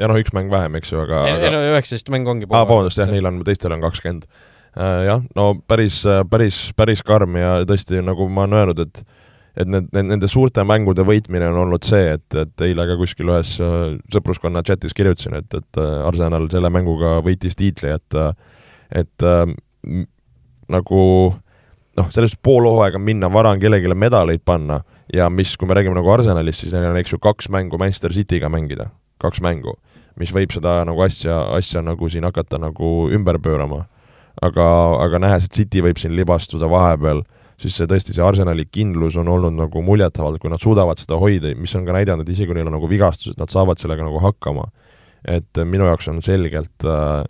ja 0.00 0.10
noh, 0.10 0.20
üks 0.20 0.34
mäng 0.36 0.52
vähem, 0.52 0.76
eks 0.80 0.92
ju, 0.92 1.00
aga 1.06 1.24
ei, 1.30 1.38
ei 1.40 1.54
no 1.54 1.62
üheksateist 1.70 2.12
mängu 2.12 2.34
ongi 2.34 2.48
aa, 2.50 2.66
vabandust, 2.66 3.00
jah, 3.00 3.08
neil 3.08 3.30
on, 3.32 3.40
teistel 3.48 3.72
on 3.76 3.84
kakskümmend. 3.84 4.28
Äh, 4.72 5.00
jah, 5.08 5.24
no 5.36 5.50
päris, 5.68 6.02
päris, 6.32 6.60
päris 6.76 7.04
karm 7.04 7.36
ja 7.40 7.58
tõesti, 7.68 8.00
nagu 8.04 8.28
ma 8.32 8.46
olen 8.46 8.60
öelnud, 8.60 8.84
et 8.86 9.02
et 9.56 9.68
need, 9.68 9.90
nende 9.92 10.28
suurte 10.30 10.64
mängude 10.64 11.04
võitmine 11.04 11.50
on 11.50 11.60
olnud 11.66 11.84
see, 11.84 12.14
et, 12.16 12.38
et 12.38 12.64
eile 12.64 12.86
ka 12.88 12.96
kuskil 13.00 13.28
ühes 13.34 13.54
äh, 13.60 13.98
sõpruskonna 14.14 14.64
chatis 14.64 14.96
kirjutasin, 14.96 15.36
et, 15.42 15.54
et 15.54 15.80
äh, 15.80 16.00
Arsenal 16.06 16.48
selle 16.52 16.70
mänguga 16.72 17.18
võitis 17.24 17.58
tiitli, 17.58 17.92
et 17.92 18.18
äh, 18.18 18.32
et 18.92 19.24
äh, 19.24 19.46
nagu 20.72 21.02
noh, 21.98 22.10
sellest 22.12 22.40
pool 22.44 22.66
hooaega 22.68 23.00
minna 23.00 23.30
vara 23.32 23.52
on 23.54 23.60
kellelegi 23.60 23.92
medaleid 23.96 24.44
panna 24.44 24.82
ja 25.12 25.28
mis, 25.30 25.56
kui 25.56 25.68
me 25.68 25.76
räägime 25.76 25.96
nagu 25.98 26.12
Arsenalist, 26.12 26.62
siis 26.62 26.74
neil 26.74 26.90
on, 26.90 27.00
eks 27.00 27.14
ju, 27.14 27.20
kaks 27.22 27.50
mängu 27.52 27.80
Manchester 27.80 28.12
City'ga 28.14 28.48
mängida, 28.52 28.90
kaks 29.20 29.42
mängu. 29.44 29.78
mis 30.16 30.28
võib 30.28 30.52
seda 30.52 30.82
nagu 30.84 31.00
asja, 31.00 31.38
asja 31.56 31.80
nagu 31.80 32.08
siin 32.12 32.24
hakata 32.28 32.58
nagu 32.60 33.08
ümber 33.16 33.38
pöörama. 33.40 33.86
aga, 34.42 34.64
aga 35.04 35.18
nähes, 35.18 35.44
et 35.44 35.52
City 35.52 35.82
võib 35.82 35.98
siin 36.00 36.16
libastuda 36.16 36.68
vahepeal, 36.68 37.22
siis 37.62 37.76
see 37.78 37.88
tõesti, 37.90 38.14
see 38.16 38.24
Arsenali 38.24 38.66
kindlus 38.70 39.16
on 39.20 39.30
olnud 39.30 39.54
nagu 39.56 39.82
muljetavaldav, 39.86 40.42
kui 40.42 40.52
nad 40.52 40.62
suudavad 40.62 41.00
seda 41.00 41.18
hoida, 41.20 41.52
mis 41.58 41.74
on 41.78 41.86
ka 41.86 41.96
näidanud, 41.96 42.28
isegi 42.28 42.50
kui 42.50 42.58
neil 42.58 42.70
on 42.70 42.76
nagu 42.78 42.90
vigastused, 42.90 43.38
nad 43.40 43.52
saavad 43.52 43.80
sellega 43.82 44.06
nagu 44.06 44.22
hakkama. 44.22 44.68
et 45.22 45.58
minu 45.70 45.86
jaoks 45.86 46.08
on 46.10 46.16
selgelt 46.22 46.82
äh, 46.82 47.22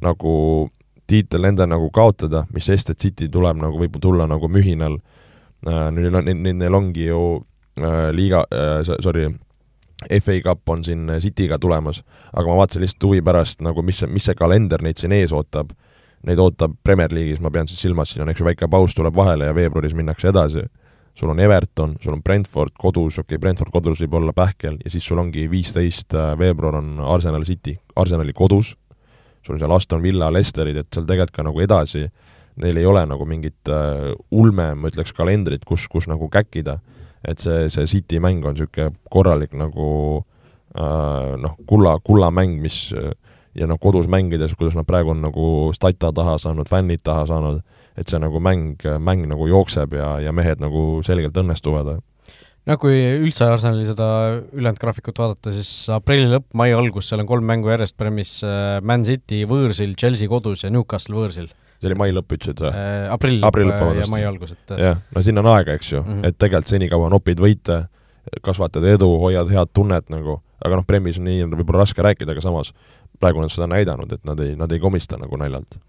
nagu 0.00 0.70
tiitel 1.06 1.44
nende 1.44 1.66
nagu 1.68 1.90
kaotada, 1.92 2.46
mis 2.54 2.64
sest, 2.64 2.94
et 2.94 2.98
City 2.98 3.28
tuleb 3.28 3.58
nagu, 3.60 3.76
võib 3.76 3.98
tulla 4.00 4.24
nagu 4.26 4.48
mühinal 4.48 4.96
äh,, 5.68 5.90
neil 5.92 6.14
on, 6.16 6.30
neil 6.40 6.74
ongi 6.74 7.10
ju 7.10 7.20
äh, 7.76 8.08
liiga 8.16 8.46
äh,, 8.48 8.80
sorry, 9.04 9.28
FA 10.08 10.40
Cup 10.44 10.68
on 10.68 10.84
siin 10.84 11.06
City'ga 11.20 11.58
tulemas, 11.58 12.02
aga 12.32 12.48
ma 12.48 12.56
vaatasin 12.62 12.82
lihtsalt 12.84 13.06
huvi 13.08 13.22
pärast 13.24 13.62
nagu, 13.64 13.82
mis 13.82 14.02
mis 14.08 14.26
see 14.26 14.36
kalender 14.38 14.82
neid 14.82 15.00
siin 15.00 15.14
ees 15.16 15.32
ootab. 15.32 15.72
Neid 16.24 16.40
ootab 16.40 16.78
Premier 16.84 17.12
League'is, 17.12 17.40
ma 17.44 17.50
pean 17.52 17.68
siis 17.68 17.82
silmas, 17.84 18.12
siin 18.12 18.24
on 18.24 18.32
eks 18.32 18.40
ju 18.40 18.46
väike 18.46 18.68
paus 18.72 18.94
tuleb 18.96 19.16
vahele 19.16 19.50
ja 19.50 19.54
veebruaris 19.56 19.94
minnakse 19.94 20.30
edasi. 20.32 20.64
sul 21.14 21.30
on 21.30 21.40
Everton, 21.40 21.96
sul 22.02 22.12
on 22.12 22.22
Brentford 22.22 22.72
kodus, 22.78 23.18
okei 23.18 23.36
okay,, 23.36 23.38
Brentford 23.38 23.70
kodus 23.70 24.00
võib 24.00 24.14
olla 24.18 24.32
pähkel 24.32 24.78
ja 24.84 24.90
siis 24.90 25.04
sul 25.06 25.18
ongi 25.18 25.44
viisteist 25.50 26.14
äh, 26.14 26.38
veebruar 26.38 26.74
on 26.74 26.98
Arsenal 27.00 27.44
City, 27.44 27.76
Arsenali 27.96 28.32
kodus, 28.32 28.74
sul 29.42 29.54
on 29.54 29.60
seal 29.60 29.72
Aston 29.72 30.02
Villa, 30.02 30.32
Lesterid, 30.32 30.76
et 30.76 30.88
seal 30.90 31.06
tegelikult 31.06 31.36
ka 31.36 31.44
nagu 31.46 31.60
edasi 31.60 32.08
neil 32.56 32.76
ei 32.76 32.86
ole 32.86 33.04
nagu 33.06 33.24
mingit 33.26 33.70
uh, 33.70 34.10
ulme, 34.30 34.74
ma 34.74 34.90
ütleks, 34.90 35.12
kalendrit, 35.14 35.64
kus, 35.64 35.86
kus 35.90 36.08
nagu 36.10 36.28
käkkida 36.30 36.78
et 37.24 37.40
see, 37.40 37.68
see 37.72 37.88
City 37.88 38.20
mäng 38.20 38.44
on 38.44 38.56
niisugune 38.56 38.92
korralik 39.12 39.54
nagu 39.56 39.88
äh, 40.76 41.34
noh, 41.40 41.56
kulla, 41.68 41.96
kullamäng, 42.04 42.58
mis 42.62 42.90
ja 43.54 43.68
noh, 43.70 43.78
kodus 43.80 44.08
mängides, 44.10 44.56
kuidas 44.58 44.76
nad 44.78 44.86
praegu 44.88 45.14
on 45.14 45.22
nagu 45.24 45.46
stata 45.76 46.12
taha 46.14 46.38
saanud, 46.42 46.68
fännid 46.70 47.04
taha 47.04 47.26
saanud, 47.30 47.62
et 47.96 48.10
see 48.10 48.18
nagu 48.18 48.40
mäng, 48.42 48.82
mäng 48.98 49.28
nagu 49.30 49.46
jookseb 49.50 49.94
ja, 49.94 50.16
ja 50.24 50.32
mehed 50.34 50.62
nagu 50.62 51.02
selgelt 51.06 51.36
õnnestuvad 51.38 51.94
no 52.64 52.76
kui 52.80 52.96
üldse 52.96 53.46
Arsenali 53.46 53.84
seda 53.88 54.06
ülejäänud 54.40 54.80
graafikut 54.80 55.18
vaadata, 55.20 55.52
siis 55.54 55.90
aprilli 55.92 56.30
lõpp, 56.32 56.48
mai 56.56 56.72
algus, 56.72 57.10
seal 57.10 57.22
on 57.22 57.28
kolm 57.28 57.46
mängu 57.48 57.70
järjest 57.72 57.96
Premis 58.00 58.38
äh, 58.46 58.78
Man 58.82 59.04
City 59.06 59.44
võõrsil, 59.48 59.92
Chelsea 60.00 60.30
kodus 60.30 60.64
ja 60.64 60.72
Newcastle 60.72 61.18
võõrsil 61.18 61.50
see 61.84 61.90
oli 61.90 61.98
mai 62.00 62.14
lõpp, 62.14 62.32
ütlesid 62.36 62.62
või 62.64 62.72
äh,? 62.72 63.04
aprill, 63.12 63.42
aprill 63.44 63.68
lõpp, 63.68 63.82
vabandust. 63.82 64.06
ja 64.06 64.12
mai 64.12 64.24
algus, 64.24 64.54
et 64.54 64.74
jah, 64.80 65.02
no 65.12 65.24
siin 65.24 65.40
on 65.42 65.50
aega, 65.52 65.76
eks 65.76 65.92
ju 65.92 66.00
mm, 66.00 66.10
-hmm. 66.10 66.30
et 66.30 66.38
tegelikult 66.40 66.72
senikaua 66.72 67.10
nopid 67.12 67.42
võite, 67.44 67.84
kasvatad 68.44 68.86
edu, 68.94 69.10
hoiad 69.20 69.50
head 69.52 69.72
tunnet 69.76 70.08
nagu, 70.12 70.40
aga 70.64 70.80
noh, 70.80 70.86
Premis 70.88 71.20
on 71.20 71.28
nii 71.28 71.50
võib-olla 71.52 71.84
raske 71.84 72.02
rääkida, 72.02 72.32
aga 72.32 72.44
samas 72.44 72.72
praegu 73.24 73.40
nad 73.42 73.52
seda 73.52 73.70
näidanud, 73.72 74.12
et 74.12 74.28
nad 74.28 74.44
ei, 74.44 74.52
nad 74.60 74.72
ei 74.72 74.82
komista 74.82 75.18
nagu 75.20 75.40
naljalt. 75.40 75.80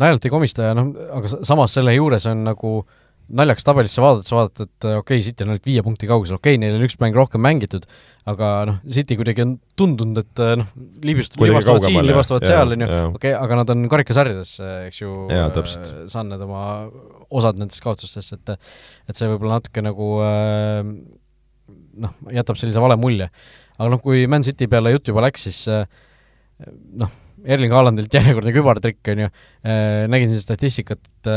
naljalt 0.00 0.24
ei 0.24 0.32
komista 0.32 0.70
ja 0.70 0.78
noh, 0.78 0.90
aga 1.20 1.36
samas 1.36 1.76
selle 1.76 1.94
juures 1.94 2.26
on 2.30 2.44
nagu 2.48 2.78
äh, 2.80 2.98
naljakas 3.36 3.66
tabelisse 3.66 4.02
vaadates 4.02 4.32
vaadata, 4.34 4.66
et 4.66 4.86
äh, 4.86 4.96
okei 4.98 5.18
okay,, 5.18 5.24
City 5.24 5.44
on 5.44 5.52
ainult 5.52 5.66
viie 5.68 5.82
punkti 5.86 6.08
kaugusel, 6.10 6.38
okei 6.40 6.56
okay,, 6.56 6.60
neil 6.62 6.76
on 6.78 6.84
üks 6.86 6.96
mäng 7.02 7.16
rohkem 7.16 7.42
mängitud, 7.44 7.86
aga 8.30 8.50
noh, 8.68 8.80
City 8.90 9.16
kuidagi 9.18 9.44
on 9.44 9.54
tundunud, 9.78 10.18
et 10.24 10.42
äh, 10.42 10.56
noh, 10.60 10.70
libist-, 11.06 11.38
libastavad 11.40 11.86
siin, 11.86 12.00
libastavad 12.06 12.46
seal, 12.48 12.74
on 12.74 12.84
ju, 12.84 12.90
okei 13.20 13.34
aga 13.38 13.60
nad 13.62 13.72
on 13.74 13.86
karikasarjades, 13.92 14.56
eks 14.88 15.02
ju, 15.02 15.14
äh, 15.30 15.62
saanud 16.10 16.44
oma 16.46 16.64
osad 17.30 17.60
nendest 17.62 17.84
kaotustest, 17.84 18.38
et 18.38 18.56
et 18.56 19.18
see 19.18 19.30
võib-olla 19.30 19.60
natuke 19.60 19.84
nagu 19.84 20.12
noh, 22.00 22.20
jätab 22.34 22.58
sellise 22.58 22.82
vale 22.82 22.98
mulje. 22.98 23.30
aga 23.78 23.90
noh, 23.94 24.02
kui 24.02 24.26
Man 24.30 24.46
City 24.46 24.66
peale 24.70 24.96
jutt 24.96 25.12
juba 25.12 25.22
läks, 25.28 25.46
siis 25.46 25.62
noh, 27.00 27.10
Erling 27.44 27.72
Haalandilt 27.72 28.14
järjekordne 28.14 28.52
kübartrikk, 28.54 29.00
on 29.12 29.24
ju, 29.24 29.28
nägin 30.12 30.32
siin 30.32 30.42
statistikat, 30.44 31.00
et 31.00 31.28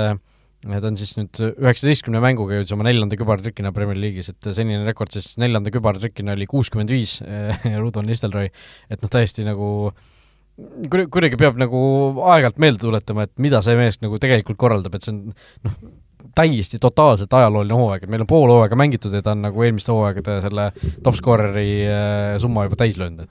ta 0.63 0.89
on 0.89 0.97
siis 0.99 1.15
nüüd 1.19 1.39
üheksateistkümne 1.49 2.21
mänguga 2.23 2.57
jõudis 2.57 2.73
oma 2.75 2.87
neljanda 2.87 3.17
kübartrikina 3.19 3.73
Premier 3.75 3.99
League'is, 3.99 4.31
et 4.31 4.49
senine 4.55 4.83
rekord 4.87 5.15
siis 5.15 5.33
neljanda 5.41 5.71
kübartrikina 5.75 6.35
oli 6.37 6.47
kuuskümmend 6.49 6.91
viis, 6.91 7.17
Rudolf 7.81 8.07
Nistelrooy, 8.07 8.51
et 8.91 9.03
noh, 9.03 9.11
täiesti 9.11 9.47
nagu 9.47 9.69
kuidagi 10.53 11.37
peab 11.39 11.57
nagu 11.57 11.79
aeg-ajalt 12.29 12.59
meelde 12.61 12.83
tuletama, 12.83 13.25
et 13.25 13.33
mida 13.41 13.63
see 13.65 13.75
mees 13.79 13.97
nagu 14.03 14.19
tegelikult 14.21 14.59
korraldab, 14.61 14.95
et 14.95 15.05
see 15.05 15.13
on 15.15 15.21
noh, 15.65 15.77
täiesti 16.37 16.79
totaalselt 16.81 17.33
ajalooline 17.33 17.77
hooaeg, 17.77 18.05
et 18.05 18.11
meil 18.11 18.23
on 18.25 18.29
pool 18.29 18.51
hooaega 18.53 18.77
mängitud 18.79 19.13
ja 19.13 19.21
ta 19.25 19.33
on 19.35 19.43
nagu 19.47 19.65
eelmiste 19.65 19.93
hooaegade 19.93 20.39
selle 20.45 20.69
top 21.05 21.17
scorer'i 21.17 21.69
äh, 21.89 22.35
summa 22.41 22.67
juba 22.67 22.79
täis 22.79 22.97
löönud. 23.01 23.29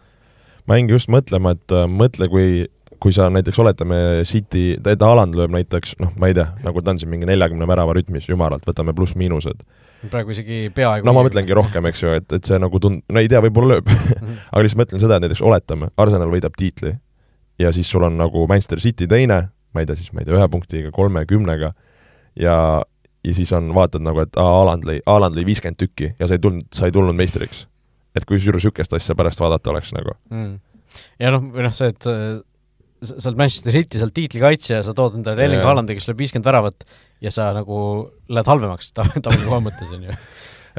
Ma 0.68 0.79
jäingi 0.79 0.96
just 0.96 1.11
mõtlema, 1.12 1.57
et 1.57 1.75
äh, 1.75 1.88
mõtle, 1.90 2.29
kui 2.33 2.66
kui 3.03 3.11
sa 3.14 3.27
näiteks 3.35 3.59
oletame 3.59 3.96
City, 4.29 4.77
Haaland 5.01 5.35
lööb 5.35 5.51
näiteks 5.51 5.96
noh, 5.98 6.12
ma 6.20 6.29
ei 6.31 6.37
tea, 6.38 6.46
nagu 6.62 6.83
ta 6.85 6.92
on 6.94 7.01
siin 7.03 7.11
mingi 7.11 7.27
neljakümne 7.27 7.66
värava 7.66 7.96
rütmis, 7.98 8.29
jumalalt, 8.31 8.62
võtame 8.68 8.94
pluss-miinused. 8.94 9.64
praegu 10.11 10.35
isegi 10.35 10.68
peaaegu 10.75 11.07
no 11.07 11.14
ma 11.16 11.25
mõtlengi 11.27 11.55
rohkem, 11.55 11.87
eks 11.90 12.03
ju, 12.03 12.12
et, 12.18 12.29
et 12.38 12.46
see 12.46 12.61
nagu 12.62 12.79
tund-, 12.83 13.03
no 13.11 13.22
ei 13.22 13.31
tea, 13.31 13.42
võib-olla 13.42 13.77
lööb 13.77 13.90
mhm. 13.90 14.38
aga 14.53 14.62
lihtsalt 14.62 14.83
mõtlen 14.85 15.03
seda, 15.03 15.18
et 15.18 15.27
näiteks 15.27 15.42
oletame, 15.46 15.90
Arsenal 15.98 16.31
võidab 16.31 16.55
tiitli 16.59 16.94
ja 17.59 17.72
siis 17.75 17.90
sul 17.90 18.07
on 18.07 18.16
nagu 18.18 18.46
Manchester 18.51 18.83
City 18.83 19.11
teine, 19.11 19.40
ma 19.75 19.83
ei 19.83 19.88
tea, 19.88 19.98
siis 19.98 20.14
ma 20.14 20.22
ei 20.22 20.29
tea, 20.29 20.38
ühe 20.38 20.48
punktiga, 20.53 20.94
kolme, 20.94 21.25
kümnega, 21.27 21.72
ja, 22.38 22.57
ja 23.25 23.35
siis 23.35 23.53
on, 23.57 23.70
vaatad 23.75 24.05
nagu, 24.05 24.22
et 24.22 24.38
aa, 24.38 24.57
Haaland 24.61 24.87
lõi, 24.88 25.01
Haaland 25.07 25.38
lõi 25.38 25.46
viiskümmend 25.51 25.81
tükki 25.81 26.14
ja 26.18 26.29
sa 26.29 26.38
ei 26.38 26.42
tulnud, 26.42 26.70
sa 26.75 26.88
ei 26.88 26.94
tulnud 26.94 27.18
meistriks. 27.18 27.66
Et 28.16 28.29
kui 28.29 28.40
niisugust 28.40 28.96
asja 28.98 29.16
pärast 29.18 29.40
vaadata 29.40 29.72
oleks 29.72 29.92
nagu 29.96 30.16
mm. 30.31 30.55
ja 31.22 31.33
noh, 31.35 31.44
või 31.55 31.66
noh, 31.66 31.77
see, 31.77 31.92
et 31.92 32.09
sa 33.03 33.29
oled 33.29 33.38
Manchester 33.40 33.75
City, 33.75 33.98
sa 33.98 34.07
oled 34.07 34.16
tiitlikaitsja 34.16 34.81
ja 34.81 34.87
sa 34.87 34.94
tood 34.96 35.16
endale 35.18 35.42
Erling 35.42 35.64
Haalandi, 35.66 35.96
kes 35.98 36.07
lööb 36.09 36.20
viiskümmend 36.22 36.46
väravat 36.46 36.85
ja 37.22 37.33
sa 37.35 37.48
nagu 37.57 37.77
lähed 38.31 38.51
halvemaks 38.51 38.92
tabeli 38.94 39.46
koha 39.46 39.62
mõttes, 39.64 39.90
on 39.96 40.07
ju. 40.07 40.18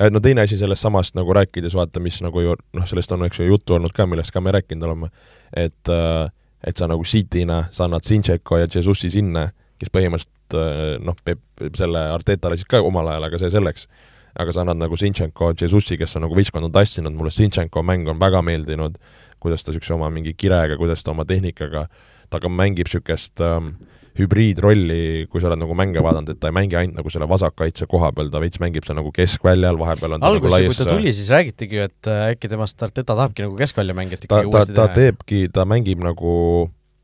No 0.10 0.22
teine 0.26 0.42
asi 0.48 0.58
sellest 0.58 0.82
samast 0.82 1.14
nagu 1.14 1.36
rääkides, 1.36 1.76
vaata, 1.78 2.02
mis 2.02 2.16
nagu 2.26 2.42
ju 2.42 2.56
noh, 2.56 2.86
sellest 2.90 3.12
on, 3.14 3.28
eks 3.28 3.44
ju, 3.44 3.50
juttu 3.52 3.76
olnud 3.76 3.94
ka, 3.94 4.08
millest 4.10 4.34
ka 4.34 4.42
me 4.42 4.56
rääkinud 4.56 4.88
oleme, 4.88 5.12
et 5.52 5.92
äh, 5.92 6.32
et 6.64 6.80
sa 6.80 6.88
nagu 6.88 7.04
City'na, 7.04 7.66
sa 7.76 7.86
annad 7.88 8.08
Zinchenko 8.08 8.58
ja 8.62 8.70
Jesusi 8.72 9.12
sinna, 9.12 9.50
kes 9.82 9.92
põhimõtteliselt 9.92 10.56
äh, 10.58 10.96
noh, 11.04 11.18
Peep 11.26 11.76
selle 11.76 12.06
Arteta 12.14 12.52
lasid 12.52 12.70
ka 12.72 12.80
omal 12.82 13.12
ajal, 13.12 13.28
aga 13.28 13.42
see 13.42 13.52
selleks, 13.54 13.90
aga 14.40 14.54
sa 14.54 14.64
annad 14.64 14.82
nagu 14.82 14.98
Zinchenko, 14.98 15.54
Jesusi, 15.60 15.98
kes 16.00 16.18
on 16.18 16.26
nagu 16.28 16.38
võistkonda 16.38 16.72
tassinud, 16.74 17.14
mulle. 17.18 17.34
Zinchenko 17.34 17.84
mäng 17.86 18.10
on 18.10 18.22
väga 18.22 18.42
meeldinud, 18.46 18.98
kuidas 19.44 19.66
ta 19.66 19.72
niisuguse 19.72 19.96
oma 19.98 20.10
mingi 20.14 20.34
kirega, 20.38 20.78
kuidas 20.80 21.04
ta 21.04 21.14
oma 21.14 21.26
tehnikaga 21.30 21.88
ta 22.34 22.42
ka 22.42 22.50
mängib 22.50 22.90
niisugust 22.90 23.42
ähm, 23.46 23.74
hübriidrolli, 24.18 25.26
kui 25.30 25.42
sa 25.42 25.50
oled 25.50 25.62
nagu 25.64 25.76
mänge 25.78 26.02
vaadanud, 26.06 26.36
et 26.36 26.42
ta 26.42 26.52
ei 26.52 26.56
mängi 26.56 26.78
ainult 26.78 27.00
nagu 27.00 27.14
selle 27.14 27.28
vasakkaitse 27.30 27.88
koha 27.90 28.12
peal, 28.14 28.30
ta 28.34 28.42
veits 28.44 28.62
mängib 28.62 28.86
seal 28.86 28.98
nagu 29.00 29.10
keskväljal, 29.16 29.80
vahepeal 29.80 30.18
on 30.18 30.24
ta 30.24 30.30
alguses 30.30 30.54
nagu, 30.54 30.70
kui 30.70 30.80
ta 30.80 30.90
tuli, 30.90 31.14
siis 31.18 31.32
räägitigi 31.34 31.80
ju, 31.80 31.88
et 31.90 32.10
äh, 32.12 32.28
äkki 32.36 32.52
temast 32.52 32.86
Arteta 32.86 33.16
tahabki 33.16 33.46
nagu 33.48 33.58
keskvälja 33.58 33.98
mängida 33.98 34.30
ta, 34.30 34.44
ta, 34.54 34.64
ta 34.70 34.88
teebki, 34.94 35.48
ta 35.54 35.66
mängib 35.70 36.06
nagu 36.06 36.36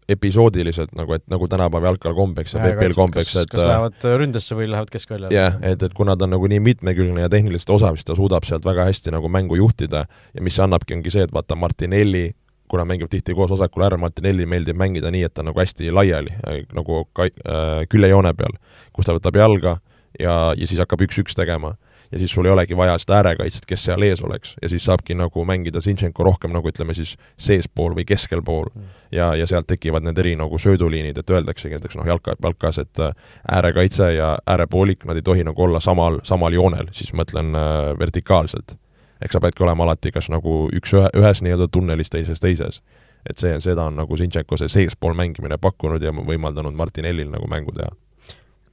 episoodiliselt 0.09 0.91
nagu, 0.97 1.13
et 1.17 1.25
nagu 1.31 1.47
tänapäeva 1.51 1.91
jalgpall 1.91 2.17
kombeks 2.17 2.55
ja 2.55 2.63
PPL 2.63 2.95
kombeks, 2.97 3.35
et 3.43 3.51
kas 3.51 3.63
lähevad 3.63 4.09
ründesse 4.21 4.57
või 4.57 4.69
lähevad 4.71 4.91
keskväljale? 4.93 5.33
jah 5.35 5.55
yeah,, 5.55 5.73
et, 5.73 5.85
et 5.85 5.95
kuna 5.97 6.17
ta 6.17 6.27
on 6.27 6.35
nagu 6.35 6.49
nii 6.49 6.61
mitmekülgne 6.65 7.25
ja 7.25 7.31
tehniliselt 7.31 7.75
osav, 7.77 7.97
siis 7.99 8.09
ta 8.09 8.17
suudab 8.17 8.47
sealt 8.47 8.65
väga 8.65 8.87
hästi 8.89 9.13
nagu 9.15 9.29
mängu 9.31 9.59
juhtida 9.59 10.05
ja 10.07 10.45
mis 10.45 10.59
annabki, 10.59 10.97
ongi 10.97 11.13
see, 11.13 11.27
et 11.29 11.35
vaata, 11.35 11.57
Martinelli 11.59 12.29
kuna 12.69 12.85
mängib 12.85 13.09
tihti 13.09 13.33
koos 13.33 13.51
vasakul 13.51 13.83
äärel, 13.85 14.01
Martinelli 14.01 14.45
meeldib 14.45 14.77
mängida 14.77 15.09
nii, 15.13 15.25
et 15.25 15.33
ta 15.33 15.43
nagu 15.45 15.59
hästi 15.59 15.89
laiali, 15.93 16.33
äh, 16.45 16.59
nagu 16.75 17.03
ka- 17.17 17.29
äh,, 17.29 17.85
küljejoone 17.89 18.33
peal, 18.37 18.57
kus 18.93 19.09
ta 19.09 19.15
võtab 19.17 19.39
jalga 19.41 19.79
ja, 20.19 20.35
ja 20.57 20.67
siis 20.69 20.81
hakkab 20.81 21.01
üks-üks 21.07 21.37
tegema. 21.37 21.75
Ja 22.11 22.19
siis 22.19 22.31
sul 22.31 22.45
ei 22.45 22.51
olegi 22.51 22.77
vaja 22.77 22.97
seda 22.97 23.19
äärekaitset, 23.19 23.65
kes 23.69 23.83
seal 23.85 24.01
ees 24.01 24.21
oleks, 24.25 24.55
ja 24.61 24.69
siis 24.69 24.85
saabki 24.85 25.15
nagu 25.15 25.45
mängida 25.45 25.81
Zinchenko 25.81 26.23
rohkem 26.23 26.53
nagu 26.55 26.69
ütleme 26.69 26.93
siis 26.97 27.15
seespool 27.37 27.95
või 27.97 28.05
keskel 28.09 28.41
pool 28.45 28.67
mm. 28.73 28.89
ja, 29.11 29.31
ja 29.35 29.47
sealt 29.47 29.67
tekivad 29.67 30.05
need 30.05 30.17
eri 30.17 30.35
nagu 30.39 30.57
sööduliinid, 30.57 31.17
et 31.17 31.29
öeldaksegi 31.29 31.77
näiteks 31.77 31.99
noh, 31.99 32.07
jalka, 32.09 32.35
jalkas, 32.43 32.81
et 32.81 33.03
äh, 33.03 33.15
äärekaitse 33.51 34.13
ja 34.13 34.35
äärepoolik, 34.45 35.05
nad 35.05 35.19
ei 35.19 35.25
tohi 35.25 35.45
nagu 35.47 35.63
olla 35.63 35.79
samal, 35.79 36.19
samal 36.23 36.53
joonel, 36.53 36.91
siis 36.91 37.13
mõtlen 37.13 37.55
äh, 37.55 37.93
vertikaalselt 37.99 38.77
eks 39.21 39.35
sa 39.35 39.41
peadki 39.43 39.63
olema 39.63 39.83
alati 39.83 40.13
kas 40.15 40.29
nagu 40.31 40.65
üks 40.75 40.93
ühe, 40.95 41.09
ühes 41.19 41.41
nii-öelda 41.43 41.67
tunnelis, 41.71 42.09
teises 42.09 42.39
teises. 42.39 42.81
et 43.29 43.37
see, 43.37 43.51
seda 43.59 43.83
on 43.89 43.97
nagu 43.99 44.17
Zinchenko 44.17 44.57
see 44.57 44.71
seespool 44.71 45.13
mängimine 45.13 45.57
pakkunud 45.59 46.01
ja 46.01 46.13
võimaldanud 46.15 46.75
Martinellil 46.75 47.27
nagu 47.29 47.47
mängu 47.51 47.75
teha 47.75 47.91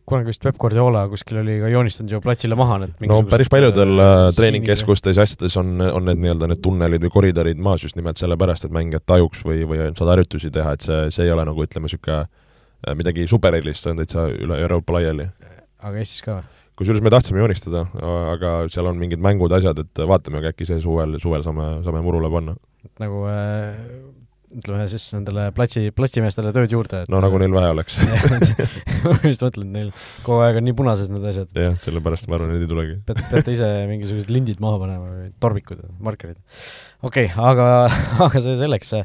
kunagi 0.07 0.31
vist 0.31 0.43
Peep 0.45 0.59
Guardiola 0.61 1.05
kuskil 1.11 1.41
oli 1.43 1.59
ka 1.63 1.71
joonistanud 1.73 2.15
ju 2.15 2.21
platsile 2.25 2.59
maha 2.59 2.79
need 2.83 3.07
no 3.11 3.21
päris 3.31 3.51
paljudel 3.53 3.95
äh, 3.99 4.11
äh 4.15 4.33
treeningkeskustes 4.37 5.19
ja 5.19 5.27
asjades 5.27 5.57
on, 5.61 5.77
on 5.81 6.07
need 6.09 6.23
nii-öelda 6.23 6.51
need 6.53 6.63
tunnelid 6.65 7.07
või 7.07 7.15
koridorid 7.19 7.63
maas 7.63 7.85
just 7.87 7.99
nimelt 7.99 8.21
sellepärast, 8.23 8.69
et 8.69 8.75
mängijad 8.75 9.07
tajuks 9.07 9.45
või, 9.47 9.63
või 9.69 9.81
saad 9.89 10.13
harjutusi 10.15 10.53
teha, 10.55 10.75
et 10.77 10.87
see, 10.87 11.01
see 11.15 11.27
ei 11.27 11.33
ole 11.35 11.47
nagu 11.49 11.65
ütleme, 11.67 11.91
niisugune 11.91 12.21
äh, 12.23 12.99
midagi 12.99 13.27
supererilist, 13.31 13.85
see 13.85 13.95
on 13.95 14.03
täitsa 14.03 14.29
üle 14.35 14.61
Euroopa 14.67 14.99
laiali. 14.99 15.29
aga 15.83 16.03
Eestis 16.03 16.23
ka 16.27 16.39
või? 16.39 16.53
kusjuures 16.77 17.03
me 17.03 17.11
tahtsime 17.13 17.41
joonistada, 17.41 17.87
aga 18.35 18.57
seal 18.73 18.91
on 18.91 18.99
mingid 19.01 19.23
mängud, 19.25 19.53
asjad, 19.57 19.81
et 19.81 20.05
vaatame, 20.11 20.43
aga 20.43 20.53
äkki 20.53 20.69
see 20.69 20.83
suvel, 20.85 21.17
suvel 21.23 21.45
saame, 21.47 21.71
saame 21.87 22.03
murule 22.05 22.31
panna. 22.33 22.57
nagu 23.01 23.25
äh, 23.31 23.79
ütleme 24.55 24.85
siis 24.91 25.07
nendele 25.15 25.49
platsi, 25.57 25.89
platsimeestele 25.97 26.53
tööd 26.55 26.73
juurde, 26.75 27.03
et 27.05 27.11
no 27.13 27.21
nagu 27.23 27.41
neil 27.43 27.55
vaja 27.55 27.73
oleks 27.75 27.99
ma 29.07 29.17
just 29.25 29.43
mõtlen, 29.43 29.73
neil 29.75 29.91
kogu 30.27 30.45
aeg 30.45 30.61
on 30.61 30.67
nii 30.69 30.77
punases 30.79 31.11
need 31.11 31.27
asjad. 31.33 31.51
jah, 31.57 31.75
sellepärast 31.85 32.31
ma 32.31 32.39
arvan, 32.39 32.55
et 32.55 32.67
ei 32.67 32.71
tulegi. 32.71 32.97
peate, 33.09 33.27
peate 33.33 33.57
ise 33.57 33.71
mingisugused 33.91 34.33
lindid 34.33 34.63
maha 34.63 34.81
panema 34.85 35.11
või 35.11 35.29
tormikud, 35.43 35.83
markerid. 36.07 36.39
okei 37.03 37.29
okay,, 37.31 37.35
aga, 37.51 37.69
aga 38.29 38.43
see 38.45 38.57
selleks 38.63 38.97
äh,, 39.01 39.05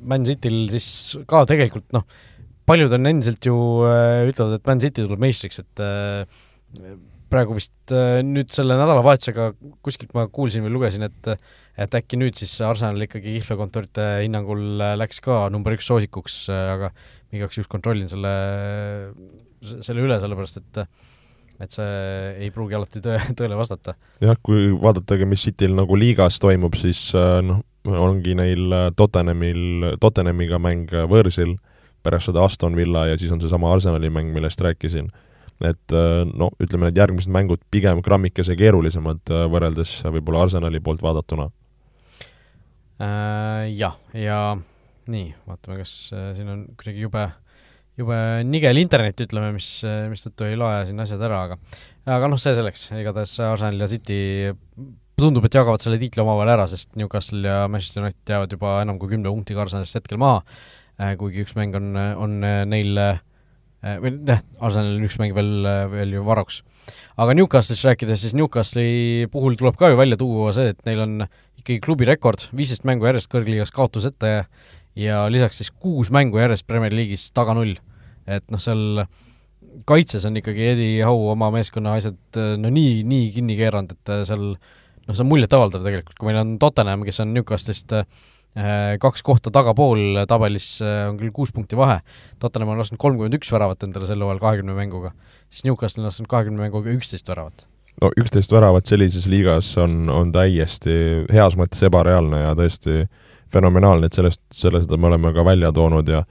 Man 0.00 0.24
Cityl 0.24 0.62
siis 0.72 0.86
ka 1.28 1.42
tegelikult 1.48 1.90
noh, 1.92 2.06
paljud 2.70 2.92
on 2.96 3.10
endiselt 3.10 3.44
ju 3.44 3.56
äh, 3.84 4.28
ütlevad, 4.30 4.56
et 4.56 4.68
Man 4.68 4.80
City 4.82 5.04
tuleb 5.04 5.20
meistriks, 5.22 5.60
et 5.64 5.82
äh, 5.84 6.22
praegu 7.30 7.56
vist 7.56 7.94
äh, 7.94 8.20
nüüd 8.26 8.50
selle 8.54 8.76
nädalavahetusega 8.78 9.52
kuskilt 9.84 10.12
ma 10.16 10.26
kuulsin 10.32 10.64
või 10.66 10.74
lugesin, 10.76 11.06
et 11.06 11.34
et 11.80 11.94
äkki 11.96 12.18
nüüd 12.20 12.36
siis 12.36 12.52
Arsenal 12.66 13.00
ikkagi 13.06 13.38
kihlveokontorite 13.38 14.06
hinnangul 14.24 14.82
läks 15.00 15.22
ka 15.24 15.46
number 15.52 15.76
üks 15.76 15.86
soosikuks, 15.88 16.42
aga 16.52 16.90
igaks 17.32 17.56
juhuks 17.56 17.70
kontrollin 17.70 18.10
selle, 18.10 18.32
selle 19.80 20.04
üle, 20.04 20.18
sellepärast 20.20 20.60
et 20.60 20.84
et 21.60 21.74
see 21.76 21.88
ei 22.40 22.50
pruugi 22.52 22.76
alati 22.76 23.02
tõe, 23.04 23.18
tõele 23.38 23.56
vastata. 23.58 23.94
jah, 24.24 24.36
kui 24.42 24.70
vaadatagi, 24.80 25.28
mis 25.28 25.44
Cityl 25.44 25.76
nagu 25.76 25.96
liigas 25.98 26.40
toimub, 26.42 26.76
siis 26.80 27.10
noh, 27.14 27.62
ongi 27.84 28.36
neil 28.36 28.76
Tottenhamil, 28.96 29.96
Tottenhamiga 30.00 30.60
mäng 30.60 30.92
võõrsil, 31.08 31.56
pärast 32.04 32.30
seda 32.30 32.44
Aston 32.44 32.76
Villa 32.76 33.06
ja 33.10 33.18
siis 33.20 33.32
on 33.32 33.40
seesama 33.40 33.72
Arsenali 33.72 34.12
mäng, 34.12 34.32
millest 34.36 34.60
rääkisin 34.64 35.10
et 35.60 35.94
äh, 35.94 36.22
no 36.24 36.50
ütleme, 36.62 36.88
need 36.88 37.00
järgmised 37.00 37.32
mängud 37.32 37.62
pigem 37.72 38.00
grammikese 38.04 38.56
keerulisemad 38.58 39.32
äh, 39.32 39.44
võrreldes 39.52 39.98
võib-olla 40.08 40.46
Arsenali 40.46 40.80
poolt 40.84 41.04
vaadatuna 41.04 41.50
äh,. 43.00 43.68
Jah, 43.76 43.98
ja 44.16 44.40
nii, 45.10 45.28
vaatame, 45.48 45.80
kas 45.82 45.92
siin 46.10 46.48
on 46.48 46.64
kuidagi 46.78 47.04
jube, 47.04 47.26
jube 48.00 48.18
nigel 48.48 48.80
internet, 48.80 49.20
ütleme, 49.26 49.52
mis, 49.56 49.68
mistõttu 50.10 50.48
ei 50.48 50.56
loe 50.58 50.84
siin 50.88 51.00
asjad 51.02 51.22
ära, 51.28 51.44
aga 51.48 51.58
aga 52.16 52.30
noh, 52.32 52.40
see 52.40 52.56
selleks, 52.56 52.88
igatahes 52.96 53.36
Arsenal 53.44 53.84
ja 53.84 53.88
City 53.90 54.20
tundub, 55.20 55.44
et 55.44 55.56
jagavad 55.56 55.82
selle 55.84 56.00
tiitli 56.00 56.24
omavahel 56.24 56.54
ära, 56.56 56.68
sest 56.70 56.94
Newcastle 56.96 57.44
ja 57.44 57.66
Manchester 57.68 58.06
United 58.06 58.32
jäävad 58.32 58.56
juba 58.56 58.78
enam 58.80 59.00
kui 59.00 59.12
kümne 59.12 59.28
punktiga 59.28 59.66
Arsenalist 59.66 60.00
hetkel 60.00 60.20
maha, 60.20 60.40
kuigi 61.20 61.44
üks 61.44 61.56
mäng 61.58 61.76
on, 61.76 61.92
on 61.96 62.40
neil 62.40 62.96
Äh, 63.00 63.18
või 63.80 64.12
jah, 64.28 64.42
Arsenalil 64.60 65.06
üks 65.06 65.16
mäng 65.20 65.34
veel, 65.36 65.52
äh, 65.64 65.84
veel 65.92 66.16
ju 66.16 66.24
varuks. 66.26 66.62
aga 67.20 67.34
Newcastle'ist 67.36 67.86
rääkides, 67.86 68.20
siis 68.22 68.34
Newcastle'i 68.34 69.28
puhul 69.32 69.56
tuleb 69.56 69.76
ka 69.76 69.90
ju 69.90 69.96
välja 69.96 70.16
tuua 70.20 70.52
see, 70.56 70.72
et 70.74 70.80
neil 70.88 71.00
on 71.04 71.14
ikkagi 71.60 71.80
klubi 71.84 72.08
rekord, 72.08 72.46
viisteist 72.56 72.84
mängu 72.88 73.06
järjest 73.08 73.30
kõrgliigas 73.32 73.72
kaotuseta 73.72 74.26
ja 74.26 74.44
ja 74.96 75.22
lisaks 75.30 75.60
siis 75.60 75.70
kuus 75.70 76.10
mängu 76.10 76.40
järjest 76.40 76.66
Premier 76.66 76.92
League'is 76.92 77.30
taga 77.32 77.54
null. 77.54 77.76
et 78.26 78.44
noh, 78.50 78.60
seal 78.60 79.06
kaitses 79.86 80.24
on 80.26 80.36
ikkagi 80.36 80.72
Eddie 80.72 81.04
Howe 81.04 81.30
oma 81.32 81.50
meeskonna 81.54 81.94
asjad 81.96 82.18
äh, 82.36 82.56
no 82.58 82.68
nii, 82.68 83.04
nii 83.04 83.30
kinni 83.32 83.56
keeranud, 83.56 83.96
et 83.96 84.12
seal 84.26 84.44
noh, 84.50 85.14
see 85.14 85.24
on 85.24 85.30
muljetavaldav 85.30 85.86
tegelikult, 85.86 86.18
kui 86.18 86.30
meil 86.30 86.42
on 86.42 86.58
Tottenham, 86.58 87.06
kes 87.06 87.22
on 87.24 87.32
Newcastle'ist 87.36 87.96
äh, 87.96 88.04
Äh, 88.04 88.39
kaks 89.00 89.22
kohta 89.22 89.50
tagapool 89.54 90.24
tabelis 90.28 90.80
äh, 90.82 91.04
on 91.08 91.18
küll 91.20 91.30
kuus 91.34 91.52
punkti 91.54 91.78
vahe, 91.78 92.00
Tottenham 92.42 92.72
on 92.72 92.80
lasknud 92.82 92.98
kolmkümmend 92.98 93.36
üks 93.38 93.52
väravat 93.54 93.84
endale 93.86 94.08
sel 94.10 94.22
hooajal 94.24 94.40
kahekümne 94.42 94.74
mänguga, 94.74 95.12
siis 95.50 95.68
Newcastle 95.68 96.02
on 96.02 96.08
lasknud 96.10 96.30
kahekümne 96.30 96.64
mänguga 96.64 96.90
üksteist 96.90 97.30
väravat. 97.30 97.66
no 98.02 98.10
üksteist 98.18 98.52
väravat 98.52 98.90
sellises 98.90 99.28
liigas 99.30 99.70
on, 99.78 100.08
on 100.10 100.32
täiesti 100.34 101.26
heas 101.30 101.54
mõttes 101.60 101.82
ebareaalne 101.86 102.42
ja 102.42 102.56
tõesti 102.58 103.04
fenomenaalne, 103.54 104.10
et 104.10 104.18
sellest, 104.18 104.42
selle 104.54 104.82
seda 104.82 104.98
me 104.98 105.10
oleme 105.10 105.32
ka 105.34 105.44
välja 105.46 105.72
toonud 105.74 106.08
ja 106.08 106.24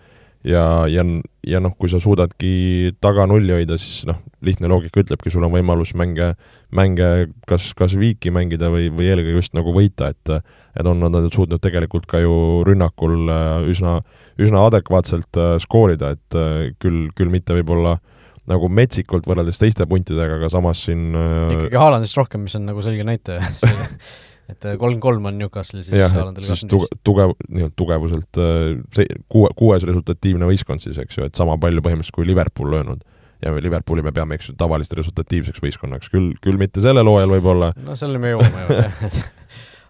ja, 0.48 0.64
ja, 0.88 1.04
ja 1.48 1.60
noh, 1.64 1.74
kui 1.80 1.92
sa 1.92 2.00
suudadki 2.02 2.94
taga 3.04 3.26
nulli 3.30 3.54
hoida, 3.54 3.78
siis 3.82 4.06
noh, 4.08 4.22
lihtne 4.46 4.70
loogika 4.72 5.02
ütlebki, 5.04 5.32
sul 5.34 5.44
on 5.48 5.54
võimalus 5.54 5.92
mänge, 6.00 6.32
mänge 6.76 7.10
kas, 7.50 7.72
kas 7.78 7.96
viiki 8.00 8.32
mängida 8.36 8.72
või, 8.72 8.88
või 8.94 9.10
eelkõige 9.12 9.42
just 9.42 9.58
nagu 9.58 9.74
võita, 9.76 10.14
et 10.14 10.40
et 10.80 10.88
on 10.88 11.02
nad 11.02 11.26
suutnud 11.34 11.60
tegelikult 11.60 12.06
ka 12.08 12.22
ju 12.24 12.34
rünnakul 12.64 13.28
äh, 13.34 13.66
üsna, 13.68 13.98
üsna 14.40 14.62
adekvaatselt 14.70 15.40
äh, 15.42 15.58
skoorida, 15.60 16.14
et 16.16 16.38
äh, 16.38 16.70
küll, 16.80 17.10
küll 17.18 17.34
mitte 17.34 17.58
võib-olla 17.58 17.98
nagu 18.50 18.70
metsikult 18.72 19.28
võrreldes 19.30 19.60
teiste 19.60 19.86
puntidega, 19.90 20.40
aga 20.40 20.48
samas 20.50 20.86
siin 20.88 21.12
ikkagi 21.12 21.78
Haalandist 21.78 22.18
rohkem, 22.18 22.48
mis 22.48 22.56
on 22.58 22.66
nagu 22.70 22.82
selge 22.86 23.04
näitaja 23.06 23.44
et 24.50 24.66
äh, 24.66 24.76
kolm-kolm 24.82 25.30
on 25.30 25.40
Newcastle'il 25.40 25.86
siis 25.88 26.00
jah, 26.02 26.14
et 26.32 26.42
siis 26.46 26.66
tuge-, 26.70 26.90
tugev, 27.08 27.36
nii-öelda 27.48 27.76
tugevuselt 27.80 28.42
äh, 28.42 28.76
see 28.96 29.08
kuue, 29.32 29.52
kuues 29.58 29.86
resultatiivne 29.88 30.50
võistkond 30.50 30.84
siis, 30.84 31.00
eks 31.02 31.20
ju, 31.20 31.30
et 31.30 31.40
sama 31.40 31.58
palju 31.62 31.84
põhimõtteliselt 31.86 32.18
kui 32.18 32.28
Liverpool 32.28 32.72
löönud. 32.76 33.04
ja 33.46 33.54
Liverpooli 33.56 34.04
me 34.04 34.12
peame, 34.16 34.36
eks 34.36 34.52
ju, 34.52 34.56
tavalist 34.60 34.94
resultatiivseks 35.00 35.62
võistkonnaks, 35.64 36.12
küll, 36.12 36.34
küll 36.44 36.60
mitte 36.60 36.84
sellel 36.84 37.08
hooajal 37.08 37.38
võib-olla. 37.38 37.74
no 37.86 37.96
selleni 38.00 38.26
me 38.26 38.34
jõuame 38.36 38.66
ju, 38.66 38.80
jah, 38.80 39.20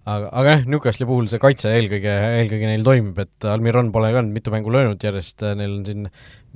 aga, 0.10 0.30
aga 0.42 0.56
jah, 0.56 0.66
Newcastle'i 0.74 1.08
puhul 1.10 1.30
see 1.32 1.42
kaitse 1.42 1.72
eelkõige, 1.76 2.12
eelkõige 2.42 2.70
neil 2.70 2.86
toimib, 2.86 3.18
et 3.24 3.48
Almiron 3.48 3.92
pole 3.96 4.12
ka 4.16 4.24
nüüd 4.26 4.38
mitu 4.40 4.54
mängu 4.54 4.74
löönud 4.74 5.04
järjest, 5.04 5.46
neil 5.60 5.80
on 5.80 5.84
siin 5.88 6.08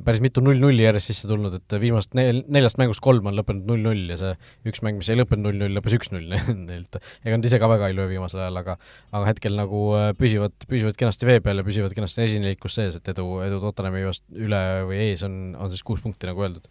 päris 0.04 0.24
mitu 0.24 0.42
null-nulli 0.42 0.86
järjest 0.86 1.12
sisse 1.12 1.30
tulnud, 1.30 1.54
et 1.58 1.76
viimast 1.82 2.16
nel-, 2.18 2.42
neljast 2.52 2.80
mängust 2.82 3.04
kolm 3.04 3.28
on 3.30 3.38
lõppenud 3.38 3.68
null-null 3.70 4.10
ja 4.10 4.18
see 4.20 4.32
üks 4.72 4.82
mäng, 4.86 4.98
mis 5.00 5.12
ei 5.13 5.20
lõppenud 5.20 5.46
null-null, 5.48 5.76
lõppes 5.78 5.96
üks-null 6.00 6.34
neilt. 6.70 6.98
ega 7.22 7.38
nad 7.38 7.48
ise 7.50 7.60
ka 7.62 7.70
väga 7.70 7.92
ei 7.92 7.98
löö 7.98 8.10
viimasel 8.10 8.42
ajal, 8.46 8.58
aga 8.63 8.78
aga 9.12 9.24
hetkel 9.30 9.58
nagu 9.60 9.86
äh, 10.00 10.10
püsivad, 10.18 10.56
püsivad 10.70 10.98
kenasti 11.00 11.30
vee 11.30 11.39
peal 11.46 11.62
ja 11.62 11.68
püsivad 11.68 11.94
kenasti 11.98 12.26
esinelikus 12.26 12.80
sees, 12.80 12.98
et 12.98 13.13
edu, 13.13 13.28
edu 13.46 13.62
Tottenhami 13.63 14.06
üle 14.08 14.63
või 14.89 15.02
ees 15.12 15.26
on, 15.28 15.39
on 15.62 15.74
siis 15.74 15.86
kuus 15.86 16.02
punkti, 16.04 16.30
nagu 16.30 16.48
öeldud 16.48 16.66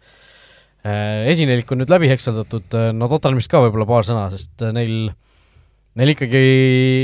äh, 0.83 1.29
esinelik 1.31 1.71
on 1.71 1.83
nüüd 1.83 1.93
läbi 1.93 2.11
hekseldatud, 2.11 2.67
äh, 2.75 2.91
no 2.95 3.07
Tottenhamist 3.11 3.51
ka 3.51 3.63
võib-olla 3.63 3.87
paar 3.89 4.09
sõna, 4.09 4.27
sest 4.35 4.67
neil 4.75 5.13
neil 5.99 6.13
ikkagi 6.15 6.45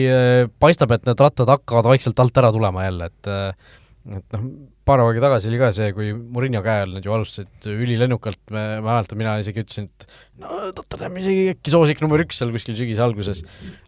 äh, 0.10 0.48
paistab, 0.62 0.96
et 0.96 1.06
need 1.08 1.22
rattad 1.22 1.52
hakkavad 1.52 1.92
vaikselt 1.92 2.20
alt 2.22 2.42
ära 2.42 2.52
tulema 2.56 2.88
jälle, 2.88 3.12
et 3.12 3.30
äh, 3.30 3.78
et 4.10 4.34
noh, 4.34 4.46
paar 4.88 5.04
aega 5.04 5.22
tagasi 5.22 5.50
oli 5.52 5.60
ka 5.62 5.70
see, 5.76 5.92
kui 5.94 6.10
Murillo 6.16 6.62
käe 6.66 6.86
all 6.86 6.96
nad 6.96 7.06
ju 7.06 7.14
alustasid 7.14 7.68
ülilennukalt, 7.70 8.42
me, 8.54 8.64
ma 8.82 8.96
mäletan, 8.96 9.20
mina 9.20 9.36
isegi 9.42 9.62
ütlesin, 9.62 9.90
et 9.92 10.08
no 10.42 10.72
Tottenham 10.76 11.20
isegi 11.22 11.50
äkki 11.54 11.74
soosik 11.74 12.02
number 12.02 12.24
üks 12.24 12.40
seal 12.40 12.54
kuskil 12.56 12.78
sügise 12.80 13.04
alguses, 13.06 13.44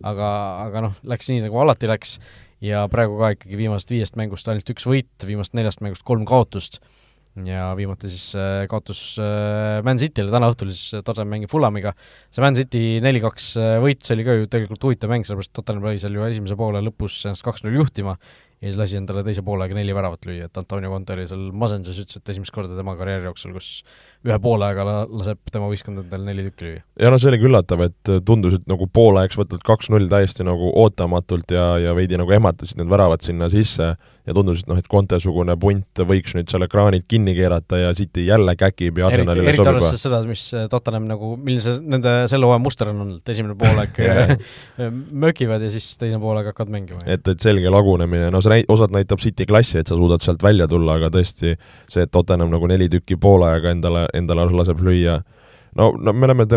aga, 0.05 0.29
aga 0.67 0.85
noh, 0.87 0.97
läks 1.13 1.31
nii, 1.31 1.45
nagu 1.47 1.61
alati 1.63 1.89
läks 1.89 2.17
ja 2.61 2.83
praegu 2.91 3.17
ka 3.21 3.33
ikkagi 3.37 3.57
viimasest 3.63 3.95
viiest 3.95 4.19
mängust 4.19 4.51
ainult 4.51 4.69
üks 4.75 4.85
võit, 4.85 5.11
viimasest 5.25 5.57
neljast 5.57 5.81
mängust 5.81 6.05
kolm 6.05 6.27
kaotust 6.29 6.81
ja 7.47 7.71
viimati 7.77 8.09
siis 8.11 8.33
äh, 8.35 8.65
kaotus 8.71 9.15
äh, 9.21 9.79
Man 9.87 9.99
City'le, 10.01 10.31
täna 10.33 10.49
õhtul 10.51 10.73
siis 10.73 10.99
Tottenham 10.99 11.31
mängib 11.31 11.51
Fulhamiga, 11.51 11.93
see 12.33 12.43
Man 12.43 12.57
City 12.57 12.83
neli-kaks 13.03 13.51
äh, 13.61 13.75
võit, 13.83 14.03
see 14.03 14.17
oli 14.17 14.27
ka 14.27 14.35
ju 14.35 14.49
tegelikult 14.51 14.87
huvitav 14.89 15.13
mäng, 15.13 15.27
sellepärast 15.27 15.53
Tottenham 15.55 15.87
lõi 15.87 15.97
seal 16.01 16.17
ju 16.17 16.25
esimese 16.27 16.57
poole 16.59 16.83
lõpus 16.83 17.21
ennast 17.29 17.45
kaks-null 17.47 17.79
juhtima 17.79 18.17
ja 18.61 18.67
siis 18.69 18.77
lasi 18.77 18.99
endale 18.99 19.23
teise 19.25 19.41
poolega 19.45 19.77
neli 19.77 19.95
väravat 19.95 20.27
lüüa, 20.27 20.49
et 20.51 20.59
Antonio 20.59 20.91
Conte 20.93 21.15
oli 21.15 21.25
seal 21.29 21.47
masenduses, 21.55 22.03
ütles, 22.03 22.19
et 22.19 22.33
esimest 22.35 22.53
korda 22.53 22.75
tema 22.77 22.93
karjääri 22.99 23.25
jooksul, 23.29 23.55
kus 23.55 23.71
ühe 24.27 24.37
poolega 24.41 24.85
la-, 24.85 25.03
laseb 25.09 25.39
tema 25.51 25.69
võistkond 25.71 26.03
endale 26.03 26.27
neli 26.27 26.45
tükki 26.49 26.67
lüüa. 26.67 26.81
ja 27.01 27.11
no 27.13 27.19
see 27.21 27.31
oligi 27.31 27.47
üllatav, 27.49 27.85
et 27.87 28.13
tundus, 28.27 28.59
et 28.59 28.67
nagu 28.69 28.87
poolajaks 28.93 29.39
võtad 29.39 29.63
kaks-null 29.65 30.09
täiesti 30.11 30.45
nagu 30.47 30.71
ootamatult 30.83 31.53
ja, 31.55 31.73
ja 31.81 31.95
veidi 31.97 32.19
nagu 32.21 32.33
ehmatasid 32.37 32.81
need 32.81 32.91
väravad 32.91 33.25
sinna 33.25 33.49
sisse 33.53 33.95
ja 34.27 34.35
tundus, 34.37 34.61
et 34.61 34.69
noh, 34.69 34.77
et 34.77 34.87
Conte-sugune 34.91 35.55
punt 35.59 36.01
võiks 36.07 36.35
nüüd 36.37 36.49
seal 36.51 36.65
ekraanid 36.67 37.07
kinni 37.09 37.33
keerata 37.37 37.79
ja 37.79 37.93
City 37.97 38.27
jälle 38.27 38.53
käkib 38.59 38.99
ja 39.01 39.07
Arsenalile 39.09 39.49
eriti, 39.49 39.61
eriti 39.61 39.71
arvestades 39.71 40.03
seda, 40.05 40.19
mis 40.27 40.43
Tottenham 40.69 41.07
nagu, 41.09 41.33
milline 41.39 41.63
see 41.63 41.79
nende 41.81 42.13
selle 42.29 42.45
hooaja 42.45 42.61
muster 42.61 42.91
on 42.91 43.01
olnud, 43.05 43.23
esimene 43.33 43.55
poolaeg 43.57 43.97
mökivad 45.25 45.65
ja 45.65 45.71
siis 45.73 45.89
teine 46.01 46.19
poolaeg 46.21 46.51
hakkavad 46.51 46.73
mängima. 46.75 47.01
et, 47.05 47.25
et 47.33 47.41
selge 47.41 47.73
lagunemine, 47.73 48.29
no 48.33 48.43
see 48.43 48.53
näit-, 48.55 48.69
osad 48.71 48.93
näitab 48.93 49.23
City 49.23 49.47
klassi, 49.49 49.79
et 49.81 49.89
sa 49.89 49.97
suudad 49.97 50.21
sealt 50.21 50.45
välja 50.45 50.69
tulla, 50.69 50.99
aga 51.01 51.09
tõesti 51.17 51.55
see, 51.57 52.05
et 52.05 52.13
Tottenham 52.13 52.53
nagu 52.53 52.69
neli 52.69 52.91
tükki 52.93 53.17
poolaega 53.21 53.73
endale, 53.73 54.05
endale 54.17 54.47
laseb 54.51 54.81
lüüa, 54.83 55.19
no, 55.79 55.91
no 55.97 56.13
me 56.13 56.29
oleme 56.29 56.47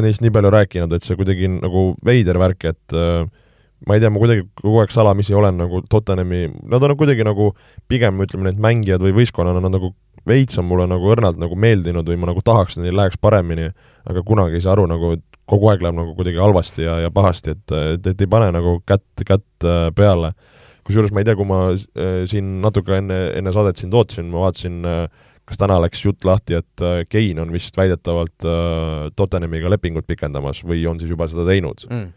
neist 0.00 0.24
nii 0.24 0.32
palju 0.34 0.52
rääkinud, 0.54 0.92
et 0.96 1.06
see 1.06 1.18
kuidagi 1.18 1.50
nagu 1.54 1.92
veider 2.06 2.38
värk, 2.40 2.68
et 2.72 2.96
äh, 2.96 3.24
ma 3.86 3.96
ei 3.96 4.02
tea, 4.02 4.12
ma 4.12 4.22
kuidagi 4.22 4.46
kogu 4.60 4.80
aeg 4.82 4.94
salamisi 4.94 5.34
olen 5.36 5.58
nagu 5.60 5.82
Tottenhami, 5.90 6.44
nad 6.70 6.84
on 6.86 6.96
kuidagi 6.98 7.26
nagu 7.26 7.52
pigem 7.90 8.22
ütleme, 8.24 8.50
need 8.50 8.62
mängijad 8.62 9.02
või 9.02 9.16
võistkonnana 9.22 9.62
nad 9.62 9.74
nagu 9.74 9.92
veits 10.28 10.58
on 10.60 10.68
mulle 10.68 10.86
nagu 10.90 11.10
õrnalt 11.10 11.40
nagu 11.40 11.56
meeldinud 11.58 12.06
või 12.06 12.20
ma 12.20 12.30
nagu 12.30 12.42
tahaks, 12.46 12.76
et 12.76 12.84
neil 12.84 12.96
läheks 12.96 13.18
paremini, 13.20 13.70
aga 14.08 14.22
kunagi 14.26 14.58
ei 14.58 14.64
saa 14.64 14.76
aru 14.76 14.86
nagu, 14.90 15.16
et 15.18 15.40
kogu 15.50 15.68
aeg 15.72 15.82
läheb 15.82 15.98
nagu 15.98 16.14
kuidagi 16.16 16.40
halvasti 16.40 16.86
ja, 16.86 17.00
ja 17.02 17.10
pahasti, 17.14 17.56
et, 17.56 17.74
et, 17.96 18.10
et 18.14 18.24
ei 18.24 18.30
pane 18.30 18.52
nagu 18.54 18.78
kätt, 18.86 19.24
kätt 19.26 19.66
äh, 19.66 19.88
peale. 19.96 20.32
kusjuures 20.86 21.12
ma 21.14 21.22
ei 21.22 21.26
tea, 21.26 21.36
kui 21.38 21.46
ma 21.46 21.60
äh, 21.74 22.22
siin 22.30 22.60
natuke 22.62 22.96
enne, 22.98 23.18
enne 23.38 23.52
saadet 23.54 23.82
sind 23.82 23.94
ootasin, 23.94 24.30
ma 24.30 24.46
vaatasin 24.46 24.86
äh, 24.86 25.26
kas 25.52 25.60
täna 25.60 25.76
läks 25.84 26.02
jutt 26.06 26.24
lahti, 26.24 26.56
et 26.62 26.84
äh, 26.84 27.02
Kein 27.12 27.40
on 27.42 27.52
vist 27.52 27.76
väidetavalt 27.76 28.48
äh, 28.48 29.10
Tottenhamiga 29.16 29.70
lepingut 29.72 30.08
pikendamas 30.08 30.62
või 30.64 30.86
on 30.88 31.00
siis 31.02 31.12
juba 31.12 31.28
seda 31.30 31.46
teinud 31.48 31.86
mm 31.90 32.10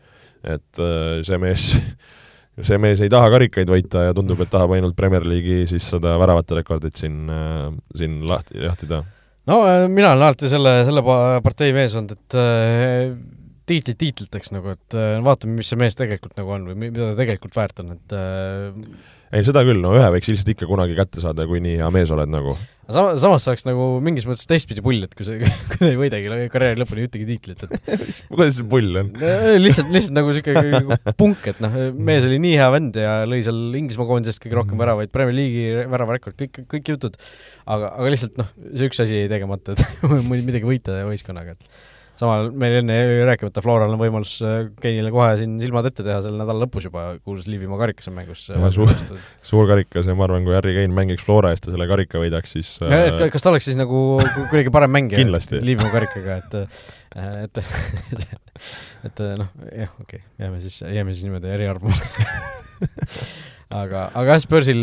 et 0.45 0.77
äh, 0.77 1.23
see 1.25 1.39
mees 1.41 1.63
see 2.67 2.77
mees 2.77 2.99
ei 3.01 3.09
taha 3.09 3.31
karikaid 3.33 3.69
võita 3.71 4.03
ja 4.05 4.13
tundub, 4.13 4.43
et 4.43 4.51
tahab 4.51 4.75
ainult 4.75 4.93
Premier 4.93 5.25
League'i 5.25 5.63
siis 5.65 5.88
seda 5.95 6.11
väravate 6.21 6.59
rekordit 6.59 6.99
siin, 7.01 7.25
siin 7.97 8.19
lahti, 8.29 8.59
jahtida. 8.61 9.01
no 9.49 9.57
mina 9.89 10.11
olen 10.11 10.27
alati 10.27 10.51
selle, 10.51 10.75
selle 10.86 11.01
partei 11.41 11.73
mees 11.73 11.97
olnud, 11.97 12.13
et 12.13 12.38
äh, 12.38 13.15
tiitlit 13.69 13.97
tiitliteks 14.01 14.53
nagu, 14.53 14.75
et 14.75 14.97
äh, 14.97 15.17
vaatame, 15.25 15.57
mis 15.59 15.71
see 15.71 15.79
mees 15.79 15.97
tegelikult 15.97 16.38
nagu 16.39 16.53
on 16.55 16.69
või 16.69 16.77
mida 16.86 17.09
ta 17.09 17.19
tegelikult 17.19 17.57
väärt 17.57 17.81
on, 17.83 17.95
et 17.97 18.15
äh, 18.15 19.13
ei, 19.32 19.43
seda 19.45 19.65
küll, 19.65 19.82
no 19.82 19.95
ühe 19.97 20.07
võiks 20.15 20.30
ilmselt 20.32 20.53
ikka 20.55 20.69
kunagi 20.69 20.95
kätte 20.97 21.21
saada, 21.23 21.45
kui 21.49 21.61
nii 21.63 21.80
hea 21.82 21.89
mees 21.93 22.11
oled 22.13 22.30
nagu. 22.32 22.55
sama, 22.86 23.15
samas 23.21 23.47
saaks 23.47 23.65
nagu 23.65 23.88
mingis 24.05 24.28
mõttes 24.30 24.45
teistpidi 24.49 24.84
pull, 24.86 25.01
et 25.07 25.15
kui 25.17 25.26
sa, 25.28 25.38
kui 25.71 25.80
sa 25.80 25.89
ei 25.89 25.97
võidagi 25.99 26.49
karjääri 26.53 26.82
lõpuni 26.82 27.07
ühtegi 27.07 27.28
tiitlit, 27.30 27.65
et 27.65 27.89
kuidas 28.32 28.59
see 28.59 28.67
pull 28.76 29.01
on? 29.01 29.09
lihtsalt, 29.61 29.89
lihtsalt 29.95 30.17
nagu 30.19 30.36
niisugune 30.36 30.99
punk, 31.17 31.49
et 31.53 31.63
noh, 31.63 31.80
mees 31.97 32.28
oli 32.30 32.39
nii 32.43 32.59
hea 32.61 32.69
vend 32.76 33.01
ja 33.01 33.17
lõi 33.30 33.41
seal 33.45 33.80
Inglismaa 33.82 34.09
koondisest 34.11 34.43
kõige 34.43 34.59
rohkem 34.61 34.86
väravaid, 34.86 35.13
Premier 35.15 35.38
League'i 35.39 35.89
väravarekord, 35.95 36.38
kõik, 36.43 36.63
kõik 36.76 36.93
jutud, 36.95 37.19
aga, 37.65 37.95
aga 37.95 38.13
lihtsalt 38.13 38.39
noh, 38.41 38.53
see 38.71 38.91
üks 38.91 39.03
asi 39.03 39.23
jäi 39.23 39.32
tegemata, 39.32 39.76
et 39.76 40.07
midagi 40.36 40.65
võita 40.67 41.01
võistkonnaga, 41.09 41.57
et 41.57 41.84
samal 42.20 42.49
meil 42.55 42.80
enne 42.80 42.97
rääkimata 43.28 43.63
Floral 43.63 43.93
on 43.93 43.99
võimalus 43.99 44.38
äh, 44.45 44.70
Keinile 44.82 45.11
kohe 45.13 45.34
siin 45.39 45.57
silmad 45.61 45.88
ette 45.89 46.05
teha 46.05 46.22
selle 46.24 46.39
nädala 46.39 46.66
lõpus 46.66 46.88
juba, 46.88 47.07
kuulus 47.26 47.47
Liivimaa 47.49 47.80
karikas 47.82 48.09
on 48.11 48.18
mängus. 48.18 48.47
suur, 48.76 48.93
suur 49.45 49.70
karikas 49.70 50.09
ja 50.09 50.16
ma 50.18 50.28
arvan, 50.28 50.45
kui 50.47 50.55
Harry 50.55 50.76
Kein 50.78 50.95
mängiks 50.95 51.26
Flora 51.28 51.51
eest 51.55 51.68
ja 51.68 51.76
selle 51.76 51.89
karika 51.91 52.22
võidaks, 52.22 52.55
siis 52.55 52.76
ja, 52.84 53.01
et 53.09 53.20
äh, 53.20 53.32
kas 53.34 53.45
ta 53.45 53.51
oleks 53.51 53.68
siis 53.70 53.80
nagu 53.80 54.05
kuidagi 54.51 54.74
parem 54.74 54.95
mängija 54.95 55.20
Liivimaa 55.66 55.93
karikaga, 55.93 56.39
et 56.43 56.59
äh, 56.63 57.45
et 57.45 57.63
et 59.07 59.24
noh, 59.39 59.51
jah, 59.72 59.91
okei 60.01 60.20
okay., 60.20 60.26
jääme 60.41 60.59
siis, 60.63 60.82
jääme 60.84 61.16
siis 61.16 61.28
niimoodi 61.28 61.51
eriarvamusele 61.51 62.28
aga, 63.84 64.09
aga 64.11 64.30
jah, 64.34 64.43
Spursil 64.43 64.82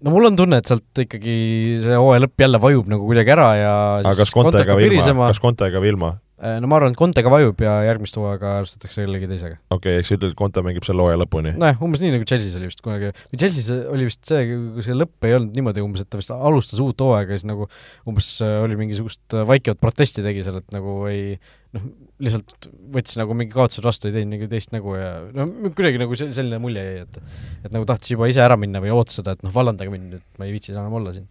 no 0.00 0.14
mul 0.14 0.30
on 0.30 0.38
tunne, 0.38 0.60
et 0.60 0.70
sealt 0.70 1.04
ikkagi 1.04 1.36
see 1.84 1.96
hooaja 1.96 2.24
lõpp 2.24 2.44
jälle 2.44 2.60
vajub 2.62 2.88
nagu 2.92 3.08
kuidagi 3.08 3.34
ära 3.34 3.48
ja 3.58 3.72
aga 4.00 4.16
kas 4.22 4.32
Kontega 4.34 4.76
või 4.78 4.88
ilma, 4.88 5.28
kas 5.32 5.42
Kontega 5.42 5.82
või 5.82 5.92
ilma? 5.94 6.14
Äh, 6.40 6.56
no 6.56 6.70
ma 6.72 6.78
arvan, 6.78 6.94
et 6.94 6.96
Contega 6.96 7.28
vajub 7.28 7.58
ja 7.60 7.74
järgmist 7.84 8.16
hooaega 8.16 8.54
alustatakse 8.62 9.02
kellegi 9.02 9.26
teisega. 9.28 9.58
okei 9.68 9.76
okay,, 9.76 10.00
ehk 10.00 10.06
sa 10.08 10.16
ütled, 10.16 10.30
et 10.32 10.38
Conte 10.38 10.62
mängib 10.64 10.86
selle 10.86 11.04
hooaja 11.04 11.18
lõpuni? 11.20 11.50
nojah, 11.60 11.82
umbes 11.84 12.00
nii, 12.00 12.14
nagu 12.14 12.24
Chelsea's 12.24 12.54
oli 12.56 12.70
vist 12.70 12.80
kunagi, 12.86 13.10
või 13.28 13.40
Chelsea's 13.42 13.68
oli 13.92 14.06
vist 14.08 14.22
see, 14.24 14.46
kui 14.48 14.84
see 14.86 14.96
lõpp 14.96 15.28
ei 15.28 15.36
olnud 15.36 15.58
niimoodi 15.60 15.84
umbes, 15.84 16.06
et 16.06 16.08
ta 16.08 16.16
vist 16.16 16.32
alustas 16.32 16.80
uut 16.80 17.04
hooaega 17.04 17.36
ja 17.36 17.42
siis 17.42 17.50
nagu 17.50 17.68
umbes 18.08 18.30
äh, 18.46 18.54
oli 18.64 18.78
mingisugust 18.80 19.36
äh, 19.36 19.44
vaikivat 19.52 19.82
protesti 19.84 20.24
tegi 20.24 20.46
seal, 20.46 20.62
et 20.62 20.72
nagu 20.72 20.96
ei 21.12 21.36
noh, 21.76 21.84
lihtsalt 22.24 22.70
võttis 22.96 23.20
nagu 23.20 23.36
mingi 23.36 23.52
kaotused 23.58 23.84
vastu, 23.90 24.08
ei 24.08 24.16
teinud 24.16 24.38
nagu 24.38 24.50
teist 24.56 24.72
nägu 24.72 24.96
ja 24.96 25.12
no 25.36 25.50
kuidagi 25.68 26.00
nagu 26.00 26.16
selline 26.22 26.64
mulje 26.64 26.88
jäi, 26.88 27.04
et 27.04 27.22
et 27.68 27.76
nagu 27.76 27.84
tahtis 27.84 28.16
juba 28.16 28.32
ise 28.32 28.40
ära 28.40 28.56
minna 28.56 28.80
või 28.80 28.96
ootas 28.96 29.20
seda, 29.20 29.36
et 29.36 29.44
noh, 29.44 29.52
vallandage 29.52 29.92
mind 29.92 30.14
nüüd, 30.16 30.28
ma 30.40 30.48
ei 30.48 30.56
viitsi 30.56 30.72
enam 30.72 30.96
olla 30.96 31.12
siin. 31.12 31.28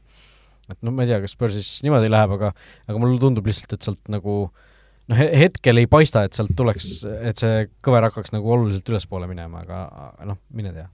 et 0.70 0.78
noh, 0.86 0.93
ma 0.93 1.01
ei 1.01 1.10
tea, 1.10 1.24
kas 1.26 1.34
Spursis 1.34 1.80
niimoodi 1.82 2.14
läheb, 2.14 2.38
aga 2.38 2.53
aga 2.86 3.01
mulle 3.01 3.18
tundub 3.18 3.49
lihtsalt, 3.49 3.74
et 3.74 3.89
sealt 3.89 4.14
nagu 4.14 4.43
äh, 4.45 4.66
noh, 5.10 5.24
hetkel 5.43 5.82
ei 5.82 5.89
paista, 5.89 6.24
et 6.26 6.38
sealt 6.38 6.53
tuleks, 6.57 6.91
et 7.26 7.41
see 7.41 7.66
kõver 7.86 8.07
hakkaks 8.10 8.34
nagu 8.36 8.53
oluliselt 8.55 8.93
ülespoole 8.93 9.30
minema, 9.30 9.64
aga 9.66 10.26
noh, 10.30 10.39
mine 10.55 10.74
tea. 10.76 10.88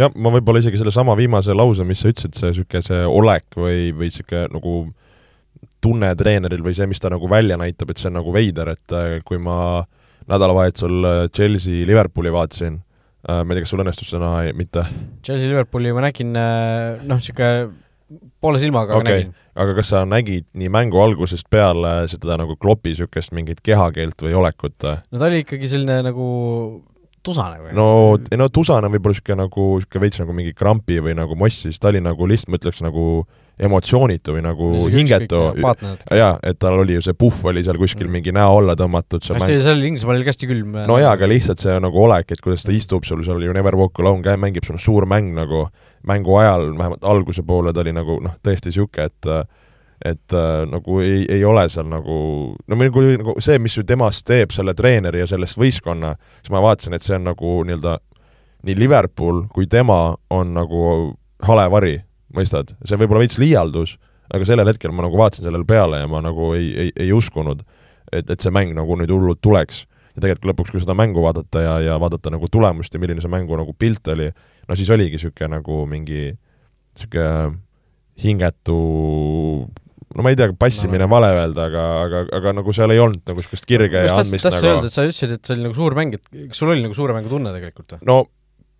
jah, 0.00 0.14
ma 0.16 0.32
võib-olla 0.32 0.62
isegi 0.62 0.80
sellesama 0.80 1.16
viimase 1.18 1.54
lause, 1.56 1.84
mis 1.86 2.02
sa 2.02 2.12
ütlesid, 2.12 2.36
see 2.38 2.52
niisugune 2.52 2.84
see 2.86 3.04
olek 3.06 3.60
või, 3.60 3.90
või 3.96 4.10
niisugune 4.10 4.48
nagu 4.56 4.74
tunne 5.80 6.12
treeneril 6.16 6.62
või 6.64 6.76
see, 6.76 6.88
mis 6.90 7.00
ta 7.00 7.10
nagu 7.12 7.28
välja 7.30 7.56
näitab, 7.60 7.92
et 7.92 8.00
see 8.00 8.10
on 8.10 8.18
nagu 8.20 8.32
veider, 8.34 8.74
et 8.74 8.96
äh, 8.96 9.18
kui 9.26 9.40
ma 9.40 9.82
nädalavahetusel 10.30 11.08
äh, 11.08 11.20
Chelsea 11.34 11.86
Liverpooli 11.88 12.32
vaatasin, 12.32 12.80
äh, 13.24 13.40
ma 13.44 13.52
ei 13.52 13.58
tea, 13.58 13.66
kas 13.66 13.74
sul 13.74 13.84
õnnestus 13.84 14.12
näha, 14.16 14.50
mitte? 14.56 14.84
Chelsea 15.26 15.48
Liverpooli 15.48 15.94
ma 15.96 16.04
nägin 16.08 16.34
noh, 16.36 17.16
niisugune 17.16 17.70
poole 18.40 18.58
silmaga 18.62 18.98
okay. 18.98 19.24
nägin 19.24 19.34
aga 19.60 19.74
kas 19.78 19.90
sa 19.92 20.04
nägid 20.08 20.46
nii 20.56 20.70
mängu 20.72 21.00
algusest 21.02 21.48
peale 21.50 21.94
seda 22.10 22.38
nagu 22.40 22.56
klopi 22.60 22.94
niisugust 22.94 23.34
mingit 23.36 23.60
kehakeelt 23.66 24.22
või 24.24 24.36
olekut? 24.38 24.78
no 24.86 25.18
ta 25.18 25.28
oli 25.28 25.42
ikkagi 25.44 25.70
selline 25.70 26.00
nagu 26.06 26.30
tusane 27.26 27.60
või? 27.60 27.74
no, 27.76 28.16
ei 28.30 28.40
no 28.40 28.48
tusane 28.52 28.88
võib-olla 28.92 29.16
niisugune 29.16 29.44
nagu, 29.44 29.68
niisugune 29.76 30.06
veits 30.06 30.22
nagu 30.22 30.36
mingi 30.36 30.56
krampi 30.56 31.00
või 31.04 31.16
nagu 31.18 31.36
moss, 31.38 31.66
siis 31.66 31.80
ta 31.82 31.90
oli 31.92 32.02
nagu 32.04 32.28
lihtsalt, 32.30 32.52
ma 32.54 32.60
ütleks 32.60 32.82
nagu 32.84 33.06
emotsioonitu 33.60 34.32
või 34.32 34.42
nagu 34.46 34.68
hingetu. 34.88 35.40
jaa, 36.16 36.30
et 36.48 36.58
tal 36.62 36.78
oli 36.80 36.96
ju 36.96 37.04
see 37.04 37.16
puhv 37.18 37.50
oli 37.50 37.64
seal 37.66 37.76
kuskil 37.80 38.06
mm. 38.06 38.14
mingi 38.16 38.32
näo 38.32 38.56
alla 38.62 38.76
tõmmatud. 38.78 39.26
hästi, 39.36 39.60
seal 39.60 39.76
oli 39.76 39.90
Inglismaal 39.92 40.16
oli 40.16 40.30
hästi 40.30 40.48
külm. 40.48 40.80
no 40.88 40.96
jaa, 41.02 41.12
aga 41.18 41.28
lihtsalt 41.28 41.60
see 41.60 41.76
nagu 41.82 42.06
olek, 42.06 42.32
et 42.32 42.40
kuidas 42.44 42.64
ta 42.64 42.72
istub 42.72 43.04
sul 43.08 43.24
seal 43.26 43.44
ju 43.44 43.52
Never 43.56 43.76
Walk 43.76 44.00
Alone 44.00 44.38
mängib 44.40 44.64
sul 44.64 44.80
suur 44.80 45.08
mäng 45.10 45.34
nagu 45.36 45.66
mängu 46.06 46.36
ajal, 46.40 46.70
vähemalt 46.78 47.04
alguse 47.04 47.42
poole 47.46 47.72
ta 47.72 47.82
oli 47.84 47.92
nagu 47.92 48.20
noh, 48.24 48.38
tõesti 48.44 48.72
niisugune, 48.72 49.10
et 49.10 49.32
et 50.04 50.32
äh, 50.32 50.62
nagu 50.70 51.00
ei, 51.04 51.26
ei 51.28 51.42
ole 51.44 51.66
seal 51.68 51.88
nagu, 51.90 52.14
no 52.56 52.76
nagu, 52.80 53.02
nagu 53.20 53.34
see, 53.44 53.58
mis 53.60 53.74
ju 53.76 53.84
temast 53.84 54.24
teeb 54.28 54.52
selle 54.54 54.72
treeneri 54.74 55.20
ja 55.20 55.26
sellest 55.28 55.58
võistkonna, 55.60 56.14
siis 56.40 56.52
ma 56.54 56.62
vaatasin, 56.64 56.96
et 56.96 57.04
see 57.04 57.18
on 57.18 57.26
nagu 57.28 57.58
nii-öelda 57.68 57.98
nii 58.64 58.76
Liverpool 58.76 59.44
kui 59.52 59.68
tema 59.70 60.14
on 60.32 60.54
nagu 60.56 60.84
hale 61.44 61.66
vari, 61.72 61.98
mõistad? 62.36 62.74
see 62.84 62.96
võib 63.00 63.12
olla 63.12 63.26
veits 63.26 63.38
liialdus, 63.40 63.96
aga 64.32 64.48
sellel 64.48 64.72
hetkel 64.72 64.92
ma 64.94 65.04
nagu 65.06 65.20
vaatasin 65.20 65.46
sellele 65.48 65.68
peale 65.68 66.02
ja 66.02 66.08
ma 66.08 66.22
nagu 66.24 66.52
ei, 66.56 66.70
ei, 66.86 66.92
ei 67.06 67.12
uskunud, 67.16 67.60
et, 68.12 68.24
et 68.24 68.40
see 68.40 68.52
mäng 68.54 68.72
nagu 68.76 68.96
nüüd 68.96 69.12
hullult 69.12 69.40
tuleks. 69.44 69.84
ja 70.16 70.24
tegelikult 70.24 70.50
lõpuks, 70.52 70.72
kui 70.72 70.80
seda 70.82 70.96
mängu 70.96 71.22
vaadata 71.22 71.60
ja, 71.64 71.74
ja 71.90 72.00
vaadata 72.00 72.32
nagu 72.32 72.48
tulemust 72.48 72.94
ja 72.94 73.00
milline 73.00 73.20
see 73.20 73.30
mängu 73.32 73.56
nagu 73.56 73.76
pilt 73.78 74.08
oli, 74.08 74.30
no 74.70 74.78
siis 74.78 74.90
oligi 74.94 75.18
niisugune 75.18 75.58
nagu 75.58 75.82
mingi 75.90 76.30
niisugune 76.30 77.58
hingetu 78.20 78.80
no 80.10 80.24
ma 80.24 80.32
ei 80.32 80.38
tea, 80.38 80.50
passimine 80.58 81.04
no, 81.04 81.10
vale 81.12 81.30
öelda, 81.36 81.68
aga, 81.70 81.84
aga, 82.06 82.24
aga 82.40 82.56
nagu 82.58 82.74
seal 82.74 82.94
ei 82.94 83.00
olnud 83.02 83.22
nagu 83.28 83.42
niisugust 83.42 83.66
kirge 83.68 84.04
ja 84.06 84.16
andmist 84.16 84.48
nagu. 84.48 84.66
öelda, 84.66 84.90
et 84.90 84.96
sa 84.96 85.06
ütlesid, 85.06 85.36
et 85.36 85.46
see 85.46 85.56
oli 85.56 85.66
nagu 85.68 85.78
suur 85.78 85.96
mäng, 85.98 86.18
et 86.18 86.30
kas 86.50 86.60
sul 86.62 86.72
oli 86.74 86.84
nagu 86.84 86.96
suure 86.96 87.16
mängu 87.16 87.30
tunne 87.32 87.54
tegelikult 87.54 87.96
või? 87.96 88.06
no 88.10 88.18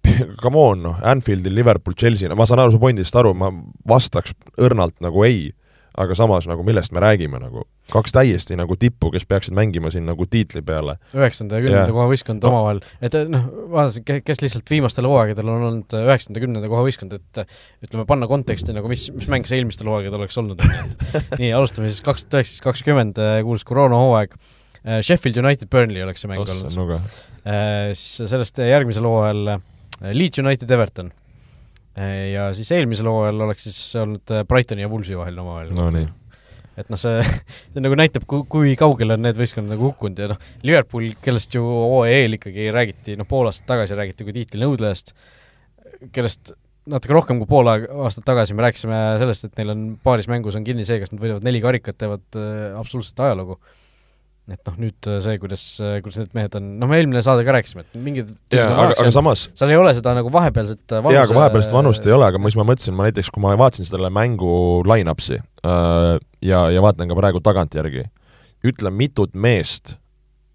come 0.42 0.56
on, 0.58 0.82
noh, 0.86 1.00
Anfieldil, 1.06 1.54
Liverpool, 1.54 1.94
Chelsea, 1.98 2.30
no 2.30 2.38
ma 2.38 2.46
saan 2.48 2.64
aru 2.64 2.74
su 2.74 2.80
pointist 2.82 3.16
aru, 3.20 3.34
ma 3.36 3.50
vastaks 3.88 4.34
õrnalt 4.58 4.96
nagu 5.04 5.26
ei 5.28 5.50
aga 5.98 6.14
samas 6.18 6.46
nagu 6.48 6.64
millest 6.66 6.92
me 6.94 7.02
räägime 7.02 7.40
nagu, 7.42 7.64
kaks 7.90 8.14
täiesti 8.14 8.56
nagu 8.58 8.76
tippu, 8.78 9.10
kes 9.14 9.26
peaksid 9.28 9.54
mängima 9.56 9.90
siin 9.90 10.06
nagu 10.08 10.26
tiitli 10.30 10.62
peale. 10.66 10.96
üheksanda 11.16 11.58
ja 11.58 11.64
kümnenda 11.66 11.94
koha 11.96 12.06
võistkond 12.12 12.44
no. 12.44 12.52
omavahel, 12.52 12.82
et 13.02 13.16
noh, 13.30 13.48
vaatasin, 13.74 14.22
kes 14.26 14.42
lihtsalt 14.44 14.70
viimastel 14.70 15.08
hooaegadel 15.10 15.50
on 15.50 15.66
olnud 15.70 15.98
üheksanda, 16.02 16.42
kümnenda 16.44 16.70
koha 16.70 16.84
võistkond, 16.86 17.16
et 17.18 17.42
ütleme, 17.86 18.06
panna 18.08 18.30
konteksti 18.30 18.76
nagu 18.76 18.90
mis, 18.90 19.08
mis 19.16 19.28
mäng 19.32 19.48
see 19.48 19.60
eelmistel 19.60 19.90
hooaegadel 19.90 20.22
oleks 20.22 20.38
olnud, 20.40 20.62
et 20.62 21.36
nii, 21.42 21.52
alustame 21.56 21.90
siis 21.90 22.04
kaks 22.06 22.26
tuhat 22.26 22.40
üheksateist, 22.40 22.64
kakskümmend, 22.64 23.22
kuulus 23.46 23.66
koroonahooaeg, 23.68 24.36
Sheffield 25.04 25.36
United 25.42 25.68
Burnley 25.72 26.04
oleks 26.06 26.22
see 26.24 26.30
mäng 26.30 26.40
olnud. 26.40 27.10
siis 27.98 28.30
sellest 28.30 28.62
järgmisel 28.64 29.04
hooajal 29.04 29.58
Leeds 30.16 30.40
United 30.40 30.70
Everton 30.72 31.10
Äh, 31.10 31.19
ja 32.32 32.48
siis 32.56 32.70
eelmisel 32.76 33.08
hooajal 33.10 33.46
oleks 33.46 33.68
siis 33.68 33.80
olnud 34.00 34.32
äh, 34.34 34.44
Brightoni 34.48 34.84
ja 34.84 34.90
Woolsi 34.90 35.18
vahel 35.18 35.38
omavahel. 35.42 35.74
no 35.76 35.88
nii. 35.94 36.06
et 36.80 36.92
noh, 36.92 37.00
see, 37.00 37.24
see 37.72 37.84
nagu 37.84 37.98
näitab, 37.98 38.26
kui, 38.30 38.46
kui 38.50 38.74
kaugele 38.80 39.18
on 39.18 39.26
need 39.26 39.38
võistkonnad 39.40 39.74
nagu 39.74 39.90
hukkunud 39.90 40.22
ja 40.22 40.30
noh, 40.32 40.40
Liverpool, 40.66 41.12
kellest 41.24 41.54
ju 41.58 41.64
OEL 41.66 42.38
ikkagi 42.38 42.70
räägiti, 42.74 43.18
noh, 43.20 43.28
pool 43.30 43.50
aastat 43.50 43.68
tagasi 43.74 43.98
räägiti 43.98 44.26
kui 44.26 44.36
tiitli 44.36 44.62
nõudlejast, 44.64 45.14
kellest 46.14 46.54
natuke 46.90 47.14
rohkem 47.14 47.42
kui 47.42 47.50
pool 47.50 47.68
aastat 47.70 48.24
tagasi 48.26 48.56
me 48.56 48.64
rääkisime 48.64 49.02
sellest, 49.20 49.50
et 49.50 49.60
neil 49.60 49.74
on 49.74 49.84
paaris 50.02 50.30
mängus 50.30 50.56
on 50.58 50.64
kinni 50.66 50.86
see, 50.88 50.98
kas 51.02 51.12
nad 51.12 51.20
võidavad 51.22 51.46
neli 51.46 51.60
karikat, 51.62 51.98
teevad 52.00 52.40
äh, 52.40 52.72
absoluutset 52.80 53.26
ajalugu 53.26 53.60
et 54.50 54.60
noh, 54.66 54.76
nüüd 54.80 55.08
äh, 55.10 55.18
see, 55.22 55.38
kuidas, 55.42 55.64
äh, 55.84 55.98
kuidas 56.04 56.22
need 56.22 56.32
mehed 56.36 56.56
on, 56.58 56.66
noh, 56.80 56.90
me 56.90 56.98
eelmine 56.98 57.22
saade 57.24 57.44
ka 57.46 57.54
rääkisime, 57.54 57.84
et 57.84 58.00
mingid 58.02 58.32
jaa, 58.54 58.66
aga, 58.72 58.96
aga 58.96 59.12
samas 59.14 59.46
seal 59.58 59.72
ei 59.74 59.78
ole 59.78 59.92
seda 59.96 60.14
nagu 60.16 60.32
vahepealset 60.34 60.96
äh, 60.96 61.02
vanuse 61.04 61.18
jaa, 61.18 61.26
aga 61.28 61.38
vahepealset 61.38 61.76
vanust 61.76 62.08
ei 62.08 62.16
ole, 62.16 62.26
aga 62.32 62.40
mis 62.42 62.56
ma 62.58 62.66
mõtlesin, 62.66 62.96
ma 62.96 63.06
näiteks, 63.06 63.30
kui 63.34 63.44
ma 63.44 63.54
vaatasin 63.60 63.86
selle 63.88 64.10
mängu 64.14 64.50
line-up'i 64.88 65.38
äh, 65.38 66.16
ja, 66.46 66.64
ja 66.74 66.82
vaatan 66.84 67.12
ka 67.12 67.18
praegu 67.18 67.42
tagantjärgi, 67.46 68.08
ütle, 68.66 68.92
mitut 68.94 69.36
meest 69.38 69.96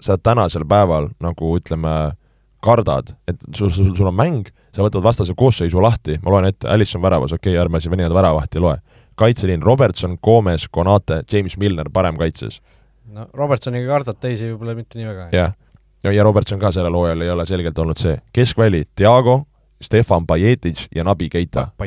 sa 0.03 0.19
tänasel 0.19 0.67
päeval 0.67 1.11
nagu 1.23 1.55
ütleme, 1.59 1.95
kardad, 2.65 3.13
et 3.29 3.37
sul, 3.55 3.69
sul, 3.69 3.93
sul 3.95 4.09
on 4.09 4.17
mäng, 4.17 4.49
sa 4.75 4.83
võtad 4.83 5.03
vastase 5.05 5.35
koosseisu 5.37 5.81
lahti, 5.83 6.17
ma 6.23 6.33
loen 6.33 6.49
ette, 6.49 6.67
Alisson 6.71 7.03
väravas, 7.03 7.35
okei 7.35 7.53
okay,, 7.53 7.61
ärme 7.61 7.79
siin 7.79 7.93
venimata 7.93 8.17
väravahti 8.17 8.63
loe. 8.63 8.79
kaitseliin 9.15 9.63
Robertson, 9.63 10.17
Gomez, 10.23 10.65
Konate, 10.71 11.21
James 11.31 11.55
Milner 11.57 11.87
parem 11.93 12.17
kaitses 12.19 12.59
no 13.07 13.27
Robertsoniga 13.33 13.87
kardad, 13.87 14.19
teisi 14.21 14.49
võib-olla 14.49 14.75
mitte 14.77 14.99
nii 14.99 15.07
väga. 15.07 15.27
jah, 15.35 15.53
ja, 16.03 16.11
ja 16.11 16.23
Robertson 16.23 16.59
ka 16.59 16.71
sellel 16.71 16.95
hooajal 16.95 17.25
ei 17.25 17.29
ole 17.33 17.45
selgelt 17.45 17.79
olnud 17.79 17.99
see. 18.01 18.17
keskväli, 18.33 18.83
Diago, 18.97 19.43
Stefan 19.81 20.27
Bajetic 20.27 20.87
ja 20.95 21.03
Nabi 21.03 21.29
Keita 21.29 21.67
pa. 21.77 21.85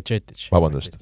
vabandust. 0.53 0.99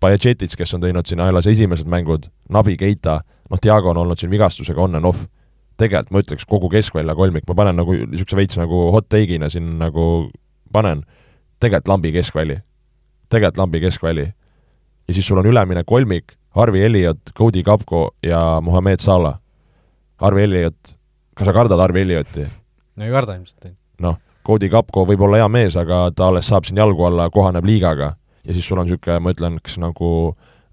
Bajetic, 0.00 0.56
kes 0.56 0.74
on 0.74 0.80
teinud 0.80 1.06
siin 1.06 1.20
ajalas 1.20 1.46
esimesed 1.50 1.88
mängud, 1.90 2.30
Nabi 2.48 2.76
Keita, 2.76 3.20
noh, 3.50 3.58
Diago 3.62 3.90
on 3.90 4.02
olnud 4.04 4.18
siin 4.18 4.30
vigastusega 4.30 4.80
on 4.80 4.94
and 4.94 5.04
off. 5.04 5.26
tegelikult 5.76 6.10
ma 6.14 6.20
ütleks 6.22 6.44
kogu 6.46 6.68
keskvälja 6.70 7.14
kolmik, 7.18 7.48
ma 7.48 7.54
panen 7.58 7.76
nagu 7.76 7.92
niisuguse 7.92 8.36
veits 8.38 8.56
nagu 8.56 8.92
hot 8.94 9.08
take'ina 9.10 9.48
siin 9.50 9.72
nagu 9.78 10.30
panen, 10.72 11.02
tegelikult 11.60 11.88
lambi 11.88 12.12
keskväli. 12.12 12.58
tegelikult 13.28 13.58
lambi 13.58 13.80
keskväli. 13.80 14.32
ja 15.08 15.14
siis 15.14 15.26
sul 15.26 15.38
on 15.38 15.46
ülemine 15.46 15.84
kolmik, 15.84 16.36
Harvi 16.54 16.84
Elliot, 16.84 17.18
Cody 17.38 17.62
Kapko 17.62 18.14
ja 18.22 18.60
Mohammed 18.62 19.00
Salah. 19.00 19.38
Harvi 20.16 20.42
Elliot, 20.42 20.98
kas 21.34 21.48
sa 21.48 21.52
kardad 21.52 21.78
Harvi 21.78 22.00
Ellioti? 22.00 22.46
no 22.96 23.04
ei 23.04 23.10
karda 23.10 23.34
ilmselt. 23.34 23.72
noh, 23.98 24.18
Cody 24.46 24.68
Kapko 24.70 25.02
võib 25.08 25.24
olla 25.26 25.40
hea 25.42 25.48
mees, 25.50 25.76
aga 25.76 26.06
ta 26.14 26.28
alles 26.30 26.46
saab 26.46 26.66
siin 26.68 26.78
jalgu 26.78 27.06
alla, 27.08 27.26
kohaneb 27.30 27.66
liigaga. 27.66 28.14
ja 28.44 28.52
siis 28.52 28.68
sul 28.68 28.78
on 28.78 28.86
niisugune, 28.86 29.18
ma 29.20 29.32
ütlen, 29.34 29.58
kas 29.62 29.78
nagu 29.82 30.10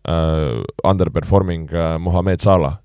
äh, 0.08 0.62
underperforming 0.84 1.74
äh, 1.74 1.98
Mohammed 2.00 2.46
Salah. 2.46 2.78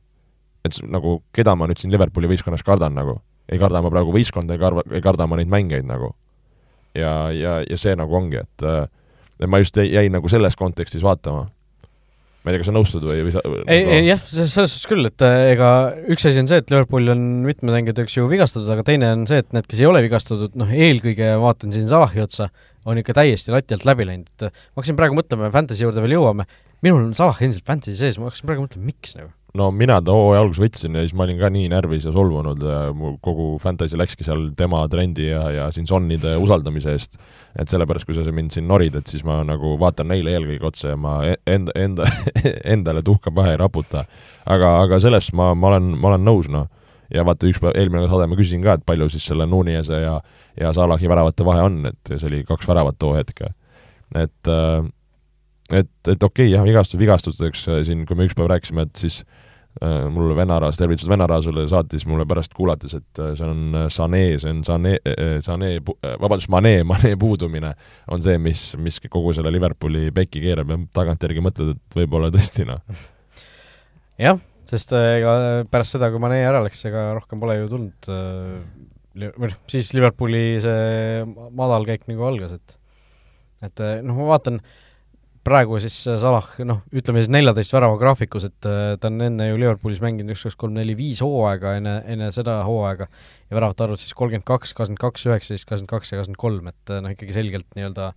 et 0.64 0.80
nagu, 0.88 1.20
keda 1.32 1.54
ma 1.54 1.68
nüüd 1.68 1.78
siin 1.82 1.92
Liverpooli 1.92 2.32
võistkonnas 2.32 2.64
kardan 2.64 2.96
nagu? 2.96 3.20
ei 3.52 3.58
karda 3.58 3.82
ma 3.82 3.90
praegu 3.92 4.14
võistkonda, 4.14 4.56
ei 4.56 4.62
karda, 4.62 4.82
ei 4.90 5.04
karda 5.04 5.26
ma 5.26 5.36
neid 5.36 5.52
mängijaid 5.52 5.84
nagu. 5.84 6.14
ja, 6.94 7.28
ja, 7.30 7.60
ja 7.60 7.76
see 7.76 7.92
nagu 7.96 8.16
ongi, 8.16 8.40
et 8.40 8.64
äh, 8.64 8.88
ma 9.46 9.60
just 9.60 9.76
jäin 9.76 10.16
nagu 10.16 10.32
selles 10.32 10.56
kontekstis 10.56 11.04
vaatama 11.04 11.50
ma 12.46 12.52
ei 12.52 12.54
tea, 12.54 12.62
kas 12.62 12.68
sa 12.70 12.74
nõustud 12.76 13.02
või, 13.02 13.24
või 13.26 13.32
sa 13.34 13.40
ei 13.42 13.50
nagu..., 13.50 13.96
ei 13.98 14.06
jah, 14.06 14.20
selles 14.30 14.54
suhtes 14.54 14.86
küll, 14.86 15.08
et 15.08 15.24
äh, 15.26 15.50
ega 15.56 15.70
üks 16.14 16.28
asi 16.30 16.38
on 16.38 16.46
see, 16.46 16.60
et 16.62 16.70
Liverpoolil 16.70 17.10
on 17.16 17.24
mitmed 17.42 17.74
mängijad, 17.74 17.98
eks 18.04 18.14
ju, 18.20 18.28
vigastatud, 18.30 18.70
aga 18.70 18.84
teine 18.86 19.10
on 19.16 19.24
see, 19.26 19.42
et 19.42 19.50
need, 19.56 19.66
kes 19.66 19.82
ei 19.82 19.88
ole 19.90 20.04
vigastatud, 20.06 20.54
noh, 20.60 20.70
eelkõige 20.70 21.32
vaatan 21.42 21.74
siin 21.74 21.90
Salahi 21.90 22.22
otsa, 22.22 22.46
on 22.86 23.02
ikka 23.02 23.16
täiesti 23.18 23.50
lati 23.50 23.74
alt 23.74 23.88
läbi 23.88 24.06
läinud, 24.06 24.30
et 24.30 24.46
ma 24.46 24.78
hakkasin 24.78 25.00
praegu 25.00 25.18
mõtlema, 25.18 25.50
Fantasy 25.54 25.82
juurde 25.82 26.04
veel 26.04 26.14
jõuame, 26.20 26.46
minul 26.86 27.02
on 27.08 27.18
Salah 27.18 27.42
endiselt 27.42 27.66
Fantasy 27.66 27.98
sees, 27.98 28.20
ma 28.22 28.30
hakkasin 28.30 28.46
praegu 28.46 28.68
mõtlema, 28.68 28.92
miks 28.92 29.18
nagu 29.18 29.34
no 29.56 29.70
mina 29.72 29.96
ta 30.04 30.14
hooaja 30.14 30.42
alguses 30.44 30.62
võtsin 30.62 30.96
ja 30.96 31.02
siis 31.04 31.14
ma 31.16 31.24
olin 31.24 31.38
ka 31.40 31.48
nii 31.52 31.70
närvis 31.72 32.06
ja 32.06 32.12
solvunud 32.14 32.62
ja 32.62 32.78
mu 32.96 33.14
kogu 33.24 33.56
fantasy 33.62 33.98
läkski 33.98 34.26
seal 34.26 34.50
tema 34.58 34.82
trendi 34.92 35.30
ja, 35.30 35.42
ja 35.52 35.66
siin 35.74 35.88
Sonnide 35.88 36.36
usaldamise 36.42 36.94
eest. 36.96 37.18
et 37.56 37.72
sellepärast, 37.72 38.06
kui 38.06 38.16
sa 38.16 38.24
mind 38.36 38.52
siin 38.52 38.66
norid, 38.68 38.96
et 38.98 39.08
siis 39.08 39.24
ma 39.24 39.40
nagu 39.46 39.76
vaatan 39.80 40.10
neile 40.12 40.34
eelkõige 40.36 40.68
otsa 40.68 40.92
ja 40.92 40.96
ma 41.00 41.18
e-, 41.26 41.38
enda, 41.48 41.72
enda, 41.78 42.08
endale 42.74 43.02
tuhka 43.06 43.32
pähe 43.34 43.54
ei 43.54 43.60
raputa. 43.60 44.04
aga, 44.44 44.72
aga 44.82 45.00
sellest 45.02 45.32
ma, 45.36 45.52
ma 45.54 45.72
olen, 45.72 45.94
ma 45.96 46.12
olen 46.12 46.26
nõus, 46.26 46.50
noh. 46.52 46.68
ja 47.14 47.24
vaata, 47.24 47.48
üks 47.48 47.62
päev, 47.62 47.76
eelmine 47.78 48.08
saade 48.10 48.28
ma 48.28 48.38
küsisin 48.38 48.64
ka, 48.64 48.76
et 48.76 48.84
palju 48.86 49.08
siis 49.14 49.24
selle 49.30 49.46
Nunise 49.48 50.02
ja, 50.02 50.18
ja 50.60 50.74
Salahi 50.76 51.08
väravate 51.08 51.46
vahe 51.46 51.64
on, 51.70 51.80
et 51.92 52.12
see 52.16 52.28
oli 52.28 52.44
kaks 52.48 52.68
väravat 52.68 52.98
too 53.00 53.14
hetk. 53.16 53.46
et 54.14 54.52
äh, 54.52 54.84
et, 55.66 55.90
et 56.06 56.22
okei 56.22 56.46
okay,, 56.46 56.52
jah, 56.52 56.62
vigastus 56.62 57.00
vigastusteks 57.00 57.64
siin, 57.88 58.04
kui 58.06 58.14
me 58.18 58.28
üks 58.28 58.36
päev 58.38 58.52
rääkisime, 58.52 58.84
et 58.86 59.00
siis 59.00 59.24
äh, 59.24 59.26
Äh, 59.26 59.45
mul 60.10 60.32
vennaraas, 60.36 60.78
tervitused 60.80 61.10
vennaraasule, 61.10 61.66
saatis 61.68 62.06
mulle 62.08 62.24
pärast 62.28 62.54
kuulates, 62.56 62.96
et 62.96 63.20
äh, 63.20 63.34
see 63.36 63.48
on 63.48 63.76
äh, 63.82 63.88
Sané, 63.92 64.22
see 64.40 64.52
on 64.52 64.62
Sané, 64.64 64.94
Sané, 65.44 65.70
vabandust, 66.22 66.48
Mane, 66.52 66.78
Mane 66.90 67.12
puudumine 67.20 67.74
on 68.12 68.24
see, 68.24 68.38
mis, 68.42 68.68
mis 68.80 69.00
kogu 69.10 69.34
selle 69.36 69.52
Liverpooli 69.54 70.08
pekki 70.16 70.42
keerab 70.44 70.72
ja 70.72 70.80
tagantjärgi 70.96 71.44
mõtled, 71.44 71.76
et 71.76 71.98
võib-olla 72.00 72.32
tõesti 72.34 72.66
noh. 72.68 72.80
jah, 74.22 74.40
sest 74.70 74.96
ega 74.96 75.36
pärast 75.70 75.98
seda, 75.98 76.10
kui 76.14 76.24
Mane 76.24 76.40
ära 76.46 76.64
läks, 76.64 76.86
ega 76.88 77.10
rohkem 77.18 77.42
pole 77.42 77.58
ju 77.60 77.68
tulnud 77.74 78.10
noh, 79.26 79.60
siis 79.70 79.92
Liverpooli 79.96 80.46
see 80.64 81.22
madalkäik 81.56 82.08
nagu 82.10 82.28
algas, 82.30 82.56
et 82.56 82.80
et 83.64 83.80
noh, 84.04 84.18
ma 84.20 84.34
vaatan 84.34 84.60
äh, 84.60 84.82
praegu 85.46 85.78
siis 85.82 85.96
äh, 86.10 86.18
Salah, 86.20 86.48
noh, 86.66 86.80
ütleme 86.96 87.22
siis 87.22 87.30
neljateist 87.32 87.74
värava 87.74 87.98
graafikus, 88.00 88.48
et 88.48 88.68
äh, 88.68 88.94
ta 89.00 89.10
on 89.10 89.22
enne 89.28 89.48
ju 89.48 89.60
Liverpoolis 89.60 90.02
mänginud 90.02 90.34
üks, 90.34 90.46
kaks, 90.48 90.58
kolm, 90.60 90.74
neli, 90.76 90.96
viis 90.98 91.22
hooaega 91.24 91.76
enne, 91.80 91.94
enne 92.12 92.30
seda 92.34 92.58
hooaega 92.66 93.06
ja 93.06 93.58
väravate 93.58 93.86
arvud 93.86 94.02
siis 94.02 94.16
kolmkümmend 94.18 94.46
kaks, 94.48 94.74
kakskümmend 94.76 95.02
kaks, 95.02 95.26
üheksateist, 95.28 95.68
kakskümmend 95.68 95.92
kaks 95.92 96.12
ja 96.12 96.20
kakskümmend 96.20 96.42
kolm, 96.42 96.70
et 96.72 96.94
äh, 96.94 97.02
noh, 97.04 97.14
ikkagi 97.14 97.36
selgelt 97.36 97.68
nii-öelda 97.78 98.10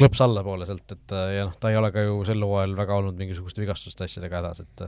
klõps 0.00 0.22
allapoole 0.24 0.68
sealt, 0.68 0.94
et 0.94 1.14
ja 1.34 1.48
noh, 1.48 1.56
ta 1.60 1.72
ei 1.72 1.76
ole 1.76 1.90
ka 1.92 2.06
ju 2.06 2.20
sel 2.28 2.44
hooajal 2.46 2.76
väga 2.78 3.00
olnud 3.02 3.18
mingisuguste 3.20 3.60
vigastuste 3.60 4.06
asjadega 4.06 4.40
hädas, 4.40 4.62
et 4.64 4.86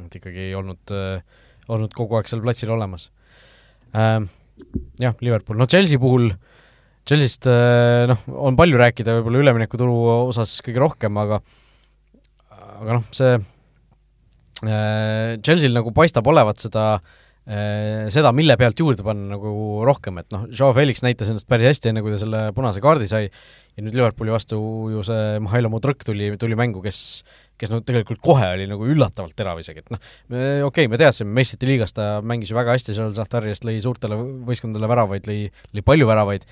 et 0.00 0.14
ikkagi 0.16 0.48
ei 0.48 0.54
olnud, 0.56 0.90
olnud 1.68 1.92
kogu 1.94 2.16
aeg 2.16 2.30
seal 2.30 2.42
platsil 2.44 2.72
olemas 2.72 3.10
ähm,. 3.94 4.30
Jah, 5.00 5.14
Liverpool, 5.24 5.56
no 5.56 5.64
Chelsea 5.64 5.96
puhul 5.96 6.26
äh, 6.34 6.59
Chelsea'st 7.08 7.48
äh, 7.50 8.04
noh, 8.10 8.20
on 8.48 8.58
palju 8.58 8.80
rääkida 8.80 9.16
võib-olla 9.18 9.44
üleminekutulu 9.44 9.96
osas 10.28 10.58
kõige 10.64 10.82
rohkem, 10.82 11.16
aga 11.20 11.40
aga 12.80 12.98
noh, 12.98 13.08
see 13.14 13.32
äh, 13.36 15.40
Chelsea'l 15.40 15.76
nagu 15.76 15.92
paistab 15.96 16.28
olevat 16.30 16.62
seda 16.62 16.84
äh, 16.98 18.06
seda, 18.12 18.32
mille 18.36 18.56
pealt 18.60 18.80
juurde 18.80 19.04
panna 19.06 19.36
nagu 19.36 19.50
rohkem, 19.88 20.20
et 20.22 20.28
noh, 20.34 20.46
Joe 20.52 20.74
Felix 20.76 21.04
näitas 21.06 21.32
ennast 21.32 21.48
päris 21.50 21.72
hästi, 21.72 21.90
enne 21.90 22.04
kui 22.04 22.14
ta 22.14 22.20
selle 22.20 22.48
punase 22.56 22.82
kaardi 22.84 23.08
sai, 23.10 23.28
ja 23.76 23.84
nüüd 23.84 23.96
Liverpooli 23.96 24.34
vastu 24.34 24.58
ju 24.92 25.04
see 25.06 25.38
Mihhailo 25.42 25.70
Modrõk 25.72 26.04
tuli, 26.06 26.32
tuli 26.40 26.58
mängu, 26.58 26.82
kes 26.84 27.00
kes 27.60 27.70
no 27.72 27.80
tegelikult 27.84 28.22
kohe 28.24 28.46
oli 28.54 28.66
nagu 28.68 28.88
üllatavalt 28.88 29.36
terav 29.36 29.60
isegi, 29.60 29.84
et 29.84 29.92
noh, 29.92 30.00
okei 30.30 30.64
okay,, 30.64 30.90
me 30.90 31.00
teadsime, 31.00 31.32
meistrite 31.36 31.68
liigas 31.68 31.92
ta 31.96 32.08
mängis 32.24 32.52
ju 32.52 32.56
väga 32.56 32.76
hästi, 32.76 32.96
seal 32.96 33.12
Zahtarjast 33.16 33.66
lõi 33.68 33.76
suurtele 33.84 34.16
võistkondadele 34.48 34.88
väravaid, 34.90 35.28
lõi, 35.28 35.42
lõi 35.76 35.84
palju 35.84 36.08
väravaid, 36.08 36.46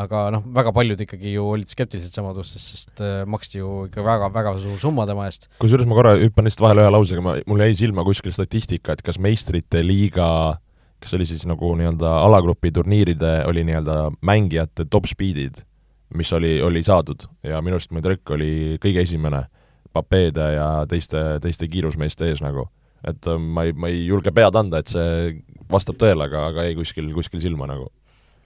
aga 0.00 0.24
noh, 0.32 0.44
väga 0.56 0.72
paljud 0.72 1.00
ikkagi 1.04 1.34
ju 1.34 1.44
olid 1.52 1.68
skeptilised 1.68 2.14
samadustes, 2.16 2.64
sest 2.72 3.02
äh, 3.04 3.22
maksti 3.28 3.60
ju 3.60 3.72
ikka 3.90 4.04
väga-väga 4.06 4.54
suur 4.62 4.78
summa 4.80 5.04
tema 5.08 5.26
eest. 5.28 5.50
kusjuures 5.60 5.88
ma 5.88 5.98
korra 5.98 6.14
hüppan 6.20 6.48
lihtsalt 6.48 6.64
vahele 6.64 6.86
ühe 6.86 6.92
lausega, 6.94 7.24
ma, 7.24 7.36
mul 7.48 7.64
jäi 7.66 7.74
silma 7.82 8.04
kuskil 8.06 8.32
statistika, 8.32 8.96
et 8.96 9.04
kas 9.04 9.20
meistrite 9.20 9.84
liiga 9.84 10.56
kas 11.02 11.16
oli 11.18 11.26
siis 11.26 11.42
nagu 11.50 11.72
nii-öelda 11.76 12.10
alagrupi 12.22 12.70
turniiride, 12.72 13.32
oli 13.50 13.64
nii-öelda 13.66 13.96
mängijate 14.24 14.86
top 14.90 15.08
speed'id, 15.10 15.64
mis 16.14 16.30
oli, 16.32 16.54
oli 16.62 16.84
saadud 16.86 17.26
ja 17.44 17.60
minu 17.64 17.76
arust 17.76 17.92
Madrik 17.92 18.30
oli 18.30 18.78
kõige 18.82 19.04
esimene 19.04 19.46
Papeede 19.92 20.54
ja 20.54 20.68
teiste, 20.88 21.20
teiste 21.44 21.68
kiirusmeeste 21.68 22.30
ees 22.30 22.40
nagu. 22.40 22.70
et 23.04 23.26
äh, 23.26 23.36
ma 23.36 23.66
ei, 23.66 23.72
ma 23.74 23.90
ei 23.90 24.06
julge 24.06 24.32
pead 24.32 24.56
anda, 24.56 24.78
et 24.78 24.88
see 24.88 25.42
vastab 25.68 25.98
tõele, 26.00 26.30
aga, 26.30 26.46
aga 26.52 26.68
jäi 26.68 26.76
kuskil, 26.78 27.10
kuskil 27.12 27.42
silma 27.42 27.66
nagu 27.66 27.90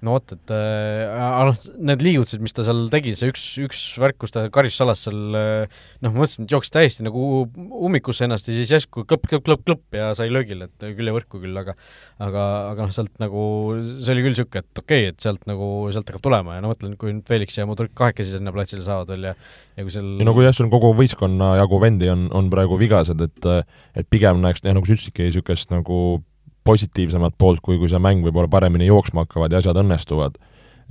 no 0.05 0.16
vot, 0.16 0.32
et 0.34 0.53
äh, 0.53 1.47
noh, 1.49 1.57
need 1.88 2.03
liigutused, 2.05 2.42
mis 2.44 2.53
ta 2.53 2.64
seal 2.66 2.84
tegi, 2.92 3.14
see 3.16 3.30
üks, 3.32 3.44
üks 3.64 3.80
värk, 4.01 4.18
kus 4.20 4.34
ta 4.34 4.44
karistussalas 4.53 5.07
seal 5.07 5.38
äh, 5.38 5.78
noh, 6.05 6.12
ma 6.12 6.22
mõtlesin, 6.22 6.44
et 6.44 6.53
jooksis 6.53 6.74
täiesti 6.74 7.07
nagu 7.07 7.22
ummikusse 7.57 8.26
ennast 8.26 8.51
ja 8.51 8.57
siis 8.57 8.74
järsku 8.74 9.07
klõpp, 9.09 9.24
klõpp, 9.30 9.47
klõpp, 9.47 9.64
klõpp 9.64 9.97
ja 9.97 10.11
sai 10.18 10.28
löögile, 10.32 10.68
et 10.68 10.86
küll 10.99 11.09
ja 11.09 11.16
võrku 11.16 11.40
küll, 11.40 11.57
aga 11.57 11.76
aga, 12.20 12.44
aga 12.74 12.86
noh, 12.86 12.92
sealt 12.92 13.14
nagu, 13.22 13.47
see 13.80 14.12
oli 14.12 14.26
küll 14.26 14.36
niisugune, 14.36 14.64
et 14.66 14.82
okei 14.84 15.07
okay,, 15.07 15.14
et 15.14 15.24
sealt 15.24 15.49
nagu, 15.49 15.70
sealt 15.97 16.12
hakkab 16.12 16.26
tulema 16.28 16.59
ja 16.59 16.64
no 16.64 16.74
mõtlen, 16.74 16.94
kui 17.01 17.16
nüüd 17.16 17.26
Felix 17.32 17.57
ja 17.57 17.66
Mudrik 17.68 17.97
kahekesi 17.97 18.36
sinna 18.36 18.53
platsile 18.55 18.84
saavad 18.84 19.14
veel 19.14 19.30
ja 19.30 19.36
ja 19.76 19.84
kui 19.84 19.97
seal 19.97 20.12
ja 20.20 20.28
no 20.28 20.36
kui 20.36 20.44
jah, 20.44 20.57
sul 20.57 20.68
kogu 20.72 20.92
võistkonna 20.99 21.55
jagu 21.62 21.80
vendi 21.80 22.12
on, 22.12 22.28
on 22.36 22.53
praegu 22.53 22.76
vigased, 22.80 23.20
et 23.24 23.53
et 23.97 24.09
pigem 24.12 24.44
näeks, 24.44 24.61
jah, 24.64 24.76
nagu 24.76 24.84
sa 24.84 24.97
ütlesidki, 24.97 25.30
niisugust 25.30 25.72
nagu 25.72 26.20
positiivsemat 26.66 27.36
poolt, 27.38 27.62
kui, 27.64 27.78
kui 27.80 27.90
see 27.90 28.02
mäng 28.02 28.26
võib-olla 28.26 28.50
paremini 28.52 28.88
jooksma 28.90 29.24
hakkavad 29.24 29.54
ja 29.54 29.62
asjad 29.62 29.78
õnnestuvad. 29.82 30.38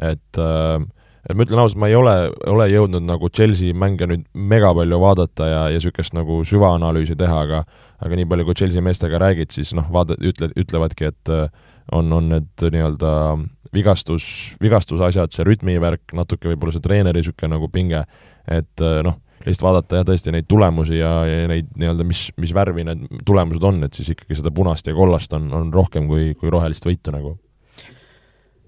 et 0.02 0.40
äh, 0.42 0.80
et 1.26 1.34
ma 1.34 1.46
ütlen 1.46 1.62
ausalt, 1.62 1.80
ma 1.82 1.90
ei 1.90 1.96
ole, 1.98 2.14
ole 2.52 2.68
jõudnud 2.70 3.06
nagu 3.06 3.30
Chelsea 3.34 3.74
mänge 3.74 4.06
nüüd 4.10 4.26
mega 4.34 4.70
palju 4.78 5.00
vaadata 5.02 5.48
ja, 5.50 5.62
ja 5.74 5.80
niisugust 5.80 6.14
nagu 6.14 6.44
süvaanalüüsi 6.46 7.18
teha, 7.18 7.40
aga 7.48 7.64
aga 8.04 8.20
nii 8.20 8.28
palju, 8.30 8.46
kui 8.46 8.58
Chelsea 8.60 8.84
meestega 8.84 9.20
räägid, 9.22 9.54
siis 9.56 9.72
noh, 9.78 9.88
vaata, 9.94 10.18
ütle, 10.20 10.52
ütlevadki, 10.60 11.10
et 11.14 11.32
äh, 11.34 11.48
on, 11.96 12.12
on 12.14 12.30
need 12.34 12.66
nii-öelda 12.76 13.12
vigastus, 13.76 14.28
vigastusasjad, 14.64 15.34
see 15.34 15.46
rütmivärk, 15.48 16.14
natuke 16.18 16.52
võib-olla 16.52 16.76
see 16.76 16.84
treeneri 16.84 17.22
niisugune 17.22 17.56
nagu 17.56 17.70
pinge, 17.72 18.04
et 18.52 18.84
äh, 18.84 19.00
noh, 19.06 19.18
lihtsalt 19.46 19.68
vaadata 19.68 20.02
jah, 20.02 20.08
tõesti 20.08 20.34
neid 20.34 20.48
tulemusi 20.50 21.00
ja, 21.00 21.12
ja 21.30 21.48
neid 21.52 21.72
nii-öelda, 21.78 22.06
mis, 22.08 22.28
mis 22.42 22.54
värvi 22.56 22.86
need 22.88 23.24
tulemused 23.28 23.64
on, 23.66 23.84
et 23.88 23.98
siis 23.98 24.12
ikkagi 24.16 24.40
seda 24.40 24.54
punast 24.56 24.88
ja 24.90 24.96
kollast 24.98 25.34
on, 25.38 25.52
on 25.54 25.74
rohkem 25.74 26.10
kui, 26.10 26.34
kui 26.40 26.54
rohelist 26.54 26.88
võitu 26.88 27.14
nagu 27.16 27.36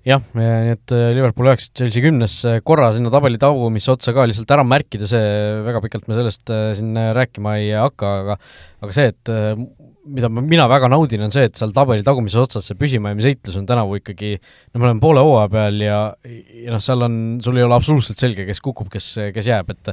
jah, 0.08 0.24
nii 0.38 0.72
et 0.72 0.93
äh, 0.95 1.10
Liverpool 1.16 1.49
üheksa, 1.49 1.72
Chelsea 1.76 2.03
kümnes, 2.03 2.38
korra 2.68 2.91
sinna 2.95 3.12
tabeli 3.14 3.39
tagumisse 3.41 3.91
otsa 3.91 4.14
ka 4.16 4.28
lihtsalt 4.30 4.53
ära 4.55 4.64
märkida, 4.68 5.10
see, 5.10 5.22
väga 5.66 5.82
pikalt 5.84 6.08
me 6.08 6.18
sellest 6.18 6.53
äh, 6.53 6.72
siin 6.78 6.95
rääkima 7.18 7.58
ei 7.60 7.74
hakka, 7.76 8.14
aga 8.24 8.38
aga 8.86 8.95
see, 8.95 9.12
et 9.12 9.32
äh, 9.34 9.60
mida 10.08 10.32
ma, 10.32 10.43
mina 10.45 10.68
väga 10.72 10.89
naudin, 10.93 11.26
on 11.28 11.34
see, 11.36 11.47
et 11.49 11.60
seal 11.60 11.74
tabeli 11.76 12.05
tagumises 12.08 12.39
otsas 12.39 12.70
see 12.70 12.80
püsimajäämise 12.80 13.34
heitlus 13.34 13.58
on 13.60 13.68
tänavu 13.68 13.99
ikkagi 13.99 14.38
no 14.38 14.80
me 14.80 14.88
oleme 14.88 15.03
poole 15.03 15.24
hooaja 15.28 15.51
peal 15.51 15.82
ja, 15.84 16.01
ja 16.24 16.76
noh, 16.76 16.84
seal 16.84 17.03
on, 17.08 17.18
sul 17.43 17.60
ei 17.60 17.68
ole 17.68 17.76
absoluutselt 17.76 18.22
selge, 18.22 18.47
kes 18.47 18.64
kukub, 18.64 18.91
kes, 18.93 19.12
kes 19.36 19.51
jääb, 19.51 19.76
et 19.76 19.91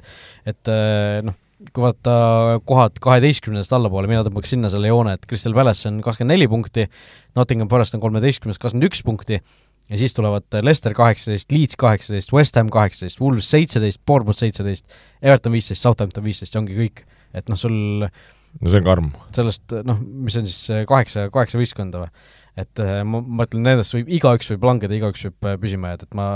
et 0.52 0.74
noh, 1.26 1.40
kui 1.72 1.82
vaadata 1.84 2.60
kohad 2.68 2.98
kaheteistkümnendast 3.02 3.72
allapoole, 3.74 4.08
mina 4.10 4.22
tõmbaks 4.26 4.54
sinna 4.54 4.70
selle 4.70 4.90
joone, 4.90 5.14
et 5.16 5.26
Crystal 5.30 5.54
Palace 5.56 5.88
on 5.88 6.00
kakskümmend 6.04 6.34
neli 6.34 6.48
punkti, 6.50 6.86
Nottingham 7.38 7.70
Forest 7.72 7.96
on 7.96 8.02
kolmeteistkümnes, 8.02 8.60
kakskümmend 8.60 8.90
üks 8.90 9.02
punkti, 9.06 9.40
ja 9.90 9.98
siis 10.00 10.14
tulevad 10.16 10.46
Leicester 10.62 10.94
kaheksateist, 10.96 11.52
Leeds 11.52 11.76
kaheksateist, 11.80 12.32
West 12.32 12.56
Ham 12.56 12.70
kaheksateist, 12.72 13.20
Wolves 13.20 13.50
seitseteist, 13.52 14.00
Bournemouth 14.06 14.40
seitseteist, 14.40 14.86
Everton 15.22 15.52
viisteist, 15.52 15.84
Southampton 15.84 16.24
viisteist 16.24 16.56
ja 16.56 16.62
ongi 16.62 16.78
kõik. 16.78 17.04
et 17.34 17.50
noh, 17.50 17.58
sul 17.58 17.74
no 18.04 18.70
see 18.70 18.80
on 18.80 18.86
karm. 18.86 19.10
sellest 19.34 19.76
noh, 19.84 20.00
mis 20.00 20.38
on 20.40 20.48
siis 20.48 20.86
kaheksa, 20.88 21.28
kaheksa 21.34 21.60
võistkonda 21.60 22.06
või? 22.06 22.30
et 22.64 22.80
ma, 23.10 23.18
ma 23.20 23.48
ütlen, 23.48 23.66
nendest 23.66 23.96
võib, 23.96 24.08
igaüks 24.14 24.52
võib 24.52 24.64
langeda, 24.68 24.94
igaüks 24.94 25.26
võib 25.26 25.52
püsima 25.62 25.92
jääda, 25.92 26.06
et 26.06 26.16
ma 26.16 26.26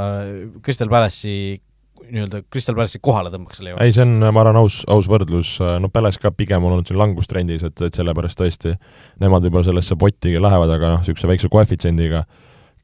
Crystal 0.66 0.90
Palace'i 0.90 1.60
nii-öelda 2.08 2.42
Crystal 2.52 2.76
Palace'i 2.76 3.00
kohale 3.04 3.30
tõmbaks 3.32 3.60
selle 3.60 3.72
juurde. 3.72 3.86
ei, 3.86 3.94
see 3.94 4.04
on, 4.04 4.16
ma 4.22 4.42
arvan, 4.42 4.58
aus, 4.60 4.80
aus 4.90 5.08
võrdlus, 5.10 5.56
no 5.82 5.90
Palace 5.92 6.20
ka 6.22 6.32
pigem 6.34 6.64
on 6.64 6.76
olnud 6.76 6.90
siin 6.90 6.98
langustrendis, 7.00 7.64
et, 7.68 7.84
et 7.84 7.98
sellepärast 7.98 8.40
tõesti 8.40 8.74
nemad 9.22 9.46
võib-olla 9.46 9.68
sellesse 9.68 9.98
potti 10.00 10.34
lähevad, 10.38 10.72
aga 10.74 10.94
noh, 10.94 11.02
niisuguse 11.02 11.30
väikse 11.30 11.50
koefitsiendiga, 11.52 12.24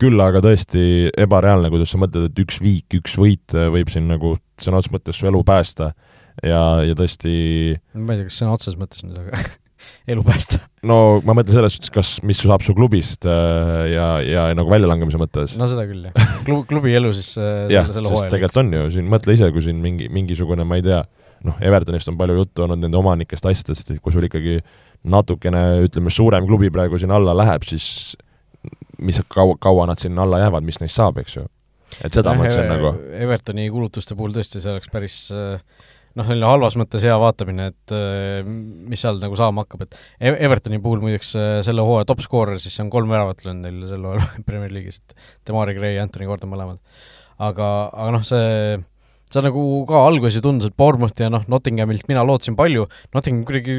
küll 0.01 0.21
aga 0.23 0.43
tõesti 0.45 1.11
ebareaalne, 1.25 1.71
kuidas 1.73 1.93
sa 1.95 2.01
mõtled, 2.03 2.31
et 2.31 2.41
üks 2.45 2.61
viik, 2.63 2.99
üks 3.01 3.19
võit 3.21 3.55
võib 3.55 3.93
siin 3.93 4.09
nagu 4.11 4.37
sõna 4.61 4.81
otseses 4.81 4.95
mõttes 4.95 5.19
su 5.21 5.29
elu 5.31 5.43
päästa 5.47 5.93
ja, 6.43 6.63
ja 6.87 6.97
tõesti 6.99 7.35
ma 7.95 8.15
ei 8.15 8.23
tea, 8.23 8.31
kas 8.31 8.41
sõna 8.41 8.57
otseses 8.57 8.79
mõttes 8.81 9.05
nüüd, 9.07 9.19
aga 9.21 9.43
elu 10.15 10.25
päästa. 10.27 10.61
no 10.87 11.21
ma 11.27 11.37
mõtlen 11.37 11.59
selles 11.59 11.77
suhtes, 11.77 11.93
kas, 11.95 12.13
mis 12.27 12.41
saab 12.43 12.65
su 12.67 12.75
klubist 12.77 13.29
äh, 13.29 13.91
ja, 13.93 14.09
ja 14.25 14.47
nagu 14.57 14.73
väljalangemise 14.73 15.21
mõttes. 15.21 15.57
no 15.61 15.69
seda 15.71 15.87
küll, 15.89 16.09
jah. 16.09 16.33
Klub, 16.47 16.65
klubi 16.71 16.95
elu 16.97 17.13
siis 17.17 17.35
äh, 17.41 17.67
jah, 17.73 17.91
sest 17.93 18.31
tegelikult 18.33 18.65
on 18.65 18.73
ju, 18.79 18.89
siin 18.99 19.11
mõtle 19.13 19.37
ise, 19.37 19.51
kui 19.55 19.65
siin 19.65 19.81
mingi, 19.85 20.11
mingisugune, 20.13 20.67
ma 20.69 20.81
ei 20.81 20.87
tea, 20.87 21.03
noh, 21.45 21.61
Evertonist 21.65 22.11
on 22.13 22.19
palju 22.21 22.41
juttu 22.41 22.67
olnud, 22.67 22.83
nende 22.83 23.01
omanikest, 23.01 23.47
asjadest, 23.51 23.95
et 23.95 24.03
kui 24.05 24.15
sul 24.15 24.27
ikkagi 24.29 24.59
natukene, 25.05 25.65
ütleme, 25.85 26.13
suurem 26.13 26.47
klubi 26.49 26.71
praegu 26.73 27.01
siin 27.01 27.13
alla 27.13 27.35
läheb, 27.37 27.67
siis 27.69 28.15
mis 29.05 29.21
kaua, 29.33 29.59
kaua 29.61 29.89
nad 29.91 30.01
sinna 30.03 30.25
alla 30.25 30.43
jäävad, 30.45 30.67
mis 30.67 30.81
neist 30.83 30.99
saab, 30.99 31.21
eks 31.23 31.39
ju. 31.39 31.47
et 32.01 32.15
seda 32.15 32.35
ma 32.35 32.45
mõtlesin 32.45 32.71
nagu. 32.71 32.95
Evertoni 33.25 33.69
kulutuste 33.73 34.17
puhul 34.19 34.35
tõesti, 34.37 34.63
see 34.63 34.73
oleks 34.73 34.91
päris 34.93 35.19
äh, 35.35 35.61
noh, 36.19 36.27
selline 36.29 36.49
halvas 36.49 36.77
mõttes 36.79 37.05
hea 37.07 37.15
vaatamine, 37.21 37.69
et 37.73 37.95
äh, 37.95 38.47
mis 38.47 39.03
seal 39.05 39.21
nagu 39.23 39.37
saama 39.39 39.65
hakkab, 39.65 39.87
et 39.87 39.99
e-, 40.19 40.37
Evertoni 40.47 40.81
puhul 40.83 41.03
muideks 41.05 41.35
äh, 41.39 41.59
selle 41.67 41.85
hooaja 41.87 42.09
top 42.11 42.23
skoorer, 42.25 42.61
siis 42.63 42.77
see 42.77 42.87
on 42.87 42.93
kolm 42.95 43.11
väravat 43.13 43.45
löönud 43.47 43.67
neil 43.67 43.85
sel 43.91 44.07
hooajal 44.07 44.43
Premier 44.49 44.75
League'is, 44.75 45.01
et 45.03 45.29
Demari 45.49 45.77
Gray 45.79 45.99
ja 45.99 46.07
Anthony 46.07 46.29
Gordon 46.31 46.53
mõlemad. 46.55 46.83
aga, 47.43 47.71
aga 47.91 48.11
noh, 48.15 48.27
see, 48.27 48.79
see 49.35 49.43
nagu 49.43 49.63
ka 49.89 50.01
alguses 50.07 50.43
tundus, 50.45 50.71
et 50.71 50.77
Bournemouth 50.79 51.19
ja 51.21 51.31
noh, 51.33 51.43
Nottinghamilt 51.51 52.07
mina 52.11 52.23
lootsin 52.27 52.57
palju, 52.59 52.87
Nottingham 53.17 53.45
kuidagi 53.49 53.79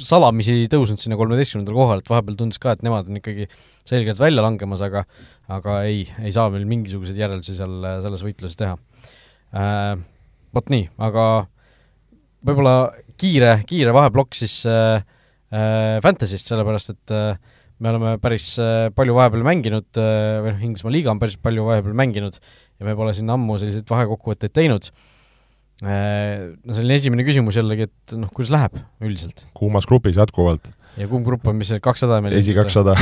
salamisi 0.00 0.62
ei 0.62 0.70
tõusnud 0.72 1.02
sinna 1.02 1.18
kolmeteistkümnendale 1.20 1.76
kohale, 1.76 2.04
et 2.04 2.12
vahepeal 2.12 2.38
tundus 2.40 2.60
ka, 2.62 2.72
et 2.74 2.84
nemad 2.86 3.10
on 3.10 3.20
ikkagi 3.20 3.48
selgelt 3.88 4.20
välja 4.20 4.44
langemas, 4.44 4.84
aga 4.84 5.04
aga 5.48 5.82
ei, 5.88 6.02
ei 6.20 6.32
saa 6.34 6.50
meil 6.52 6.66
mingisuguseid 6.68 7.16
järeldusi 7.16 7.56
seal 7.56 7.84
selles 8.04 8.24
võitluses 8.26 8.58
teha 8.60 8.78
äh,. 9.56 9.98
Vot 10.56 10.70
nii, 10.72 10.86
aga 11.04 11.22
võib-olla 12.48 12.74
kiire, 13.20 13.58
kiire 13.68 13.92
vaheplokk 13.92 14.36
siis 14.38 14.62
äh, 14.68 15.02
äh, 15.52 15.98
Fantasy'st, 16.04 16.48
sellepärast 16.48 16.94
et 16.94 17.12
äh, 17.12 17.57
me 17.82 17.92
oleme 17.92 18.14
päris 18.22 18.54
äh, 18.62 18.88
palju 18.94 19.14
vahepeal 19.16 19.44
mänginud 19.46 20.00
äh, 20.00 20.40
või 20.42 20.54
noh, 20.54 20.64
Inglismaa 20.68 20.94
liiga 20.94 21.12
on 21.12 21.20
päris 21.22 21.38
palju 21.40 21.66
vahepeal 21.68 21.94
mänginud 21.98 22.38
ja 22.38 22.88
me 22.88 22.96
pole 22.98 23.14
siin 23.16 23.30
ammu 23.34 23.58
selliseid 23.60 23.88
vahekokkuvõtteid 23.90 24.54
teinud 24.56 24.90
äh,. 25.84 26.56
No 26.66 26.74
selline 26.74 26.98
esimene 26.98 27.26
küsimus 27.26 27.58
jällegi, 27.58 27.86
et 27.86 28.18
noh, 28.18 28.30
kuidas 28.34 28.50
läheb 28.54 28.80
üldiselt? 29.04 29.44
kuumas 29.58 29.86
grupis 29.86 30.18
jätkuvalt. 30.18 30.72
ja 30.98 31.08
kumb 31.10 31.26
grupp 31.28 31.46
on, 31.50 31.58
mis 31.60 31.70
see 31.70 31.82
kakssada 31.82 32.20
meil 32.24 32.38
esi 32.40 32.56
kakssada, 32.58 32.96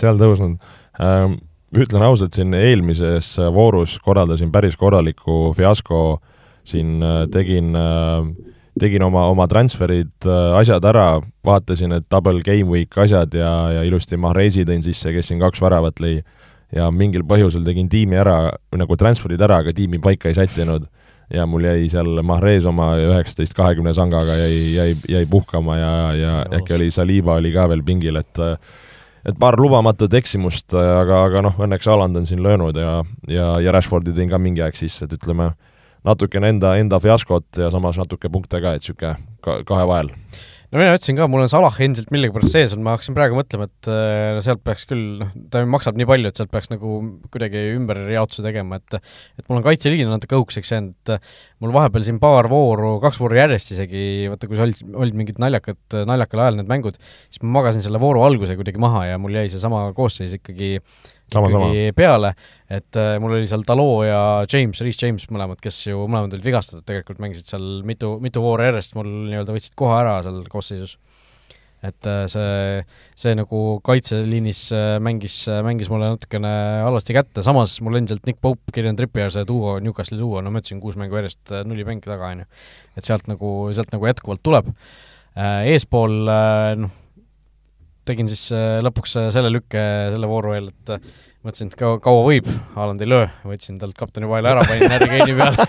seal 0.00 0.20
tõusnud 0.20 0.60
ähm,. 1.00 1.40
ütlen 1.74 2.04
ausalt, 2.06 2.36
siin 2.36 2.54
eelmises 2.54 3.34
voorus 3.56 3.96
korraldasin 4.04 4.52
päris 4.54 4.76
korraliku 4.78 5.48
fiasko, 5.56 6.02
siin 6.68 7.00
tegin 7.32 7.72
äh, 7.74 8.52
tegin 8.80 9.04
oma, 9.06 9.26
oma 9.30 9.46
transferid, 9.50 10.12
äh, 10.26 10.56
asjad 10.58 10.84
ära, 10.88 11.08
vaatasin, 11.46 11.94
et 11.98 12.06
double 12.10 12.42
game 12.44 12.70
week 12.70 12.96
asjad 12.98 13.34
ja, 13.38 13.52
ja 13.76 13.84
ilusti 13.86 14.18
Mahrezi 14.20 14.66
tõin 14.66 14.82
sisse, 14.84 15.12
kes 15.14 15.30
siin 15.30 15.42
kaks 15.42 15.62
väravat 15.62 16.02
lõi. 16.02 16.18
ja 16.74 16.88
mingil 16.90 17.22
põhjusel 17.22 17.62
tegin 17.62 17.88
tiimi 17.88 18.16
ära, 18.18 18.50
nagu 18.74 18.96
transferid 18.98 19.40
ära, 19.40 19.60
aga 19.62 19.72
tiimi 19.72 20.00
paika 20.02 20.28
ei 20.28 20.34
sättinud. 20.34 20.88
ja 21.32 21.46
mul 21.46 21.64
jäi 21.64 21.88
seal 21.88 22.20
Mahrez 22.22 22.66
oma 22.66 22.94
üheksateist 23.00 23.54
kahekümne 23.56 23.94
sangaga 23.94 24.34
jäi, 24.36 24.74
jäi, 24.74 24.96
jäi 25.08 25.26
puhkama 25.26 25.76
ja, 25.76 25.92
ja 26.12 26.32
no. 26.44 26.58
äkki 26.58 26.74
oli 26.74 26.90
Saliba 26.90 27.38
oli 27.40 27.52
ka 27.52 27.68
veel 27.68 27.82
pingil, 27.82 28.16
et 28.16 28.42
et 29.24 29.38
paar 29.40 29.56
lubamatut 29.56 30.12
eksimust, 30.14 30.74
aga, 30.74 31.22
aga 31.30 31.42
noh, 31.46 31.54
õnneks 31.64 31.86
Haaland 31.88 32.16
on 32.20 32.26
siin 32.28 32.42
löönud 32.44 32.76
ja, 32.76 32.98
ja, 33.28 33.46
ja 33.60 33.72
Rashfordi 33.72 34.12
tõin 34.12 34.28
ka 34.28 34.38
mingi 34.38 34.60
aeg 34.60 34.76
sisse, 34.76 35.06
et 35.06 35.16
ütleme, 35.16 35.54
natukene 36.04 36.54
enda, 36.54 36.74
enda 36.80 37.00
fiaskot 37.02 37.62
ja 37.64 37.70
samas 37.74 38.00
natuke 38.00 38.30
punkte 38.32 38.60
ka, 38.62 38.76
et 38.76 38.84
niisugune 38.84 39.16
ka, 39.44 39.62
kahe 39.68 39.86
vahel. 39.88 40.12
No 40.74 40.80
mina 40.80 40.96
ütlesin 40.96 41.14
ka, 41.14 41.28
mul 41.30 41.44
on 41.44 41.50
Salah 41.52 41.76
endiselt 41.84 42.08
millegipärast 42.10 42.50
sees 42.50 42.72
on, 42.74 42.80
ma 42.82 42.96
hakkasin 42.96 43.14
praegu 43.14 43.36
mõtlema, 43.38 43.68
et 43.68 43.88
äh, 43.92 44.40
sealt 44.42 44.58
peaks 44.66 44.88
küll, 44.90 45.20
noh, 45.20 45.28
ta 45.52 45.60
maksab 45.70 45.94
nii 46.00 46.08
palju, 46.10 46.32
et 46.32 46.40
sealt 46.40 46.50
peaks 46.50 46.72
nagu 46.72 46.96
kuidagi 47.30 47.62
ümberjaotuse 47.76 48.42
tegema, 48.42 48.80
et 48.82 48.96
et 48.98 49.46
mul 49.46 49.60
on 49.60 49.66
kaitseliin 49.68 50.10
natuke 50.10 50.34
õukseks 50.40 50.74
jäänud, 50.74 50.96
et 51.14 51.30
mul 51.62 51.76
vahepeal 51.76 52.08
siin 52.08 52.18
paar 52.18 52.50
vooru, 52.50 52.96
kaks 53.04 53.22
vooru 53.22 53.38
järjest 53.38 53.70
isegi, 53.76 54.04
vaata 54.32 54.50
kui 54.50 54.58
olid, 54.66 54.82
olid 54.98 55.20
mingid 55.20 55.38
naljakad, 55.38 55.78
naljakal 56.10 56.42
ajal 56.42 56.58
need 56.58 56.72
mängud, 56.74 56.98
siis 57.28 57.44
ma 57.46 57.60
magasin 57.60 57.84
selle 57.84 58.02
vooru 58.02 58.26
alguse 58.26 58.58
kuidagi 58.58 58.82
maha 58.82 59.12
ja 59.12 59.22
mul 59.22 59.38
jäi 59.38 59.46
seesama 59.54 59.86
koosseis 59.94 60.34
ikkagi 60.40 60.80
äh, 60.80 61.13
ikkagi 61.32 61.94
peale, 61.96 62.34
et 62.70 62.98
äh, 62.98 63.16
mul 63.22 63.36
oli 63.38 63.48
seal 63.50 63.64
Dalot 63.66 64.04
ja 64.06 64.20
James, 64.50 64.80
Reece 64.84 65.06
James 65.06 65.24
mõlemad, 65.32 65.60
kes 65.62 65.80
ju 65.86 66.04
mõlemad 66.04 66.36
olid 66.36 66.46
vigastatud, 66.46 66.84
tegelikult 66.86 67.22
mängisid 67.22 67.50
seal 67.50 67.82
mitu, 67.86 68.16
mitu 68.22 68.42
vooru 68.44 68.66
järjest, 68.66 68.96
mul 68.98 69.08
nii-öelda 69.30 69.56
võtsid 69.56 69.74
koha 69.78 70.00
ära 70.02 70.14
seal 70.26 70.42
koosseisus. 70.52 70.98
et 71.84 72.06
äh, 72.08 72.22
see, 72.32 72.82
see 73.20 73.34
nagu 73.36 73.58
kaitseliinis 73.84 74.60
äh, 74.72 74.96
mängis, 75.04 75.42
mängis 75.66 75.90
mulle 75.92 76.14
natukene 76.14 76.52
halvasti 76.86 77.16
kätte, 77.16 77.44
samas 77.44 77.76
mul 77.84 77.98
endiselt 78.00 78.24
Nick 78.26 78.40
Pope, 78.40 78.72
Kieran 78.72 78.96
Trippier, 78.96 79.32
see 79.34 79.44
duo, 79.48 79.76
Newcastle'i 79.84 80.20
duo, 80.20 80.40
no 80.40 80.52
ma 80.52 80.62
ütlesin, 80.62 80.80
kuus 80.80 80.96
mängu 81.00 81.20
järjest 81.20 81.52
äh, 81.52 81.64
nulli 81.68 81.84
mängi 81.84 82.08
taga, 82.08 82.32
on 82.32 82.44
ju. 82.44 82.50
et 82.96 83.08
sealt 83.08 83.28
nagu, 83.28 83.54
sealt 83.76 83.92
nagu 83.92 84.08
jätkuvalt 84.08 84.44
tuleb 84.44 84.70
äh,. 84.72 85.74
Eespool 85.74 86.22
äh, 86.24 86.72
noh, 86.80 86.94
tegin 88.08 88.30
siis 88.30 88.46
äh, 88.54 88.78
lõpuks 88.84 89.16
äh, 89.20 89.28
selle 89.34 89.52
lükke 89.52 89.82
selle 90.12 90.28
vooru 90.30 90.54
eel, 90.56 90.70
et 90.72 90.94
äh, 90.96 91.12
mõtlesin, 91.44 91.70
et 91.72 91.78
kaua, 91.80 92.00
kaua 92.04 92.24
võib, 92.26 92.48
Haaland 92.76 93.04
ei 93.04 93.10
löö, 93.10 93.28
võtsin 93.48 93.78
talt 93.80 93.96
kapteni 93.98 94.28
paela 94.30 94.54
ära, 94.54 94.64
panin 94.68 94.92
Harry 94.92 95.10
Kane'i 95.12 95.38
peale. 95.38 95.68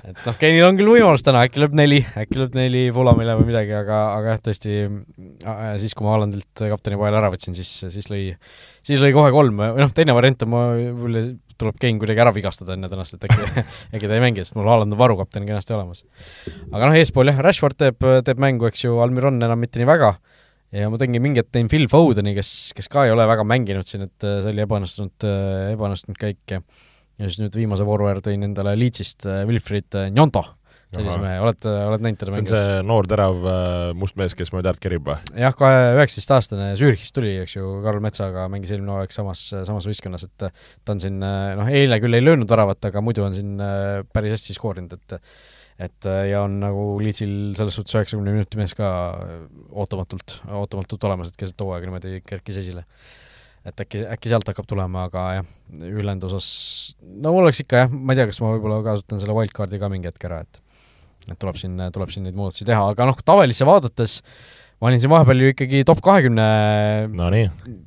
Et 0.00 0.16
noh, 0.24 0.34
Kane'il 0.40 0.64
on 0.64 0.78
küll 0.78 0.88
võimalus 0.90 1.22
täna, 1.22 1.42
äkki 1.46 1.60
lööb 1.60 1.74
neli, 1.76 1.98
äkki 2.18 2.38
lööb 2.38 2.54
neli 2.56 2.86
Fulamile 2.92 3.34
või 3.38 3.50
midagi, 3.50 3.74
aga, 3.76 3.98
aga 4.16 4.32
jah, 4.32 4.40
tõesti 4.48 4.72
siis, 5.82 5.92
kui 5.94 6.06
ma 6.06 6.14
Haalandilt 6.14 6.62
kapteni 6.72 6.98
paela 6.98 7.20
ära 7.20 7.30
võtsin, 7.32 7.54
siis, 7.56 7.68
siis 7.92 8.08
lõi, 8.10 8.24
siis 8.86 9.02
lõi 9.04 9.12
kohe 9.14 9.30
kolm, 9.34 9.60
või 9.60 9.84
noh, 9.84 9.92
teine 9.94 10.16
variant 10.16 10.44
on, 10.46 10.50
ma 10.50 10.64
võib-olla 10.72 11.22
tuleb 11.60 11.78
Kane 11.80 12.00
kuidagi 12.00 12.24
ära 12.24 12.32
vigastada 12.34 12.74
enne 12.76 12.90
tänast, 12.90 13.16
et 13.16 13.28
äkki 13.28 13.64
äkki 13.94 14.08
ta 14.08 14.16
ei 14.16 14.24
mängi, 14.24 14.44
sest 14.44 14.56
mul 14.56 14.68
Haaland 14.72 14.96
on 14.96 15.00
varukapten 15.00 15.46
kenasti 15.48 15.76
olemas. 15.76 16.04
aga 16.72 16.88
noh, 16.88 16.96
eespool 16.96 17.30
jah, 17.30 17.44
Rashford 17.44 17.78
teeb, 17.80 18.10
teeb 18.26 18.40
mängu, 18.42 18.68
eks 18.72 18.88
ju, 18.88 18.96
Almiron 19.04 19.40
enam 19.40 19.60
mitte 19.60 19.80
nii 19.80 19.88
väga 19.88 20.14
ja 20.74 20.90
ma 20.90 21.00
tegingi 21.00 21.22
mingi 21.22 21.42
hetk 21.42 21.50
tõin 21.54 21.70
Phil 21.70 21.88
Fodeni, 21.90 22.34
kes, 22.36 22.52
kes 22.76 22.88
ka 22.90 23.06
ei 23.06 23.14
ole 23.14 23.26
väga 23.28 23.46
mänginud 23.46 23.88
siin, 23.88 24.06
et 24.06 24.26
äh, 24.26 24.38
see 24.44 24.54
oli 24.54 24.64
ebaõnnestunud, 24.66 25.26
äh, 25.26 25.66
ebaõnnestunud 25.74 26.20
käik 26.20 26.56
ja 26.56 26.62
ja 27.20 27.28
siis 27.28 27.42
nüüd 27.42 27.52
viimase 27.58 27.84
vooru 27.84 28.06
järel 28.08 28.24
tõin 28.24 28.46
endale 28.46 28.72
Leedsist 28.80 29.26
äh, 29.28 29.42
Wilfried 29.48 29.92
Njonto, 30.14 30.40
sellise 30.94 31.18
mehe, 31.22 31.36
oled, 31.42 31.66
oled 31.68 32.06
näinud 32.06 32.22
teda 32.22 32.32
mängimas? 32.32 32.54
see 32.54 32.70
on 32.70 32.78
see 32.78 32.86
noor 32.88 33.10
terav 33.10 33.44
must 33.98 34.16
mees, 34.18 34.34
kes 34.38 34.54
mööda 34.54 34.72
äärt 34.72 34.80
kerib 34.82 35.10
või? 35.10 35.18
jah, 35.42 35.54
kahe, 35.58 35.84
üheksateistaastane 35.98 36.72
Zürichist 36.80 37.14
tuli, 37.18 37.34
eks 37.42 37.58
ju, 37.58 37.76
Karl 37.84 38.02
Metsaga 38.02 38.46
mängis 38.52 38.72
eelmine 38.72 38.94
hooaeg 38.94 39.14
samas, 39.14 39.44
samas 39.52 39.86
võistkonnas, 39.90 40.26
et 40.30 40.48
ta 40.48 40.94
on 40.94 41.02
siin 41.02 41.20
noh, 41.20 41.68
eile 41.68 42.00
küll 42.02 42.16
ei 42.16 42.24
löönud 42.24 42.50
väravat, 42.50 42.88
aga 42.88 43.04
muidu 43.04 43.26
on 43.26 43.36
siin 43.36 43.58
päris 44.14 44.38
hästi 44.38 44.56
skoorinud, 44.56 44.96
et 44.96 45.20
et 45.80 46.08
äh, 46.08 46.26
ja 46.30 46.44
on 46.44 46.58
nagu 46.60 46.84
Leedsil 47.00 47.54
selles 47.56 47.76
suhtes 47.78 47.96
üheksakümne 47.96 48.34
minuti 48.34 48.58
mees 48.60 48.74
ka 48.76 48.90
äh, 49.16 49.42
ootamatult, 49.70 50.40
ootamatult 50.60 51.08
olemas, 51.08 51.30
et 51.30 51.40
keset 51.40 51.64
hooaega 51.64 51.88
niimoodi 51.88 52.20
kerkis 52.26 52.60
esile. 52.60 52.84
et 53.64 53.80
äkki, 53.84 54.02
äkki 54.14 54.30
sealt 54.32 54.48
hakkab 54.48 54.68
tulema, 54.68 55.04
aga 55.10 55.22
jah, 55.38 55.48
ülejäänud 55.84 56.24
osas, 56.30 56.46
no 57.20 57.34
oleks 57.42 57.60
ikka 57.64 57.84
jah, 57.84 57.90
ma 57.92 58.14
ei 58.14 58.20
tea, 58.20 58.30
kas 58.30 58.40
ma 58.40 58.54
võib-olla 58.54 58.80
kasutan 58.86 59.20
selle 59.20 59.36
wildcardi 59.36 59.80
ka 59.80 59.90
mingi 59.92 60.08
hetk 60.08 60.24
ära, 60.28 60.40
et 60.46 60.62
et 61.28 61.36
tuleb 61.38 61.58
siin, 61.60 61.76
tuleb 61.92 62.10
siin 62.10 62.24
neid 62.24 62.38
muudatusi 62.38 62.64
teha, 62.66 62.86
aga 62.94 63.04
noh, 63.10 63.18
tavalisse 63.20 63.66
vaadates 63.68 64.14
ma 64.80 64.88
olin 64.88 65.02
siin 65.02 65.12
vahepeal 65.12 65.44
ju 65.44 65.50
ikkagi 65.52 65.82
top 65.84 66.00
kahekümne 66.04 66.46
no, 67.12 67.28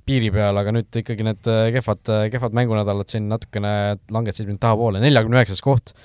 piiri 0.05 0.29
peal, 0.35 0.59
aga 0.61 0.75
nüüd 0.77 1.01
ikkagi 1.01 1.25
need 1.25 1.49
äh, 1.49 1.69
kehvad, 1.73 2.13
kehvad 2.33 2.57
mängunädalad 2.61 3.09
siin 3.09 3.25
natukene 3.31 3.73
langetasid 4.13 4.49
mind 4.49 4.61
tahapoole, 4.61 5.01
neljakümne 5.01 5.41
üheksas 5.41 5.65
koht 5.65 5.95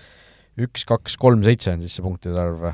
üks, 0.66 0.84
kaks, 0.88 1.16
kolm, 1.20 1.42
seitse 1.46 1.74
on 1.74 1.82
siis 1.84 1.98
see 1.98 2.04
punktide 2.04 2.38
arv, 2.40 2.70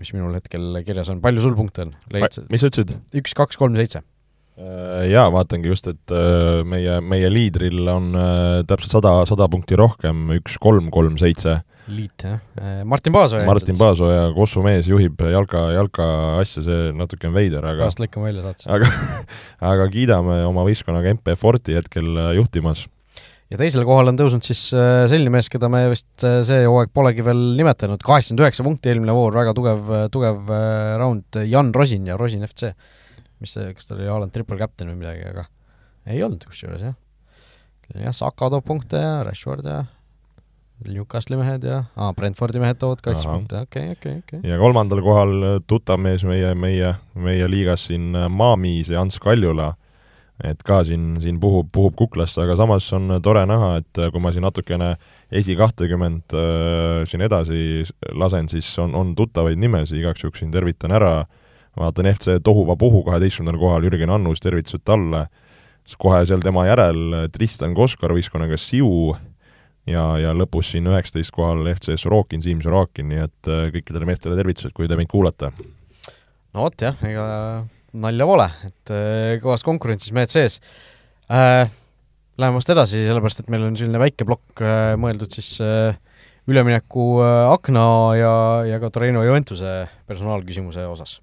mis 0.00 0.12
minul 0.16 0.34
hetkel 0.38 0.80
kirjas 0.86 1.12
on, 1.12 1.20
palju 1.24 1.44
sul 1.44 1.58
punkte 1.58 1.86
on? 1.86 1.94
mis 2.12 2.64
sa 2.64 2.72
ütlesid? 2.72 2.96
üks, 3.22 3.36
kaks, 3.38 3.60
kolm, 3.60 3.76
seitse. 3.80 4.04
Äh, 4.52 5.06
jaa, 5.08 5.30
vaatangi 5.32 5.70
just, 5.70 5.86
et 5.88 6.12
äh, 6.12 6.60
meie, 6.68 6.98
meie 7.00 7.28
liidril 7.32 7.88
on 7.88 8.10
äh, 8.12 8.58
täpselt 8.68 8.98
sada, 8.98 9.14
sada 9.28 9.46
punkti 9.48 9.78
rohkem, 9.80 10.26
üks, 10.36 10.58
kolm, 10.60 10.90
kolm, 10.92 11.16
seitse 11.20 11.62
liit, 11.88 12.20
jah. 12.20 12.36
Martin 12.86 13.14
Paasoja 13.16 13.46
Martin 13.48 13.78
Paasoja, 13.80 14.26
Kossu 14.36 14.60
mees, 14.64 14.86
juhib 14.92 15.24
jalka, 15.32 15.64
jalka 15.72 16.04
asja, 16.36 16.66
see 16.68 16.92
natuke 16.94 17.30
on 17.30 17.34
veider, 17.34 17.64
aga 17.64 17.86
pärast 17.86 18.04
lõikame 18.04 18.28
välja 18.28 18.44
saates. 18.44 18.68
aga 18.68 18.90
aga 19.72 19.88
kiidame 19.94 20.42
oma 20.50 20.66
võistkonnaga 20.68 21.16
MP 21.16 21.32
Forti 21.40 21.80
hetkel 21.80 22.12
juhtimas. 22.36 22.84
Ja 23.52 23.58
teisele 23.60 23.84
kohale 23.84 24.12
on 24.12 24.18
tõusnud 24.18 24.46
siis 24.46 24.64
äh, 24.76 25.04
selline 25.10 25.32
mees, 25.32 25.50
keda 25.52 25.68
me 25.72 25.84
vist 25.92 26.24
äh, 26.26 26.40
see 26.46 26.64
hooaeg 26.64 26.92
polegi 26.96 27.24
veel 27.26 27.40
nimetanud, 27.58 28.00
kaheksakümmend 28.04 28.46
üheksa 28.46 28.64
punkti 28.66 28.92
eelmine 28.92 29.14
voor, 29.16 29.34
väga 29.36 29.54
tugev, 29.56 29.94
tugev 30.14 30.52
äh, 30.52 30.92
round, 31.00 31.40
Jan 31.48 31.72
Rosin 31.76 32.08
ja 32.08 32.16
Rosin 32.20 32.46
FC. 32.48 32.72
mis 33.42 33.56
see, 33.56 33.72
kas 33.74 33.88
ta 33.88 33.96
oli 33.96 34.06
Haaland 34.06 34.32
triple 34.32 34.56
captain 34.60 34.92
või 34.92 35.00
midagi, 35.02 35.26
aga 35.32 35.48
ei 36.06 36.22
olnud 36.24 36.44
kusjuures, 36.46 36.84
jah. 36.86 36.94
jah, 37.98 38.14
Saka 38.16 38.48
toob 38.54 38.64
punkte 38.64 39.02
ja 39.02 39.18
Rashford 39.26 39.66
ja 39.68 39.82
Newcastli 40.82 41.36
mehed 41.38 41.66
ja 41.66 41.84
aa, 41.94 42.10
Brentfordi 42.16 42.62
mehed 42.62 42.80
toovad 42.80 43.02
kaitse 43.04 43.28
punkte, 43.28 43.66
okei, 43.66 43.92
okei, 43.94 44.16
okei. 44.22 44.40
ja 44.48 44.56
kolmandal 44.58 45.02
kohal 45.04 45.34
tuttav 45.70 46.00
mees 46.02 46.24
meie, 46.26 46.54
meie, 46.58 46.94
meie 47.14 47.50
liigas 47.50 47.88
siin 47.90 48.16
Maamiis 48.32 48.90
ja 48.94 49.02
Ants 49.04 49.20
Kaljula, 49.22 49.74
et 50.42 50.62
ka 50.66 50.80
siin, 50.86 51.16
siin 51.22 51.38
puhub, 51.40 51.68
puhub 51.72 51.94
kuklast, 51.98 52.38
aga 52.42 52.56
samas 52.58 52.88
on 52.96 53.18
tore 53.22 53.44
näha, 53.46 53.76
et 53.82 54.00
kui 54.12 54.22
ma 54.22 54.32
siin 54.34 54.44
natukene 54.46 54.94
esi 55.30 55.54
kahtekümmend 55.58 56.34
äh, 56.36 57.02
siin 57.08 57.22
edasi 57.24 57.84
lasen, 58.18 58.50
siis 58.50 58.68
on, 58.82 58.96
on 58.98 59.14
tuttavaid 59.18 59.60
nimesid, 59.62 60.00
igaks 60.00 60.24
juhuks 60.24 60.42
siin 60.42 60.52
tervitan 60.54 60.94
ära, 60.98 61.14
vaatan 61.78 62.10
FC 62.10 62.40
Tohuvapuhu 62.44 63.04
kaheteistkümnendal 63.06 63.60
kohal, 63.62 63.86
Jürgen 63.86 64.12
Annus, 64.12 64.42
tervitused 64.42 64.84
talle, 64.84 65.26
kohe 65.98 66.22
seal 66.28 66.42
tema 66.44 66.66
järel 66.68 67.28
Tristan 67.32 67.74
Koskar 67.74 68.14
võistkonnaga 68.14 68.58
Siu, 68.60 69.14
ja, 69.88 70.04
ja 70.20 70.32
lõpus 70.36 70.72
siin 70.72 70.86
üheksateist 70.90 71.34
kohal 71.34 71.66
FC 71.74 71.96
Sorokin, 72.00 72.42
Siim 72.44 72.62
Sorokin, 72.64 73.08
nii 73.10 73.22
et 73.24 73.50
äh, 73.50 73.68
kõikidele 73.76 74.08
meestele 74.08 74.38
tervitused, 74.38 74.74
kui 74.76 74.90
te 74.90 74.98
mind 74.98 75.10
kuulate. 75.12 75.52
no 76.52 76.66
vot 76.66 76.84
jah, 76.84 76.98
ega 77.06 77.26
nalja 77.92 78.28
pole, 78.28 78.48
et 78.68 78.94
äh, 78.94 79.36
kõvas 79.42 79.64
konkurentsis 79.66 80.14
mehed 80.16 80.32
sees 80.32 80.60
äh,. 81.30 81.68
Läheme 82.40 82.56
vast 82.56 82.70
edasi, 82.72 83.02
sellepärast 83.04 83.42
et 83.42 83.50
meil 83.52 83.66
on 83.66 83.74
selline 83.76 84.00
väike 84.00 84.24
plokk 84.24 84.62
äh, 84.64 84.94
mõeldud 84.96 85.34
siis 85.36 85.50
äh, 85.60 85.92
ülemineku 86.48 87.20
äh, 87.20 87.50
akna 87.52 87.84
ja, 88.16 88.32
ja 88.70 88.80
ka 88.80 88.88
Torino 88.90 89.20
Juventuse 89.26 89.82
personaalküsimuse 90.08 90.86
osas 90.88 91.18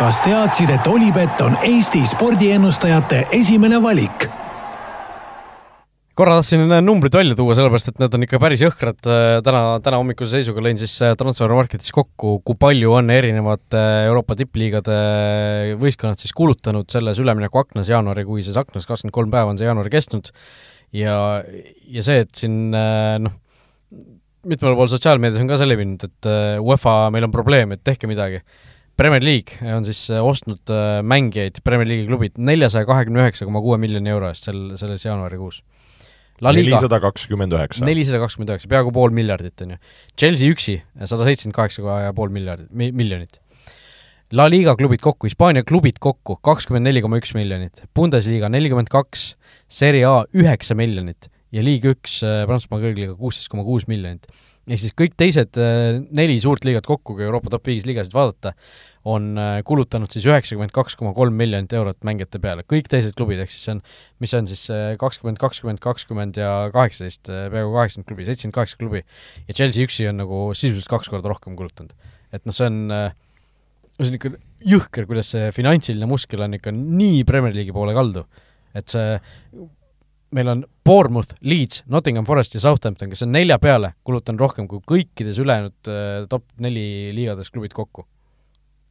kas 0.00 0.22
teadsid, 0.24 0.70
et 0.72 0.86
Olipet 0.88 1.40
on 1.44 1.58
Eesti 1.60 2.00
spordiennustajate 2.08 3.26
esimene 3.36 3.82
valik? 3.84 4.24
Korra 6.18 6.36
tahtsin 6.38 6.66
numbrid 6.84 7.14
välja 7.14 7.36
tuua, 7.38 7.54
sellepärast 7.56 7.92
et 7.92 8.00
need 8.02 8.14
on 8.16 8.24
ikka 8.26 8.40
päris 8.42 8.62
jõhkrad, 8.64 8.98
täna, 9.46 9.60
täna 9.84 10.00
hommikuse 10.00 10.38
seisuga 10.38 10.62
lõin 10.64 10.80
siis 10.80 10.96
äh, 11.06 11.14
Transfermarketis 11.18 11.92
kokku, 11.94 12.38
kui 12.46 12.58
palju 12.60 12.96
on 12.98 13.12
erinevad 13.14 13.76
Euroopa 13.78 14.36
tippliigade 14.38 14.96
võistkonnad 15.80 16.20
siis 16.20 16.34
kulutanud 16.36 16.90
selles 16.92 17.20
üleminekuaknas, 17.22 17.92
jaanuarikuises 17.92 18.58
aknas, 18.60 18.88
kakskümmend 18.90 19.14
kolm 19.16 19.34
päeva 19.34 19.52
on 19.52 19.60
see 19.60 19.68
jaanuari 19.70 19.92
kestnud, 19.94 20.32
ja, 20.96 21.14
ja 21.94 22.06
see, 22.06 22.24
et 22.26 22.34
siin 22.42 22.74
äh, 22.74 23.14
noh, 23.22 23.38
mitmel 24.50 24.76
pool 24.78 24.90
sotsiaalmeedias 24.90 25.44
on 25.44 25.52
ka 25.52 25.60
see 25.60 25.70
levinud, 25.70 26.08
et 26.10 26.30
äh, 26.30 26.56
UEFA, 26.58 26.98
meil 27.14 27.28
on 27.30 27.34
probleem, 27.34 27.76
et 27.76 27.86
tehke 27.86 28.10
midagi. 28.10 28.42
Premier 28.98 29.22
League 29.24 29.56
on 29.64 29.86
siis 29.86 30.10
ostnud 30.12 30.68
mängijaid, 31.08 31.62
Premier 31.64 31.88
League'i 31.88 32.04
klubid, 32.10 32.34
neljasaja 32.36 32.84
kahekümne 32.84 33.22
üheksa 33.22 33.46
koma 33.48 33.62
kuue 33.64 33.78
miljoni 33.80 34.12
euro 34.12 34.28
eest 34.28 34.50
sel, 34.50 34.58
selles 34.76 35.06
jaanuarikuus 35.06 35.62
nelisada 36.40 37.00
kakskümmend 37.02 37.54
üheksa. 37.56 37.84
nelisada 37.84 38.22
kakskümmend 38.22 38.54
üheksa, 38.54 38.70
peaaegu 38.72 38.92
pool 38.96 39.14
miljardit, 39.14 39.54
on 39.64 39.76
ju. 39.76 39.78
Chelsea 40.18 40.54
üksi 40.54 40.80
sada 41.04 41.26
seitsekümmend 41.28 41.58
kaheksa 41.58 42.00
ja 42.06 42.12
pool 42.16 42.32
miljardit, 42.34 42.70
miljonit. 42.72 43.40
La 44.32 44.46
Liga 44.46 44.76
klubid 44.78 45.02
kokku, 45.02 45.26
Hispaania 45.26 45.64
klubid 45.66 45.98
kokku 45.98 46.36
kakskümmend 46.46 46.86
neli 46.86 47.02
koma 47.02 47.18
üks 47.18 47.34
miljonit, 47.34 47.82
Bundesliga 47.96 48.48
nelikümmend 48.52 48.90
kaks, 48.92 49.34
Serie 49.70 50.06
A 50.06 50.22
üheksa 50.30 50.76
miljonit 50.78 51.26
ja 51.54 51.64
Liiga 51.66 51.94
üks 51.94 52.20
äh, 52.26 52.44
Prantsusmaa 52.48 52.80
kõrgliiga 52.82 53.16
kuusteist 53.18 53.50
koma 53.50 53.64
kuus 53.66 53.88
miljonit. 53.90 54.28
ehk 54.70 54.82
siis 54.84 54.94
kõik 54.94 55.16
teised 55.18 55.58
äh, 55.58 55.98
neli 56.14 56.38
suurt 56.42 56.64
liigat 56.66 56.86
kokku, 56.86 57.16
kui 57.16 57.26
Euroopa 57.26 57.50
top 57.56 57.66
viis 57.66 57.88
liigasid 57.88 58.14
vaadata, 58.14 58.54
on 59.08 59.32
äh, 59.38 59.60
kulutanud 59.64 60.12
siis 60.12 60.26
üheksakümmend 60.28 60.74
kaks 60.76 60.96
koma 61.00 61.14
kolm 61.16 61.38
miljonit 61.40 61.72
eurot 61.72 62.02
mängijate 62.04 62.40
peale, 62.42 62.64
kõik 62.68 62.90
teised 62.92 63.16
klubid, 63.16 63.40
ehk 63.40 63.52
siis 63.52 63.64
see 63.64 63.74
on, 63.76 63.80
mis 64.20 64.32
see 64.32 64.42
on 64.42 64.50
siis 64.50 64.64
äh, 64.74 64.92
kakskümmend, 65.00 65.40
kakskümmend, 65.40 65.80
kakskümmend 65.84 66.40
ja 66.40 66.52
kaheksateist, 66.74 67.32
äh, 67.32 67.46
peaaegu 67.52 67.72
kaheksakümmend 67.78 68.10
klubi, 68.10 68.28
seitsekümmend 68.28 68.58
kaheksa 68.58 68.80
klubi. 68.82 69.02
ja 69.48 69.56
Chelsea 69.56 69.88
üksi 69.88 70.08
on 70.10 70.20
nagu 70.20 70.42
sisuliselt 70.52 70.92
kaks 70.92 71.08
korda 71.12 71.32
rohkem 71.32 71.56
kulutanud. 71.56 71.96
et 72.32 72.44
noh, 72.44 72.56
see 72.56 72.68
on, 72.68 72.78
see 73.96 74.10
on 74.12 74.20
ikka 74.20 74.34
jõhker, 74.74 75.08
kuidas 75.08 75.32
see 75.32 75.48
finantsiline 75.56 76.08
muskel 76.10 76.44
on 76.44 76.60
ikka 76.60 76.76
nii 76.76 77.24
Premier 77.28 77.56
League'i 77.56 77.76
poole 77.76 77.96
kaldu. 77.96 78.26
et 78.76 78.92
see, 78.92 79.16
meil 80.36 80.52
on 80.52 80.66
Bournemouth, 80.84 81.32
Leeds, 81.40 81.86
Nottingham 81.88 82.28
Forest 82.28 82.52
ja 82.54 82.60
Southampton, 82.68 83.08
kes 83.10 83.24
on 83.24 83.32
nelja 83.32 83.56
peale 83.58 83.94
kulutanud 84.04 84.44
rohkem 84.44 84.68
kui 84.68 84.84
kõikides 84.84 85.40
ülejäänud 85.40 85.94
top 86.30 86.44
neli 86.60 87.14
liigades 87.16 87.48
klubid 87.50 87.72
kokku 87.72 88.04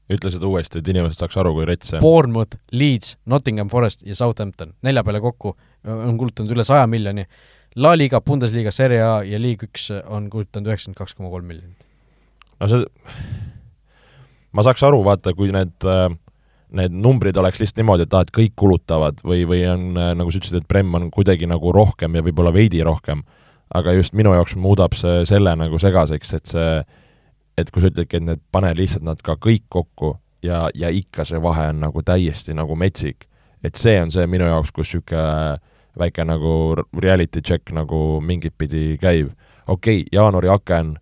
ütle 0.10 0.32
seda 0.34 0.48
uuesti, 0.50 0.82
et 0.82 0.88
inimesed 0.90 1.22
saaks 1.22 1.38
aru, 1.38 1.54
kui 1.58 1.68
rets 1.70 1.92
see 1.92 2.00
on. 2.00 2.04
Bournemouth, 2.04 2.58
Leeds, 2.74 3.16
Nottingham 3.30 3.70
Forest 3.70 4.06
ja 4.08 4.18
Southampton, 4.18 4.74
nelja 4.86 5.04
peale 5.06 5.22
kokku 5.24 5.54
on 5.90 6.18
kulutanud 6.20 6.54
üle 6.56 6.66
saja 6.68 6.88
miljoni. 6.90 7.28
La 7.80 7.94
Liga, 7.98 8.22
Bundesliga, 8.26 8.72
Serie 8.74 9.04
A 9.06 9.20
ja 9.24 9.38
Liig 9.40 9.62
üks 9.68 9.90
on 10.02 10.32
kulutanud 10.34 10.72
üheksakümmend 10.72 10.98
kaks 10.98 11.14
koma 11.18 11.30
kolm 11.30 11.46
miljonit. 11.52 11.86
no 12.60 12.68
see, 12.68 12.82
ma 14.52 14.66
saaks 14.66 14.84
aru, 14.84 15.04
vaata, 15.06 15.36
kui 15.38 15.54
need 15.56 15.86
need 16.76 16.94
numbrid 16.94 17.38
oleks 17.38 17.62
lihtsalt 17.62 17.82
niimoodi, 17.82 18.06
et 18.06 18.14
aa, 18.14 18.26
et 18.26 18.32
kõik 18.34 18.54
kulutavad 18.60 19.24
või, 19.26 19.42
või 19.50 19.64
on, 19.70 19.86
nagu 20.20 20.30
sa 20.30 20.38
ütlesid, 20.38 20.62
et 20.62 20.70
Prem 20.70 20.94
on 20.98 21.08
kuidagi 21.14 21.50
nagu 21.50 21.72
rohkem 21.74 22.18
ja 22.18 22.22
võib-olla 22.26 22.54
veidi 22.54 22.84
rohkem, 22.86 23.24
aga 23.74 23.96
just 23.98 24.14
minu 24.18 24.36
jaoks 24.38 24.54
muudab 24.60 24.94
see 24.98 25.24
selle 25.30 25.56
nagu 25.58 25.80
segaseks, 25.82 26.36
et 26.38 26.52
see 26.52 26.70
et 27.62 27.72
kui 27.72 27.84
sa 27.84 27.92
ütledki, 27.92 28.20
et 28.20 28.26
need 28.26 28.42
pane 28.52 28.72
lihtsalt 28.78 29.06
nad 29.06 29.22
ka 29.26 29.36
kõik 29.42 29.66
kokku 29.70 30.16
ja, 30.44 30.68
ja 30.76 30.90
ikka 30.94 31.26
see 31.28 31.42
vahe 31.42 31.70
on 31.74 31.84
nagu 31.84 32.04
täiesti 32.06 32.56
nagu 32.58 32.76
metsik. 32.76 33.28
et 33.64 33.76
see 33.76 33.98
on 34.02 34.12
see 34.12 34.28
minu 34.28 34.48
jaoks, 34.48 34.72
kus 34.72 34.94
niisugune 34.94 35.60
väike 36.00 36.24
nagu 36.24 36.76
reality 36.96 37.42
check 37.42 37.72
nagu 37.76 38.22
mingit 38.22 38.56
pidi 38.58 38.98
käib. 39.02 39.32
okei 39.68 40.02
okay,, 40.02 40.08
jaanuari 40.12 40.50
aken 40.50 40.96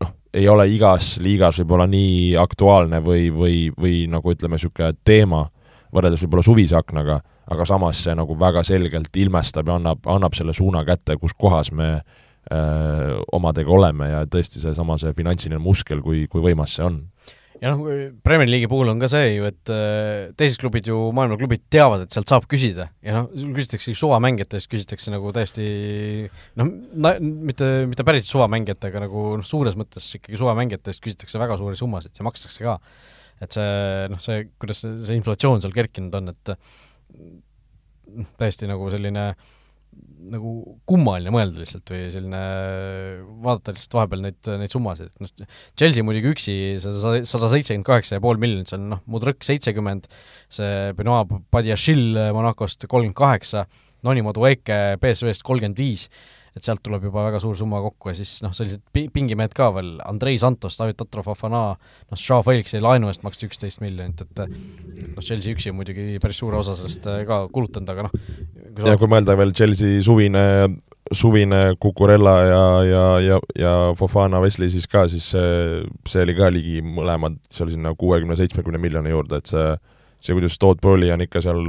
noh, 0.00 0.14
ei 0.34 0.48
ole 0.48 0.68
igas 0.68 1.16
liigas 1.18 1.60
võib-olla 1.60 1.86
nii 1.86 2.36
aktuaalne 2.36 3.00
või, 3.00 3.30
või, 3.32 3.58
või 3.78 4.06
nagu 4.08 4.32
ütleme, 4.32 4.58
niisugune 4.58 4.92
teema, 5.04 5.46
võrreldes 5.92 6.22
võib-olla 6.24 6.42
suvise 6.42 6.76
aknaga, 6.76 7.20
aga 7.50 7.64
samas 7.64 8.02
see 8.04 8.14
nagu 8.14 8.36
väga 8.38 8.62
selgelt 8.64 9.16
ilmestab 9.16 9.68
ja 9.68 9.80
annab, 9.80 10.04
annab 10.06 10.34
selle 10.34 10.54
suuna 10.54 10.84
kätte, 10.84 11.16
kus 11.16 11.32
kohas 11.38 11.72
me 11.72 11.94
äh, 11.94 12.21
öö, 12.50 13.20
omadega 13.36 13.70
oleme 13.70 14.10
ja 14.10 14.24
tõesti 14.30 14.62
seesama, 14.62 14.98
see 14.98 15.14
finantsiline 15.16 15.60
muskel, 15.62 16.02
kui, 16.04 16.26
kui 16.30 16.42
võimas 16.44 16.78
see 16.78 16.86
on 16.88 17.02
ja 17.62 17.70
noh, 17.70 17.86
Premier 18.24 18.50
League'i 18.50 18.68
puhul 18.70 18.90
on 18.90 19.00
ka 19.02 19.08
see 19.10 19.36
ju, 19.36 19.46
et 19.46 19.72
teised 20.38 20.58
klubid 20.60 20.88
ju, 20.90 20.96
maailmaklubid 21.14 21.64
teavad, 21.72 22.04
et 22.04 22.14
sealt 22.14 22.30
saab 22.30 22.48
küsida 22.50 22.88
ja 23.04 23.14
noh, 23.14 23.30
küsitakse 23.30 23.94
suvamängijate 23.98 24.58
eest, 24.58 24.70
küsitakse 24.72 25.14
nagu 25.14 25.30
täiesti 25.34 25.66
noh, 26.58 26.72
mitte, 27.22 27.70
mitte 27.90 28.06
päris 28.08 28.26
suvamängijate, 28.30 28.90
aga 28.90 29.04
nagu 29.06 29.24
noh, 29.38 29.46
suures 29.46 29.78
mõttes 29.78 30.10
ikkagi 30.18 30.40
suvamängijate 30.40 30.92
eest 30.92 31.04
küsitakse 31.06 31.40
väga 31.42 31.58
suuri 31.60 31.78
summasid 31.78 32.18
ja 32.18 32.26
makstakse 32.26 32.66
ka. 32.66 32.78
et 33.42 33.54
see 33.54 34.10
noh, 34.10 34.22
see, 34.22 34.44
kuidas 34.62 34.82
see, 34.82 34.98
see 35.06 35.22
inflatsioon 35.22 35.62
seal 35.62 35.74
kerkinud 35.76 36.18
on, 36.18 36.34
et 36.34 36.54
noh, 38.12 38.30
täiesti 38.42 38.66
nagu 38.68 38.90
selline 38.90 39.28
äh, 39.30 39.50
nagu 40.32 40.52
kummaline 40.88 41.32
mõelda 41.34 41.62
lihtsalt 41.62 41.90
või 41.92 42.06
selline, 42.14 42.40
vaadata 43.42 43.74
lihtsalt 43.74 43.96
vahepeal 43.98 44.22
neid, 44.24 44.50
neid 44.60 44.72
summasid, 44.72 45.10
et 45.10 45.24
noh, 45.42 45.48
Chelsea 45.78 46.06
muidugi 46.06 46.30
üksi 46.32 46.56
sada, 46.82 47.22
sada 47.28 47.50
seitsekümmend 47.52 47.88
kaheksa 47.88 48.16
ja 48.18 48.24
pool 48.24 48.40
miljonit, 48.42 48.70
see 48.70 48.78
on 48.78 48.86
noh, 48.94 49.02
Mudrõk 49.12 49.42
seitsekümmend, 49.46 50.06
see 50.52 50.92
Benoit 50.98 51.34
Badiashil 51.52 52.20
Monacost 52.36 52.86
kolmkümmend 52.86 53.18
kaheksa, 53.18 53.66
Noni 54.06 54.24
Madueke 54.26 54.78
BSV-st 55.02 55.44
kolmkümmend 55.46 55.78
viis, 55.82 56.08
et 56.56 56.66
sealt 56.66 56.82
tuleb 56.84 57.06
juba 57.08 57.26
väga 57.28 57.40
suur 57.42 57.56
summa 57.56 57.80
kokku 57.84 58.12
ja 58.12 58.16
siis 58.18 58.38
noh, 58.44 58.52
sellised 58.56 58.82
pi-, 58.92 59.08
pingimehed 59.12 59.54
ka 59.56 59.70
veel, 59.76 59.94
Andrei 60.08 60.38
Santos, 60.40 60.76
David 60.80 60.98
Tatrov, 61.00 61.30
Fafana, 61.30 61.62
noh, 61.78 62.20
Joao 62.20 62.44
Felixi 62.46 62.82
laenu 62.82 63.08
eest 63.12 63.24
maksti 63.26 63.48
üksteist 63.48 63.82
miljonit, 63.84 64.24
et 64.24 64.44
noh, 64.44 65.22
Chelsea 65.24 65.56
üksi 65.56 65.72
on 65.72 65.80
muidugi 65.80 66.18
päris 66.22 66.42
suure 66.42 66.60
osa 66.60 66.76
sellest 66.78 67.08
äh, 67.10 67.22
ka 67.28 67.44
kulutanud, 67.52 67.92
aga 67.94 68.08
noh 68.08 68.16
ja 68.80 68.96
kui 69.00 69.10
mõelda 69.10 69.36
veel 69.38 69.52
Chelsea 69.56 70.00
suvine, 70.04 70.42
suvine 71.12 71.62
Cucurella 71.82 72.34
ja, 72.46 72.64
ja, 72.86 73.04
ja, 73.24 73.38
ja 73.58 73.72
Fofana 73.98 74.40
Wesley 74.42 74.72
siis 74.72 74.88
ka, 74.90 75.06
siis 75.12 75.32
see, 75.34 75.82
see 76.08 76.24
oli 76.26 76.36
ka 76.38 76.50
ligi 76.52 76.80
mõlemad 76.84 77.38
seal 77.52 77.72
sinna 77.72 77.94
kuuekümne, 77.98 78.36
seitsmekümne 78.38 78.80
miljoni 78.82 79.12
juurde, 79.12 79.42
et 79.42 79.52
see 79.52 79.66
see, 80.22 80.36
kuidas 80.36 80.58
Todd 80.62 80.80
Bowley 80.82 81.10
on 81.14 81.24
ikka 81.24 81.42
seal 81.44 81.62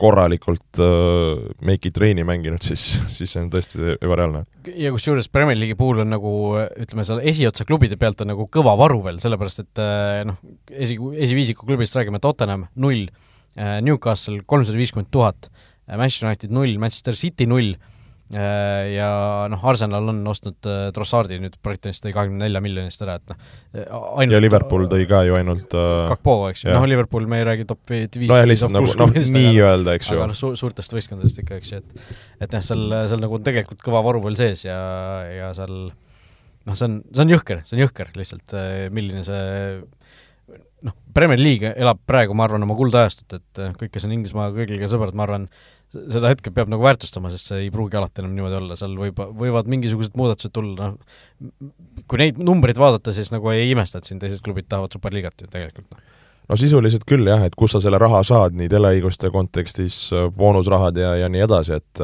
korralikult 0.00 0.80
uh, 0.82 1.42
make 1.64 1.88
it 1.88 1.98
rain'i 2.02 2.24
mänginud, 2.26 2.62
siis, 2.66 2.84
siis 3.12 3.34
see 3.34 3.42
on 3.42 3.50
tõesti 3.52 3.96
ebareaalne. 3.96 4.44
ja 4.74 4.92
kusjuures 4.94 5.30
Premier 5.32 5.58
League'i 5.58 5.78
puhul 5.78 6.02
on 6.04 6.12
nagu 6.12 6.32
ütleme, 6.58 7.06
seal 7.08 7.22
esiotsa 7.32 7.66
klubide 7.68 7.98
pealt 8.00 8.24
on 8.24 8.32
nagu 8.34 8.48
kõva 8.52 8.74
varu 8.80 9.02
veel, 9.06 9.22
sellepärast 9.22 9.64
et 9.64 9.82
äh, 9.82 10.22
noh, 10.28 10.40
esi, 10.70 10.98
esiviisiku 10.98 11.68
klubist 11.68 11.96
räägime, 11.98 12.22
Tottenham 12.22 12.66
null, 12.82 13.06
äh, 13.56 13.78
Newcastle 13.84 14.42
kolmsada 14.46 14.80
viiskümmend 14.80 15.12
tuhat, 15.14 15.50
Manchester 15.92 16.30
United 16.30 16.52
null, 16.54 16.78
Manchester 16.80 17.18
City 17.18 17.48
null 17.50 17.74
Äh, 17.74 17.91
ja 18.32 19.08
noh, 19.52 19.64
Arsenal 19.68 20.08
on 20.08 20.20
ostnud 20.30 20.68
äh, 20.68 20.86
Trossardi 20.96 21.36
nüüd 21.42 21.58
Brightonist 21.64 22.04
tõi 22.04 22.14
kahekümne 22.14 22.46
nelja 22.46 22.62
miljoni 22.64 22.88
eest 22.88 23.04
ära, 23.04 23.18
et 23.20 23.32
noh 23.32 23.40
äh, 23.76 23.86
ainult, 24.22 24.36
ja 24.36 24.40
Liverpool 24.40 24.86
tõi 24.90 25.06
ka 25.10 25.22
ju 25.28 25.36
ainult 25.36 25.76
Kakpo, 26.08 26.36
eks 26.48 26.64
ju, 26.64 26.72
noh 26.72 26.86
Liverpool, 26.88 27.26
me 27.28 27.42
ei 27.42 27.46
räägi 27.50 27.66
top 27.68 27.92
viis 27.92 28.30
nojah, 28.30 28.46
lihtsalt 28.48 28.72
nagu 28.72 28.88
noh, 28.88 29.16
nii-öelda, 29.36 29.96
eks 29.98 30.12
ju. 30.12 30.20
aga 30.20 30.30
noh, 30.32 30.38
su-, 30.38 30.54
suurtest 30.58 30.96
võistkondadest 30.96 31.42
ikka, 31.44 31.60
eks 31.60 31.74
ju, 31.74 31.82
et 31.82 32.46
et 32.46 32.56
jah, 32.56 32.64
seal, 32.64 32.86
seal 33.12 33.20
nagu 33.22 33.36
on 33.36 33.44
tegelikult 33.44 33.84
kõva 33.84 34.00
varu 34.06 34.24
veel 34.24 34.38
sees 34.40 34.64
ja, 34.64 34.78
ja 35.28 35.52
seal 35.56 35.74
noh, 35.90 36.72
see 36.72 36.88
on, 36.88 37.02
see 37.12 37.26
on 37.26 37.34
jõhker, 37.36 37.62
see 37.68 37.76
on 37.76 37.84
jõhker 37.84 38.14
lihtsalt, 38.16 38.56
milline 38.96 39.26
see 39.28 39.42
noh, 40.88 40.96
Premier 41.14 41.40
League 41.40 41.74
elab 41.76 42.00
praegu, 42.08 42.34
ma 42.36 42.48
arvan, 42.48 42.64
oma 42.64 42.76
kuldajastut, 42.78 43.36
et 43.38 43.62
kõik, 43.76 43.92
kes 43.92 44.08
on 44.08 44.16
Inglismaa 44.16 44.50
kõigiga 44.56 44.88
sõbrad, 44.90 45.16
ma 45.18 45.28
arvan, 45.28 45.46
seda 45.92 46.30
hetke 46.32 46.52
peab 46.54 46.70
nagu 46.72 46.84
väärtustama, 46.84 47.30
sest 47.32 47.50
see 47.50 47.66
ei 47.66 47.70
pruugi 47.72 47.98
alati 47.98 48.22
enam 48.22 48.32
niimoodi 48.36 48.58
olla, 48.58 48.76
seal 48.80 48.94
võib, 48.98 49.18
võivad 49.38 49.68
mingisugused 49.70 50.16
muudatused 50.18 50.54
tulla, 50.56 50.92
noh, 50.92 51.72
kui 52.08 52.20
neid 52.20 52.40
numbreid 52.40 52.80
vaadata, 52.80 53.12
siis 53.14 53.32
nagu 53.34 53.52
ei 53.52 53.70
imesta, 53.72 54.00
et 54.00 54.08
siin 54.08 54.20
teised 54.22 54.42
klubid 54.44 54.68
tahavad 54.72 54.94
superliigat 54.94 55.44
ju 55.44 55.52
tegelikult, 55.52 55.90
noh. 55.92 56.08
No 56.50 56.56
sisuliselt 56.58 57.04
küll 57.08 57.28
jah, 57.28 57.44
et 57.46 57.54
kust 57.56 57.76
sa 57.76 57.80
selle 57.84 58.00
raha 58.02 58.18
saad 58.26 58.56
nii 58.58 58.66
teleõiguste 58.68 59.30
kontekstis, 59.32 60.08
boonusrahad 60.36 60.98
ja, 60.98 61.12
ja 61.20 61.28
nii 61.30 61.44
edasi, 61.46 61.78
et 61.78 62.02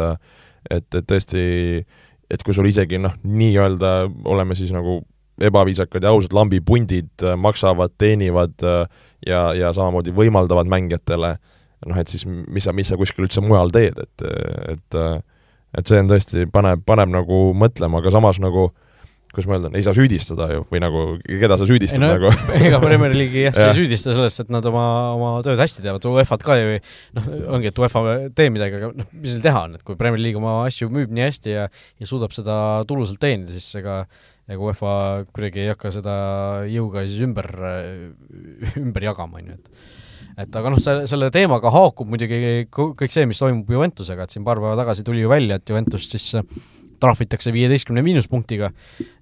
et, 0.68 0.86
et 0.94 1.04
tõesti, 1.08 1.42
et 2.30 2.44
kui 2.46 2.54
sul 2.54 2.68
isegi 2.70 3.00
noh, 3.02 3.16
nii-öelda 3.26 3.92
oleme 4.30 4.54
siis 4.56 4.70
nagu 4.72 5.00
ebaviisakad 5.42 6.06
ja 6.06 6.12
ausad 6.14 6.34
lambipundid 6.36 7.24
maksavad, 7.40 7.94
teenivad 7.98 8.54
ja, 8.62 9.42
ja 9.58 9.72
samamoodi 9.74 10.14
võimaldavad 10.14 10.70
mängijatele 10.70 11.34
äh, 11.34 11.57
noh, 11.86 11.98
et 12.00 12.10
siis 12.10 12.26
mis 12.26 12.66
sa, 12.66 12.74
mis 12.74 12.88
sa 12.90 12.98
kuskil 12.98 13.28
üldse 13.28 13.44
mujal 13.44 13.70
teed, 13.74 13.98
et, 14.02 14.28
et 14.74 15.00
et 15.76 15.90
see 15.90 16.00
on 16.00 16.08
tõesti, 16.08 16.46
paneb, 16.50 16.80
paneb 16.88 17.10
nagu 17.12 17.40
mõtlema, 17.56 18.00
aga 18.00 18.12
samas 18.14 18.38
nagu 18.40 18.70
kuidas 19.28 19.44
ma 19.44 19.58
öeldan, 19.58 19.74
ei 19.76 19.84
saa 19.84 19.92
süüdistada 19.92 20.46
ju, 20.54 20.62
või 20.70 20.80
nagu 20.80 21.02
keda 21.26 21.58
sa 21.60 21.66
süüdistad 21.68 22.00
no, 22.00 22.08
nagu. 22.14 22.30
ega 22.68 22.78
Premier 22.80 23.12
League'i 23.12 23.44
jah, 23.46 23.54
sa 23.54 23.66
ei 23.68 23.76
süüdista 23.76 24.14
sellest, 24.16 24.40
et 24.44 24.52
nad 24.52 24.64
oma, 24.70 24.84
oma 25.18 25.32
tööd 25.44 25.60
hästi 25.60 25.84
teevad, 25.84 26.06
UEFA-d 26.08 26.46
ka 26.46 26.56
ju 26.56 26.78
noh, 27.18 27.28
ongi, 27.58 27.68
et 27.68 27.82
UEFA 27.82 28.04
tee 28.38 28.48
midagi, 28.54 28.80
aga 28.80 28.90
noh, 28.96 29.10
mis 29.12 29.36
neil 29.36 29.44
teha 29.44 29.66
on, 29.68 29.76
et 29.76 29.84
kui 29.84 30.00
Premier 30.00 30.22
League 30.22 30.40
oma 30.40 30.62
asju 30.64 30.88
müüb 30.94 31.12
nii 31.12 31.26
hästi 31.26 31.54
ja 31.54 31.68
ja 31.68 32.08
suudab 32.08 32.32
seda 32.36 32.56
tulusalt 32.88 33.20
teenida, 33.20 33.52
siis 33.52 33.68
ega 33.82 34.00
ega 34.48 34.64
UEFA 34.64 34.92
kuidagi 35.36 35.66
ei 35.66 35.72
hakka 35.74 35.92
seda 35.92 36.16
jõuga 36.72 37.04
siis 37.04 37.20
ümber, 37.28 37.52
ümber 38.80 39.10
jagama, 39.10 39.42
on 39.42 39.52
ju, 39.52 39.58
et 39.60 39.97
et 40.38 40.58
aga 40.58 40.70
noh, 40.72 40.80
selle, 40.82 41.06
selle 41.10 41.30
teemaga 41.34 41.70
haakub 41.74 42.10
muidugi 42.10 42.66
kõik 42.70 43.12
see, 43.12 43.26
mis 43.28 43.40
toimub 43.42 43.70
Juventusega, 43.74 44.26
et 44.26 44.34
siin 44.34 44.46
paar 44.46 44.60
päeva 44.62 44.76
tagasi 44.78 45.06
tuli 45.06 45.24
ju 45.24 45.30
välja, 45.30 45.58
et 45.58 45.70
Juventust 45.70 46.14
siis 46.14 46.26
äh, 46.38 46.46
trahvitakse 47.02 47.52
viieteistkümne 47.54 48.04
miinuspunktiga, 48.06 48.70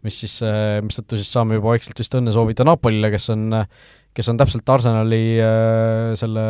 mis 0.04 0.22
siis, 0.24 0.38
äh, 0.44 0.78
mistõttu 0.84 1.20
siis 1.20 1.30
saame 1.32 1.58
juba 1.58 1.72
vaikselt 1.72 2.00
vist 2.02 2.16
õnne 2.18 2.34
soovida 2.36 2.66
Napolile, 2.68 3.12
kes 3.14 3.30
on 3.34 3.62
kes 4.16 4.30
on 4.32 4.38
täpselt 4.40 4.70
Arsenali 4.72 5.36
äh, 5.44 6.14
selle 6.16 6.44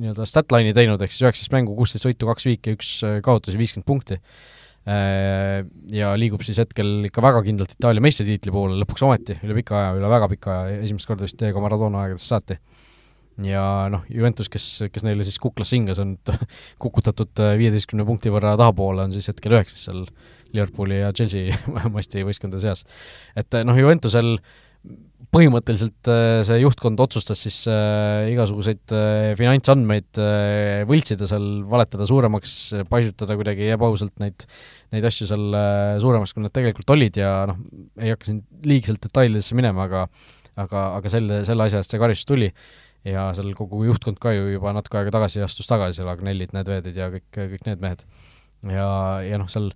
nii-öelda 0.00 0.24
statline'i 0.28 0.72
teinud, 0.76 1.00
ehk 1.04 1.12
siis 1.12 1.26
üheksateist 1.26 1.52
mängu, 1.52 1.76
kuusteist 1.76 2.08
võitu, 2.08 2.28
kaks 2.28 2.48
viiki, 2.48 2.76
üks 2.78 2.92
kaotus 3.24 3.56
ja 3.56 3.62
viiskümmend 3.62 3.88
punkti 3.88 4.20
äh,. 4.20 5.62
Ja 5.94 6.08
liigub 6.18 6.42
siis 6.42 6.58
hetkel 6.58 7.04
ikka 7.06 7.22
väga 7.22 7.44
kindlalt 7.46 7.76
Itaalia 7.76 8.02
meistritiitli 8.02 8.50
poole 8.50 8.80
lõpuks 8.80 9.04
ometi, 9.06 9.36
üle 9.46 9.54
pika 9.60 9.76
aja, 9.78 9.92
üle 9.94 10.08
väga 10.10 10.26
pika 10.32 10.56
aja, 10.64 10.80
esimest 10.88 11.06
korda 11.06 11.28
vist 11.28 11.38
Diego 11.38 11.62
Maradona 11.62 12.00
aegadest 12.02 12.32
saati 12.32 12.56
ja 13.40 13.62
noh, 13.92 14.04
Juventus, 14.12 14.50
kes, 14.52 14.66
kes 14.92 15.04
neile 15.06 15.24
siis 15.26 15.38
kuklasse 15.42 15.78
hingas, 15.78 16.00
on 16.02 16.16
kukutatud 16.82 17.42
äh, 17.42 17.54
viieteistkümne 17.60 18.06
punkti 18.08 18.32
võrra 18.32 18.56
tahapoole, 18.60 19.06
on 19.06 19.14
siis 19.14 19.30
hetkel 19.32 19.56
üheksas 19.56 19.88
seal 19.88 20.04
Liverpooli 20.52 21.00
ja 21.00 21.12
Chelsea 21.16 21.56
masti 21.94 22.26
võistkondade 22.26 22.64
seas. 22.64 22.84
et 23.38 23.48
äh, 23.56 23.64
noh, 23.68 23.78
Juventusel 23.78 24.36
põhimõtteliselt 25.32 26.10
äh, 26.12 26.42
see 26.44 26.58
juhtkond 26.60 27.00
otsustas 27.00 27.40
siis 27.46 27.62
igasuguseid 27.70 28.92
finantsandmeid 29.38 30.20
võltsida 30.90 31.28
seal, 31.30 31.46
valetada 31.70 32.04
suuremaks, 32.10 32.56
paisutada 32.90 33.38
kuidagi 33.38 33.70
ebaausalt 33.72 34.18
neid, 34.20 34.44
neid 34.92 35.08
asju 35.08 35.30
seal 35.30 35.56
suuremaks, 36.02 36.36
kui 36.36 36.44
nad 36.44 36.52
tegelikult 36.52 36.92
olid 36.92 37.16
ja 37.22 37.32
noh, 37.48 37.64
ei 38.02 38.12
hakka 38.12 38.28
siin 38.28 38.44
liigselt 38.68 39.00
detailidesse 39.06 39.56
minema, 39.56 39.88
aga 39.88 40.04
aga, 40.60 40.82
aga 40.98 41.12
selle, 41.12 41.42
selle 41.48 41.66
asja 41.66 41.80
eest 41.80 41.94
see 41.94 42.00
karistus 42.02 42.28
tuli 42.28 42.50
ja 43.08 43.30
seal 43.36 43.54
kogu 43.58 43.82
juhtkond 43.88 44.20
ka 44.22 44.34
ju 44.36 44.52
juba 44.52 44.74
natuke 44.76 45.00
aega 45.00 45.14
tagasi 45.18 45.42
astus 45.44 45.70
tagasi, 45.70 46.00
seal 46.00 46.12
Agnellid, 46.12 46.54
Nedvedid 46.54 46.98
ja 46.98 47.10
kõik, 47.12 47.26
kõik 47.34 47.66
need 47.66 47.82
mehed. 47.82 48.06
ja, 48.70 48.86
ja 49.26 49.40
noh, 49.42 49.50
seal 49.50 49.72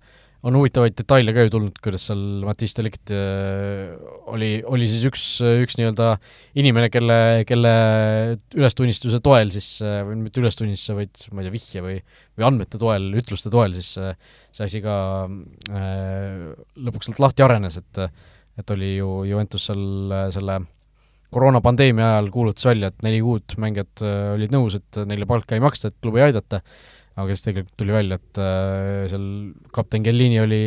on 0.47 0.55
huvitavaid 0.61 0.95
detaile 0.95 1.33
ka 1.35 1.47
ju 1.47 1.53
tulnud, 1.57 1.79
kuidas 1.83 2.05
seal 2.07 2.20
Matisse 2.47 2.79
Delict 2.79 3.11
äh, 3.14 3.97
oli, 4.31 4.51
oli 4.68 4.87
siis 4.91 5.07
üks, 5.09 5.24
üks 5.43 5.79
nii-öelda 5.81 6.12
inimene, 6.61 6.91
kelle, 6.93 7.18
kelle 7.49 7.72
ülestunnistuse 8.55 9.18
toel 9.24 9.51
siis, 9.55 9.72
äh, 9.83 10.03
või 10.07 10.20
mitte 10.27 10.43
ülestunnistuse, 10.43 10.97
vaid 11.01 11.24
ma 11.33 11.43
ei 11.43 11.49
tea, 11.49 11.57
vihje 11.57 11.85
või, 11.85 11.99
või 12.39 12.49
andmete 12.51 12.81
toel, 12.83 13.11
ütluste 13.18 13.51
toel 13.53 13.74
siis 13.79 13.97
äh, 13.99 14.14
see 14.55 14.68
asi 14.68 14.85
ka 14.85 14.97
äh, 15.27 16.55
lõpuks 16.79 17.11
sealt 17.11 17.22
lahti 17.27 17.47
arenes, 17.47 17.83
et 17.83 18.07
et 18.57 18.70
oli 18.72 18.95
ju 18.95 19.09
Juventus 19.29 19.66
seal 19.68 20.12
selle 20.33 20.55
koroonapandeemia 21.35 22.11
ajal 22.16 22.29
kuulutas 22.35 22.66
välja, 22.68 22.91
et 22.93 23.07
neli 23.07 23.22
kuud 23.24 23.57
mängijad 23.62 24.05
äh, 24.05 24.35
olid 24.37 24.53
nõus, 24.55 24.77
et 24.79 25.01
neile 25.09 25.29
palka 25.29 25.57
ei 25.57 25.64
maksta, 25.64 25.91
et 25.91 25.99
klubi 26.03 26.22
aidata, 26.24 26.61
aga 27.16 27.33
siis 27.33 27.47
tegelikult 27.47 27.77
tuli 27.81 27.95
välja, 27.95 28.18
et 28.20 28.41
äh, 28.43 29.07
seal 29.11 29.27
kapten 29.74 30.05
Kellini 30.07 30.39
oli, 30.43 30.61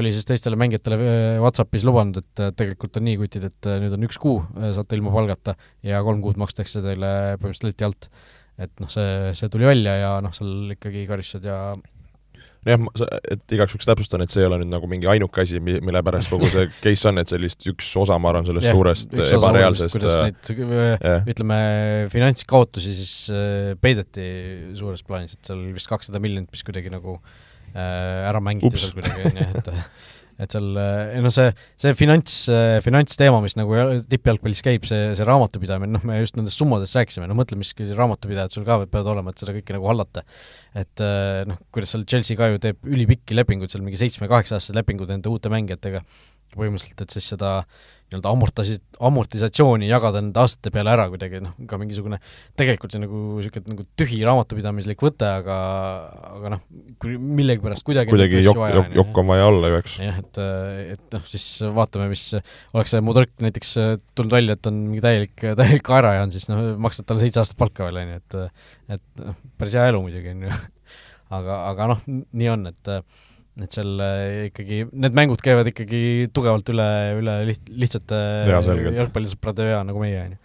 oli 0.00 0.12
siis 0.16 0.26
teistele 0.28 0.58
mängijatele 0.60 0.98
äh, 0.98 1.38
Whatsappis 1.42 1.86
lubanud, 1.86 2.20
et 2.22 2.44
tegelikult 2.58 2.98
on 3.00 3.06
nii 3.06 3.20
kutid, 3.20 3.46
et 3.50 3.70
nüüd 3.84 3.94
on 3.96 4.08
üks 4.08 4.20
kuu, 4.20 4.42
saate 4.58 4.98
ilma 4.98 5.14
palgata 5.14 5.56
ja 5.86 6.02
kolm 6.06 6.24
kuud 6.24 6.40
makstakse 6.40 6.82
teile 6.84 7.14
põhimõtteliselt 7.38 7.72
leti 7.72 7.88
alt. 7.88 8.10
et 8.60 8.72
noh, 8.82 8.90
see, 8.92 9.32
see 9.38 9.48
tuli 9.48 9.64
välja 9.64 9.94
ja 9.96 10.10
noh, 10.20 10.34
seal 10.36 10.74
ikkagi 10.74 11.06
karistused 11.08 11.46
ja 11.48 11.60
jah, 12.68 12.82
et 13.32 13.54
igaks 13.56 13.74
juhuks 13.74 13.88
täpsustan, 13.88 14.24
et 14.24 14.32
see 14.32 14.42
ei 14.42 14.48
ole 14.48 14.60
nüüd 14.60 14.72
nagu 14.72 14.88
mingi 14.90 15.08
ainuke 15.10 15.44
asi, 15.44 15.60
mille 15.64 16.02
pärast 16.04 16.32
kogu 16.32 16.48
see 16.52 16.66
case 16.84 17.08
on, 17.08 17.20
et 17.22 17.32
see 17.32 17.40
lihtsalt 17.40 17.70
üks 17.72 17.90
osa, 18.02 18.18
ma 18.20 18.32
arvan, 18.32 18.48
sellest 18.48 18.68
yeah, 18.68 18.76
suurest 18.76 19.20
ebareaalsest 19.38 19.96
kuidas 19.96 20.18
äh, 20.18 20.28
neid 20.28 20.52
yeah. 21.00 21.28
ütleme, 21.32 21.60
finantskaotusi 22.12 22.96
siis 22.98 23.14
äh, 23.32 23.72
peideti 23.80 24.26
suures 24.78 25.04
plaanis, 25.06 25.38
et 25.38 25.52
seal 25.52 25.62
vist 25.72 25.90
kakssada 25.90 26.20
miljonit, 26.22 26.50
mis 26.52 26.66
kuidagi 26.66 26.92
nagu 26.92 27.16
äh, 27.18 28.28
ära 28.28 28.42
mängiti 28.44 28.74
Ups. 28.74 28.84
seal 28.84 28.96
kuidagi, 28.98 29.30
on 29.30 29.40
ju, 29.40 29.50
et 29.62 29.72
et 30.40 30.54
seal, 30.54 30.68
noh 30.72 31.34
see, 31.34 31.50
see 31.80 31.92
finants, 31.98 32.36
finantsteema, 32.84 33.42
mis 33.44 33.56
nagu 33.58 33.76
tippjalgpallis 34.10 34.64
käib, 34.64 34.86
see, 34.88 35.12
see 35.18 35.28
raamatupidamine, 35.28 35.92
noh, 35.98 36.06
me 36.08 36.18
just 36.22 36.38
nendest 36.38 36.60
summadest 36.60 36.96
rääkisime, 36.98 37.28
no 37.30 37.36
mõtle, 37.38 37.58
mis 37.60 37.74
raamatupidajad 37.76 38.56
sul 38.56 38.66
ka 38.68 38.80
peavad 38.86 39.12
olema, 39.14 39.34
et 39.34 39.44
seda 39.44 39.54
kõike 39.56 39.76
nagu 39.76 39.90
hallata. 39.92 40.24
et 40.80 41.04
noh, 41.50 41.60
kuidas 41.74 41.94
seal 41.94 42.08
Chelsea 42.08 42.38
ka 42.38 42.50
ju 42.52 42.60
teeb 42.62 42.84
ülipikki 42.88 43.36
lepinguid, 43.36 43.72
seal 43.72 43.84
mingi 43.84 44.00
seitsme-kaheksa-aastased 44.00 44.78
lepingud 44.78 45.10
nende 45.10 45.32
uute 45.32 45.52
mängijatega, 45.52 46.04
põhimõtteliselt, 46.56 47.04
et 47.04 47.14
siis 47.14 47.32
seda 47.34 47.58
äh, 47.60 47.88
nii-öelda 48.10 48.30
amortasi-, 48.34 48.80
amortisatsiooni 49.06 49.88
jagada 49.88 50.20
nende 50.22 50.40
aastate 50.42 50.72
peale 50.74 50.92
ära 50.92 51.06
kuidagi, 51.12 51.40
noh, 51.44 51.54
ka 51.70 51.78
mingisugune 51.80 52.18
tegelikult 52.58 52.94
see 52.94 53.02
nagu 53.02 53.20
niisugune 53.38 53.74
nagu 53.74 53.86
tühi 53.98 54.18
raamatupidamislik 54.26 55.04
võte, 55.04 55.28
aga 55.40 55.58
aga 56.30 56.52
noh, 56.56 56.64
kui 57.02 57.14
millegipärast 57.20 57.86
kuidagi 57.86 58.12
kuidagi 58.12 58.42
jokk, 58.42 58.64
jokk, 58.74 58.92
jokk 58.98 59.22
on 59.22 59.30
vaja 59.30 59.46
olla 59.52 59.70
ju, 59.72 59.80
eks. 59.84 59.96
jah, 60.02 60.20
et, 60.24 60.42
et 60.96 61.16
noh, 61.16 61.24
siis 61.30 61.46
vaatame, 61.78 62.10
mis 62.12 62.26
oleks 62.74 62.96
see 62.96 63.06
Mudrõk 63.06 63.32
näiteks 63.46 63.72
tulnud 64.18 64.36
välja, 64.36 64.58
et 64.58 64.70
on 64.70 64.82
mingi 64.88 65.04
täielik, 65.06 65.36
täielik 65.46 65.86
kaeraja 65.86 66.26
on, 66.26 66.34
siis 66.34 66.50
noh, 66.50 66.62
maksad 66.82 67.08
talle 67.08 67.24
seitse 67.24 67.42
aastat 67.44 67.60
palka 67.60 67.86
veel, 67.86 68.02
on 68.02 68.14
ju, 68.16 68.20
et 68.20 68.98
et 68.98 69.24
noh, 69.24 69.40
päris 69.60 69.78
hea 69.78 69.86
elu 69.92 70.02
muidugi, 70.02 70.34
on 70.34 70.46
ju. 70.48 70.60
aga, 71.38 71.64
aga 71.70 71.90
noh, 71.94 72.06
nii 72.10 72.50
on, 72.52 72.70
et 72.72 72.94
et 73.66 73.76
seal 73.76 74.02
äh, 74.04 74.50
ikkagi, 74.50 74.84
need 74.90 75.16
mängud 75.16 75.42
käivad 75.44 75.68
ikkagi 75.70 76.28
tugevalt 76.34 76.68
üle, 76.72 76.90
üle 77.20 77.40
liht-, 77.48 77.72
lihtsate 77.82 78.20
jalgpallisõprade 78.48 79.66
vea, 79.70 79.80
nagu 79.86 80.02
meie, 80.02 80.22
on 80.26 80.36
ju. 80.36 80.40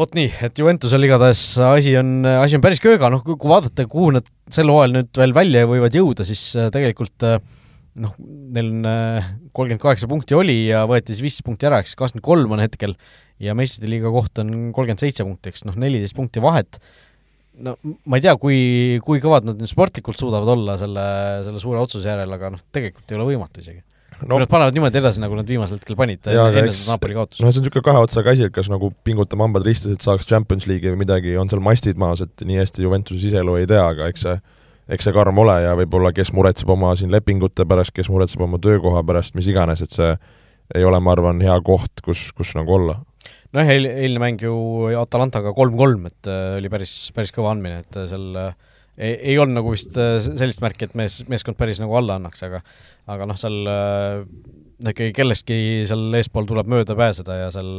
vot 0.00 0.16
nii, 0.18 0.30
et 0.48 0.62
Juventusel 0.62 1.08
igatahes 1.08 1.44
asi 1.66 1.96
on, 2.00 2.18
asi 2.36 2.58
on 2.58 2.64
päris 2.64 2.82
kööga, 2.84 3.10
noh, 3.12 3.24
kui 3.26 3.52
vaadata, 3.52 3.88
kuhu 3.90 4.12
nad 4.18 4.28
sel 4.52 4.72
hooajal 4.72 4.98
nüüd 4.98 5.22
veel 5.22 5.36
välja 5.36 5.66
võivad 5.70 5.96
jõuda, 5.96 6.26
siis 6.28 6.48
äh, 6.58 6.70
tegelikult 6.74 7.26
äh, 7.28 7.38
noh, 8.02 8.16
neil 8.20 8.74
on 8.74 8.90
kolmkümmend 9.56 9.82
kaheksa 9.82 10.08
punkti 10.10 10.36
oli 10.36 10.58
ja 10.66 10.84
võeti 10.88 11.14
siis 11.14 11.24
viisteist 11.24 11.46
punkti 11.46 11.68
ära, 11.68 11.80
ehk 11.80 11.88
siis 11.88 11.98
kakskümmend 11.98 12.26
kolm 12.26 12.52
on 12.56 12.60
hetkel. 12.60 12.92
Ja 13.40 13.52
meistrite 13.56 13.88
liiga 13.88 14.08
koht 14.12 14.38
on 14.40 14.52
kolmkümmend 14.76 15.02
seitse 15.02 15.24
punkti, 15.24 15.52
eks 15.52 15.66
noh, 15.68 15.76
neliteist 15.80 16.16
punkti 16.16 16.42
vahet, 16.44 16.78
no 17.64 17.76
ma 18.04 18.18
ei 18.18 18.24
tea, 18.24 18.36
kui, 18.40 18.58
kui 19.04 19.20
kõvad 19.22 19.46
nad 19.48 19.60
nüüd 19.60 19.70
sportlikult 19.70 20.20
suudavad 20.20 20.50
olla 20.56 20.78
selle, 20.80 21.04
selle 21.46 21.60
suure 21.62 21.82
otsuse 21.82 22.08
järel, 22.08 22.32
aga 22.36 22.52
noh, 22.54 22.64
tegelikult 22.74 23.12
ei 23.12 23.18
ole 23.18 23.28
võimatu 23.30 23.62
isegi 23.62 23.80
no.. 24.22 24.34
kui 24.34 24.42
nad 24.42 24.50
panevad 24.52 24.76
niimoodi 24.76 25.00
edasi, 25.00 25.22
nagu 25.22 25.38
nad 25.38 25.48
viimasel 25.48 25.80
hetkel 25.80 25.98
panid, 25.98 26.28
enne 26.28 26.74
seda 26.74 26.94
Napoli 26.96 27.16
kaotust. 27.16 27.40
no 27.40 27.50
see 27.50 27.60
on 27.60 27.66
niisugune 27.66 27.86
kahe 27.88 28.04
otsaga 28.04 28.34
asi, 28.36 28.48
et 28.48 28.54
kas 28.54 28.70
nagu 28.72 28.90
pingutame 29.06 29.46
hambad 29.46 29.66
ristis, 29.66 29.96
et 29.96 30.04
saaks 30.04 30.28
Champions 30.28 30.68
League'i 30.68 30.94
või 30.94 31.04
midagi, 31.04 31.36
on 31.40 31.50
seal 31.52 31.64
mastid 31.64 32.00
maas, 32.00 32.24
et 32.24 32.46
nii 32.46 32.60
hästi 32.62 32.86
Juventuse 32.86 33.22
siselu 33.24 33.58
ei 33.60 33.68
tea, 33.70 33.82
aga 33.84 34.10
eks 34.12 34.28
see 34.28 34.38
eks 34.96 35.08
see 35.08 35.14
karm 35.16 35.38
ole 35.42 35.56
ja 35.64 35.72
võib-olla 35.78 36.12
kes 36.14 36.30
muretseb 36.36 36.68
oma 36.70 36.92
siin 36.98 37.10
lepingute 37.10 37.64
pärast, 37.66 37.90
kes 37.94 38.10
muretseb 38.12 38.44
oma 38.46 38.60
töökoha 38.62 39.02
pärast, 39.06 39.34
mis 39.34 39.48
iganes, 39.50 39.82
et 39.82 39.90
see 39.90 40.12
ei 40.74 40.86
ole, 40.86 41.00
ma 41.02 41.14
arvan, 41.14 41.40
hea 41.42 41.56
koht, 41.66 42.02
kus, 42.06 42.28
kus 42.36 42.52
nagu 42.58 42.76
olla 42.78 43.00
nojah, 43.54 43.72
eil-, 43.74 43.90
eilne 43.90 44.22
mäng 44.22 44.42
ju 44.42 44.54
Atalantaga 45.00 45.52
kolm-kolm, 45.56 46.08
et 46.10 46.30
äh, 46.30 46.56
oli 46.60 46.70
päris, 46.72 46.96
päris 47.16 47.34
kõva 47.34 47.52
andmine, 47.54 47.82
et 47.84 47.98
äh, 47.98 48.08
seal 48.10 48.26
äh, 48.40 48.52
ei, 48.96 49.14
ei 49.32 49.38
olnud 49.40 49.60
nagu 49.60 49.72
vist 49.74 49.96
sellist 49.96 50.62
märki, 50.64 50.88
et 50.88 50.98
mees, 50.98 51.20
meeskond 51.30 51.58
päris 51.58 51.82
nagu 51.82 51.96
alla 51.98 52.16
annaks, 52.16 52.44
aga 52.46 52.62
aga 53.12 53.26
noh, 53.28 53.38
seal 53.38 53.58
no 53.66 54.92
ikkagi 54.92 55.12
kellestki 55.14 55.58
seal 55.88 56.16
eespool 56.16 56.48
tuleb 56.48 56.70
mööda 56.72 56.96
pääseda 56.98 57.36
ja 57.44 57.50
seal 57.54 57.74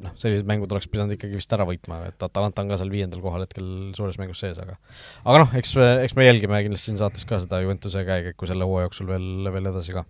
noh, 0.00 0.14
sellised 0.14 0.46
mängud 0.48 0.70
oleks 0.72 0.88
pidanud 0.90 1.16
ikkagi 1.16 1.36
vist 1.36 1.52
ära 1.52 1.66
võitma, 1.66 2.04
et 2.06 2.22
Atalanta 2.22 2.62
on 2.62 2.70
ka 2.70 2.78
seal 2.80 2.94
viiendal 2.94 3.20
kohal 3.24 3.44
hetkel 3.44 3.66
suures 3.98 4.18
mängus 4.22 4.40
sees, 4.42 4.62
aga 4.62 4.78
aga 5.26 5.42
noh, 5.42 5.58
eks 5.58 5.74
eks 6.06 6.16
me 6.16 6.30
jälgime 6.30 6.62
kindlasti 6.64 6.92
siin 6.92 7.02
saates 7.02 7.26
ka 7.28 7.42
seda 7.42 7.60
Juventuse 7.64 8.06
käekäiku 8.06 8.48
selle 8.48 8.70
hooaja 8.70 8.88
jooksul 8.88 9.10
veel, 9.10 9.50
veel 9.50 9.72
edasi 9.74 9.98
ka 9.98 10.06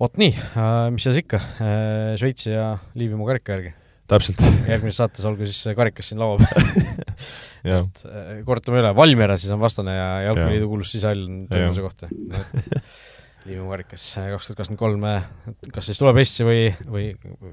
vot 0.00 0.16
nii 0.20 0.32
äh,, 0.32 0.88
mis 0.94 1.06
siis 1.06 1.20
ikka 1.22 1.40
äh,, 1.40 2.16
Šveitsi 2.20 2.54
ja 2.54 2.72
Liivimaa 2.98 3.32
karika 3.34 3.56
järgi. 3.56 3.74
täpselt 4.10 4.42
järgmises 4.72 5.02
saates 5.02 5.28
olgu 5.28 5.48
siis 5.48 5.76
karikas 5.76 6.10
siin 6.10 6.22
laua 6.22 6.40
peal 6.40 6.66
et 7.84 8.02
äh, 8.08 8.34
kordame 8.48 8.82
üle, 8.82 8.94
Valmiera 8.96 9.38
siis 9.40 9.52
on 9.54 9.62
vastane 9.62 9.94
ja 9.96 10.10
Jalgpalliliidu 10.30 10.72
kuulus 10.72 10.92
sisehall 10.96 11.24
on 11.28 11.40
toimuse 11.52 11.86
kohta 11.86 12.10
Liivimaa 13.46 13.70
karikas 13.72 14.04
äh, 14.20 14.28
kaks 14.34 14.50
tuhat 14.50 14.58
kakskümmend 14.60 14.80
kolm, 14.80 15.04
äh, 15.08 15.28
kas 15.72 15.88
siis 15.88 16.00
tuleb 16.00 16.20
Eestisse 16.20 16.44
või, 16.44 16.66
või 16.84 17.06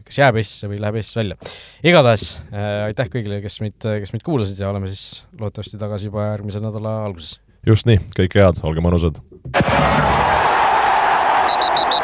kas 0.08 0.20
jääb 0.20 0.40
Eestisse 0.42 0.72
või 0.72 0.82
läheb 0.84 1.00
Eestist 1.00 1.20
välja. 1.22 1.38
igatahes 1.84 2.30
äh, 2.52 2.88
aitäh 2.90 3.12
kõigile, 3.14 3.40
kes 3.44 3.62
meid, 3.64 3.78
kes 3.80 4.16
meid 4.16 4.26
kuulasid 4.28 4.60
ja 4.60 4.72
oleme 4.72 4.92
siis 4.92 5.22
loodetavasti 5.40 5.80
tagasi 5.80 6.12
juba 6.12 6.32
järgmise 6.34 6.64
nädala 6.64 7.00
alguses. 7.08 7.38
just 7.68 7.88
nii, 7.88 8.04
kõike 8.20 8.44
head, 8.44 8.64
olge 8.68 8.84
mõnusad! 8.84 9.24